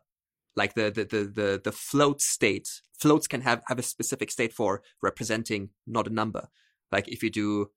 Like 0.55 0.76
the 0.76 0.91
the 0.91 1.03
the 1.03 1.23
the, 1.26 1.61
the 1.63 1.71
float 1.71 2.21
state. 2.21 2.69
Floats 2.99 3.28
can 3.28 3.41
have 3.41 3.61
have 3.67 3.80
a 3.80 3.84
specific 3.84 4.30
state 4.30 4.53
for 4.53 4.84
representing 5.01 5.69
not 5.88 6.07
a 6.07 6.13
number. 6.13 6.47
Like 6.91 7.07
if 7.07 7.23
you 7.23 7.32
do 7.32 7.71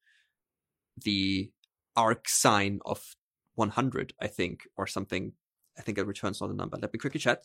the 1.03 1.51
arc 1.97 2.29
sine 2.29 2.81
of 2.85 3.17
100, 3.55 4.13
I 4.21 4.29
think, 4.29 4.61
or 4.77 4.87
something, 4.87 5.33
I 5.77 5.83
think 5.83 5.99
it 5.99 6.07
returns 6.07 6.41
not 6.41 6.51
a 6.51 6.55
number. 6.55 6.77
Let 6.81 6.93
me 6.93 6.99
quickly 6.99 7.19
chat. 7.19 7.43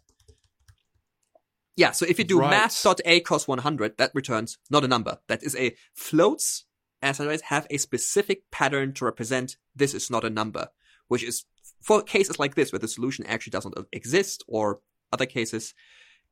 Yeah, 1.76 1.92
so 1.92 2.06
if 2.08 2.20
you 2.20 2.24
do 2.26 2.40
Right. 2.40 2.50
math.a 2.52 3.20
cos 3.22 3.48
100, 3.48 3.98
that 3.98 4.12
returns 4.14 4.58
not 4.70 4.84
a 4.84 4.88
number. 4.88 5.20
That 5.28 5.42
is 5.44 5.56
a 5.56 5.76
floats, 5.94 6.66
as 7.02 7.20
I 7.20 7.24
always, 7.26 7.42
have 7.42 7.66
a 7.70 7.78
specific 7.78 8.50
pattern 8.52 8.94
to 8.94 9.06
represent 9.06 9.58
this 9.76 9.94
is 9.94 10.10
not 10.10 10.24
a 10.24 10.30
number, 10.30 10.70
which 11.08 11.24
is 11.24 11.46
for 11.82 12.02
cases 12.04 12.38
like 12.40 12.56
this 12.56 12.72
where 12.72 12.80
the 12.80 12.88
solution 12.88 13.26
actually 13.26 13.52
doesn't 13.52 13.76
exist 13.92 14.44
or 14.48 14.82
other 15.12 15.26
cases. 15.26 15.74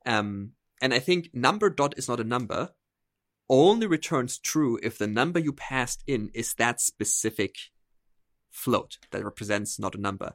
Um, 0.05 0.51
and 0.81 0.93
I 0.93 0.99
think 0.99 1.29
number 1.33 1.69
dot 1.69 1.97
is 1.97 2.07
not 2.07 2.19
a 2.19 2.23
number 2.23 2.71
only 3.49 3.85
returns 3.85 4.39
true 4.39 4.79
if 4.81 4.97
the 4.97 5.07
number 5.07 5.37
you 5.39 5.51
passed 5.51 6.03
in 6.07 6.29
is 6.33 6.53
that 6.53 6.79
specific 6.79 7.55
float 8.49 8.97
that 9.11 9.23
represents 9.25 9.77
not 9.79 9.95
a 9.95 9.99
number. 9.99 10.33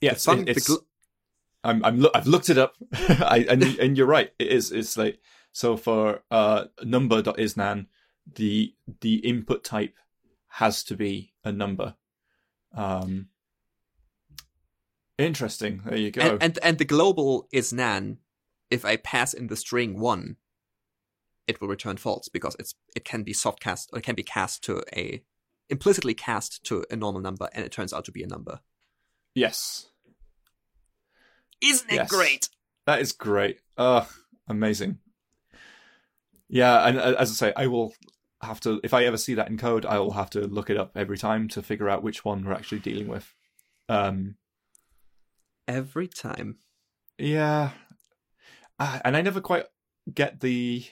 yes, 0.00 0.24
the 0.24 0.30
fun- 0.30 0.40
it- 0.40 0.44
the 0.46 0.50
it's. 0.52 0.68
gl- 0.68 0.84
I'm 1.68 1.84
I'm 1.84 2.00
lo- 2.00 2.10
I've 2.14 2.26
looked 2.26 2.48
it 2.50 2.58
up, 2.58 2.74
I, 2.92 3.46
and 3.48 3.62
and 3.62 3.96
you're 3.96 4.06
right. 4.06 4.32
It 4.38 4.48
is 4.48 4.72
it's 4.72 4.96
like 4.96 5.20
so 5.52 5.76
for 5.76 6.22
uh 6.30 6.64
number.isnan, 6.82 7.86
the 8.34 8.74
the 9.00 9.16
input 9.16 9.64
type 9.64 9.94
has 10.48 10.82
to 10.84 10.96
be 10.96 11.34
a 11.44 11.52
number. 11.52 11.94
Um, 12.74 13.28
interesting. 15.18 15.82
There 15.84 15.96
you 15.98 16.10
go. 16.10 16.22
and, 16.22 16.42
and 16.42 16.58
and 16.62 16.78
the 16.78 16.84
global 16.84 17.48
is 17.52 17.72
nan. 17.72 18.18
If 18.70 18.84
I 18.84 18.96
pass 18.96 19.34
in 19.34 19.48
the 19.48 19.56
string 19.56 19.98
one, 19.98 20.36
it 21.46 21.60
will 21.60 21.68
return 21.68 21.96
false 21.96 22.28
because 22.28 22.56
it's 22.58 22.74
it 22.96 23.04
can 23.04 23.22
be 23.22 23.32
soft 23.32 23.60
cast 23.60 23.90
or 23.92 23.98
it 23.98 24.04
can 24.04 24.14
be 24.14 24.22
cast 24.22 24.64
to 24.64 24.82
a 24.94 25.22
implicitly 25.70 26.14
cast 26.14 26.64
to 26.64 26.84
a 26.90 26.96
normal 26.96 27.20
number, 27.20 27.48
and 27.52 27.64
it 27.64 27.72
turns 27.72 27.92
out 27.92 28.04
to 28.06 28.12
be 28.12 28.22
a 28.22 28.26
number. 28.26 28.60
yes, 29.34 29.88
Isn't 31.60 31.90
it 31.90 31.94
Yes. 31.96 32.08
great? 32.10 32.48
that 32.86 33.00
is 33.00 33.12
great. 33.12 33.60
Uh 33.76 34.04
amazing. 34.48 34.98
Yeah, 36.48 36.86
and 36.86 36.98
uh, 36.98 37.14
as 37.18 37.30
I 37.30 37.34
say, 37.34 37.52
I 37.56 37.66
will 37.66 37.92
have 38.40 38.60
to 38.60 38.80
if 38.82 38.94
I 38.94 39.04
ever 39.04 39.16
see 39.18 39.34
that 39.34 39.48
in 39.48 39.58
code, 39.58 39.84
I 39.84 39.98
will 39.98 40.12
have 40.12 40.30
to 40.30 40.40
look 40.46 40.70
it 40.70 40.76
up 40.78 40.92
every 40.96 41.18
time 41.18 41.48
to 41.48 41.62
figure 41.62 41.88
out 41.88 42.02
which 42.02 42.24
one 42.24 42.44
we're 42.44 42.54
actually 42.54 42.78
dealing 42.80 43.08
with. 43.08 43.34
Um, 43.88 44.36
Every 45.66 46.08
time. 46.08 46.56
Yeah, 47.18 47.72
Ah, 48.80 49.00
and 49.04 49.16
I 49.16 49.22
never 49.22 49.40
quite 49.40 49.64
get 50.14 50.40
the 50.40 50.84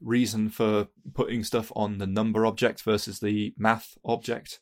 reason 0.00 0.48
for 0.48 0.88
putting 1.14 1.44
stuff 1.44 1.70
on 1.76 1.98
the 1.98 2.06
number 2.06 2.46
object 2.46 2.82
versus 2.82 3.20
the 3.20 3.54
math 3.58 3.96
object 4.04 4.58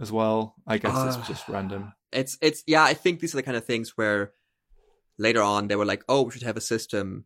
as 0.00 0.12
well. 0.12 0.54
I 0.66 0.78
guess 0.78 0.92
Ah. 0.94 1.18
it's 1.18 1.28
just 1.28 1.48
random. 1.48 1.92
It's 2.12 2.36
it's 2.42 2.62
yeah, 2.66 2.82
I 2.84 2.94
think 2.94 3.20
these 3.20 3.34
are 3.34 3.38
the 3.38 3.42
kind 3.42 3.56
of 3.56 3.64
things 3.64 3.96
where 3.96 4.32
later 5.18 5.42
on 5.42 5.68
they 5.68 5.76
were 5.76 5.84
like, 5.86 6.04
oh, 6.08 6.22
we 6.22 6.30
should 6.32 6.42
have 6.42 6.56
a 6.56 6.60
system. 6.60 7.24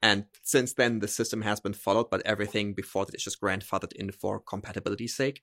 And 0.00 0.26
since 0.42 0.74
then 0.74 1.00
the 1.00 1.08
system 1.08 1.42
has 1.42 1.58
been 1.60 1.72
followed, 1.72 2.08
but 2.10 2.22
everything 2.24 2.72
before 2.74 3.04
that 3.06 3.14
is 3.14 3.24
just 3.24 3.40
grandfathered 3.40 3.92
in 3.94 4.12
for 4.12 4.38
compatibility's 4.38 5.16
sake. 5.16 5.42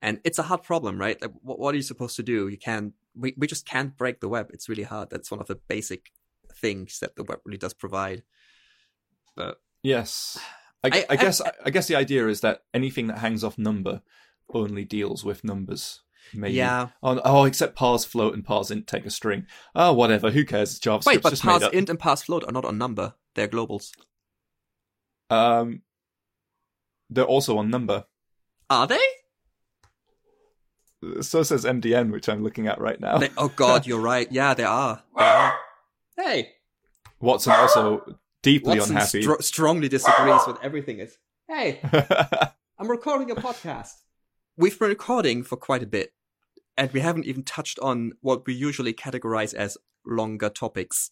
And 0.00 0.20
it's 0.24 0.38
a 0.38 0.44
hard 0.44 0.62
problem, 0.62 0.98
right? 0.98 1.20
Like 1.20 1.32
what, 1.42 1.58
what 1.58 1.74
are 1.74 1.76
you 1.76 1.82
supposed 1.82 2.16
to 2.16 2.22
do? 2.22 2.48
You 2.48 2.56
can't 2.56 2.94
we, 3.14 3.34
we 3.36 3.46
just 3.46 3.66
can't 3.66 3.96
break 3.96 4.20
the 4.20 4.28
web. 4.28 4.50
It's 4.52 4.68
really 4.68 4.84
hard. 4.84 5.10
That's 5.10 5.30
one 5.30 5.40
of 5.40 5.46
the 5.48 5.56
basic 5.68 6.12
things 6.54 6.98
that 7.00 7.16
the 7.16 7.24
web 7.24 7.40
really 7.44 7.58
does 7.58 7.74
provide. 7.74 8.22
But 9.36 9.60
Yes, 9.82 10.38
I, 10.84 10.88
I- 10.88 10.90
I, 11.00 11.06
I- 11.10 11.16
guess 11.16 11.40
I, 11.64 11.70
guess 11.70 11.88
the 11.88 11.96
idea 11.96 12.28
is 12.28 12.40
that 12.42 12.62
anything 12.74 13.06
that 13.08 13.18
hangs 13.18 13.42
off 13.44 13.58
number 13.58 14.02
only 14.54 14.84
deals 14.84 15.24
with 15.24 15.44
numbers. 15.44 16.00
Maybe. 16.32 16.54
yeah. 16.54 16.88
Oh, 17.02 17.20
oh, 17.24 17.44
except 17.44 17.74
parse 17.74 18.04
float 18.04 18.34
and 18.34 18.44
parse 18.44 18.70
int 18.70 18.86
take 18.86 19.04
a 19.06 19.10
string. 19.10 19.46
Oh, 19.74 19.92
whatever. 19.92 20.30
Who 20.30 20.44
cares? 20.44 20.70
It's 20.70 20.78
JavaScript. 20.78 21.06
Wait, 21.06 21.22
but 21.22 21.38
parse 21.40 21.68
int 21.72 21.88
and 21.90 21.98
parse 21.98 22.22
float 22.22 22.44
are 22.44 22.52
not 22.52 22.64
on 22.64 22.78
number. 22.78 23.14
They're 23.34 23.48
globals. 23.48 23.90
Um, 25.28 25.82
they're 27.08 27.24
also 27.24 27.58
on 27.58 27.70
number. 27.70 28.04
Are 28.68 28.86
they? 28.86 29.00
So 31.22 31.42
says 31.42 31.64
MDN, 31.64 32.12
which 32.12 32.28
I'm 32.28 32.42
looking 32.44 32.66
at 32.66 32.80
right 32.80 33.00
now. 33.00 33.18
They- 33.18 33.30
oh 33.36 33.48
god, 33.48 33.86
you're 33.88 34.00
right. 34.00 34.30
Yeah, 34.30 34.54
they 34.54 34.64
are. 34.64 35.02
They 35.16 35.24
are. 35.24 35.54
Hey. 36.16 36.50
Watson 37.20 37.52
also 37.52 38.18
deeply 38.42 38.78
Watson 38.78 38.96
unhappy. 38.96 39.22
stro- 39.22 39.42
strongly 39.42 39.88
disagrees 39.88 40.42
with 40.46 40.58
everything. 40.62 40.98
Is 41.00 41.16
hey, 41.48 41.80
I'm 42.78 42.88
recording 42.88 43.30
a 43.30 43.34
podcast. 43.34 43.92
We've 44.56 44.78
been 44.78 44.88
recording 44.88 45.42
for 45.42 45.56
quite 45.56 45.82
a 45.82 45.86
bit, 45.86 46.12
and 46.76 46.90
we 46.92 47.00
haven't 47.00 47.26
even 47.26 47.42
touched 47.44 47.78
on 47.80 48.12
what 48.20 48.46
we 48.46 48.54
usually 48.54 48.92
categorize 48.92 49.54
as 49.54 49.78
longer 50.04 50.48
topics. 50.50 51.10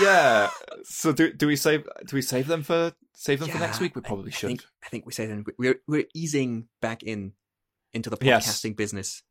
yeah. 0.00 0.50
So 0.84 1.12
do 1.12 1.32
do 1.32 1.46
we 1.46 1.56
save 1.56 1.86
do 2.06 2.16
we 2.16 2.22
save 2.22 2.46
them 2.46 2.62
for 2.62 2.92
save 3.12 3.40
them 3.40 3.50
for 3.50 3.58
next 3.58 3.80
week? 3.80 3.94
We 3.94 4.02
probably 4.02 4.32
I 4.32 4.34
should. 4.34 4.48
think, 4.48 4.64
I 4.84 4.88
think 4.88 5.06
we 5.06 5.12
say 5.12 5.26
then 5.26 5.44
we're 5.58 5.80
we're 5.86 6.06
easing 6.14 6.68
back 6.80 7.02
in 7.02 7.32
into 7.92 8.10
the 8.10 8.18
Yes. 8.20 8.46
podcasting 8.48 8.76
business. 8.76 9.22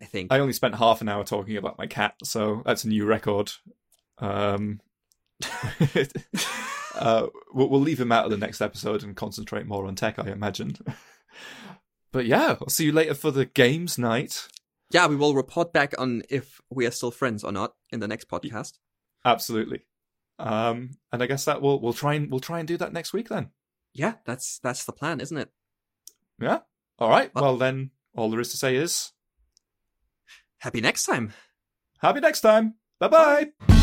I 0.00 0.04
think. 0.04 0.30
I 0.32 0.38
only 0.40 0.52
spent 0.52 0.74
half 0.74 1.00
an 1.00 1.08
hour 1.08 1.24
talking 1.24 1.56
about 1.56 1.78
my 1.78 1.86
cat, 1.86 2.14
so 2.22 2.62
that's 2.66 2.84
a 2.84 2.88
new 2.88 3.06
record. 3.06 3.50
Um, 4.18 4.80
uh, 6.94 7.26
we'll, 7.54 7.68
we'll 7.70 7.80
leave 7.80 7.98
him 7.98 8.12
out 8.12 8.26
of 8.26 8.30
the 8.30 8.36
next 8.36 8.60
episode 8.60 9.02
and 9.02 9.16
concentrate 9.16 9.66
more 9.66 9.86
on 9.86 9.94
tech, 9.94 10.18
I 10.18 10.30
imagine. 10.30 10.76
But 12.16 12.26
yeah, 12.26 12.56
I'll 12.60 12.68
see 12.70 12.86
you 12.86 12.92
later 12.92 13.14
for 13.14 13.30
the 13.30 13.44
games 13.44 13.98
night. 13.98 14.48
yeah, 14.90 15.06
we 15.06 15.16
will 15.16 15.34
report 15.34 15.72
back 15.72 15.92
on 15.98 16.22
if 16.30 16.60
we 16.70 16.86
are 16.86 16.90
still 16.90 17.10
friends 17.10 17.44
or 17.44 17.52
not 17.52 17.74
in 17.90 18.00
the 18.00 18.08
next 18.08 18.28
podcast. 18.28 18.74
Absolutely. 19.24 19.84
Um, 20.38 20.90
and 21.12 21.22
I 21.22 21.26
guess 21.26 21.44
that 21.44 21.60
we'll 21.62 21.80
we'll 21.80 21.92
try 21.92 22.14
and 22.14 22.30
we'll 22.30 22.40
try 22.40 22.58
and 22.58 22.68
do 22.68 22.76
that 22.78 22.92
next 22.92 23.12
week 23.12 23.28
then. 23.28 23.50
Yeah, 23.92 24.14
that's 24.24 24.58
that's 24.60 24.84
the 24.84 24.92
plan, 24.92 25.20
isn't 25.20 25.36
it? 25.36 25.50
Yeah. 26.40 26.60
All 26.98 27.08
right. 27.10 27.30
Well- 27.34 27.44
Well, 27.44 27.56
then, 27.56 27.90
all 28.14 28.30
there 28.30 28.40
is 28.40 28.50
to 28.50 28.56
say 28.56 28.76
is 28.76 29.12
Happy 30.58 30.80
next 30.80 31.04
time. 31.04 31.32
happy 31.98 32.20
next 32.20 32.40
time. 32.40 32.74
Bye 32.98 33.08
bye. 33.08 33.75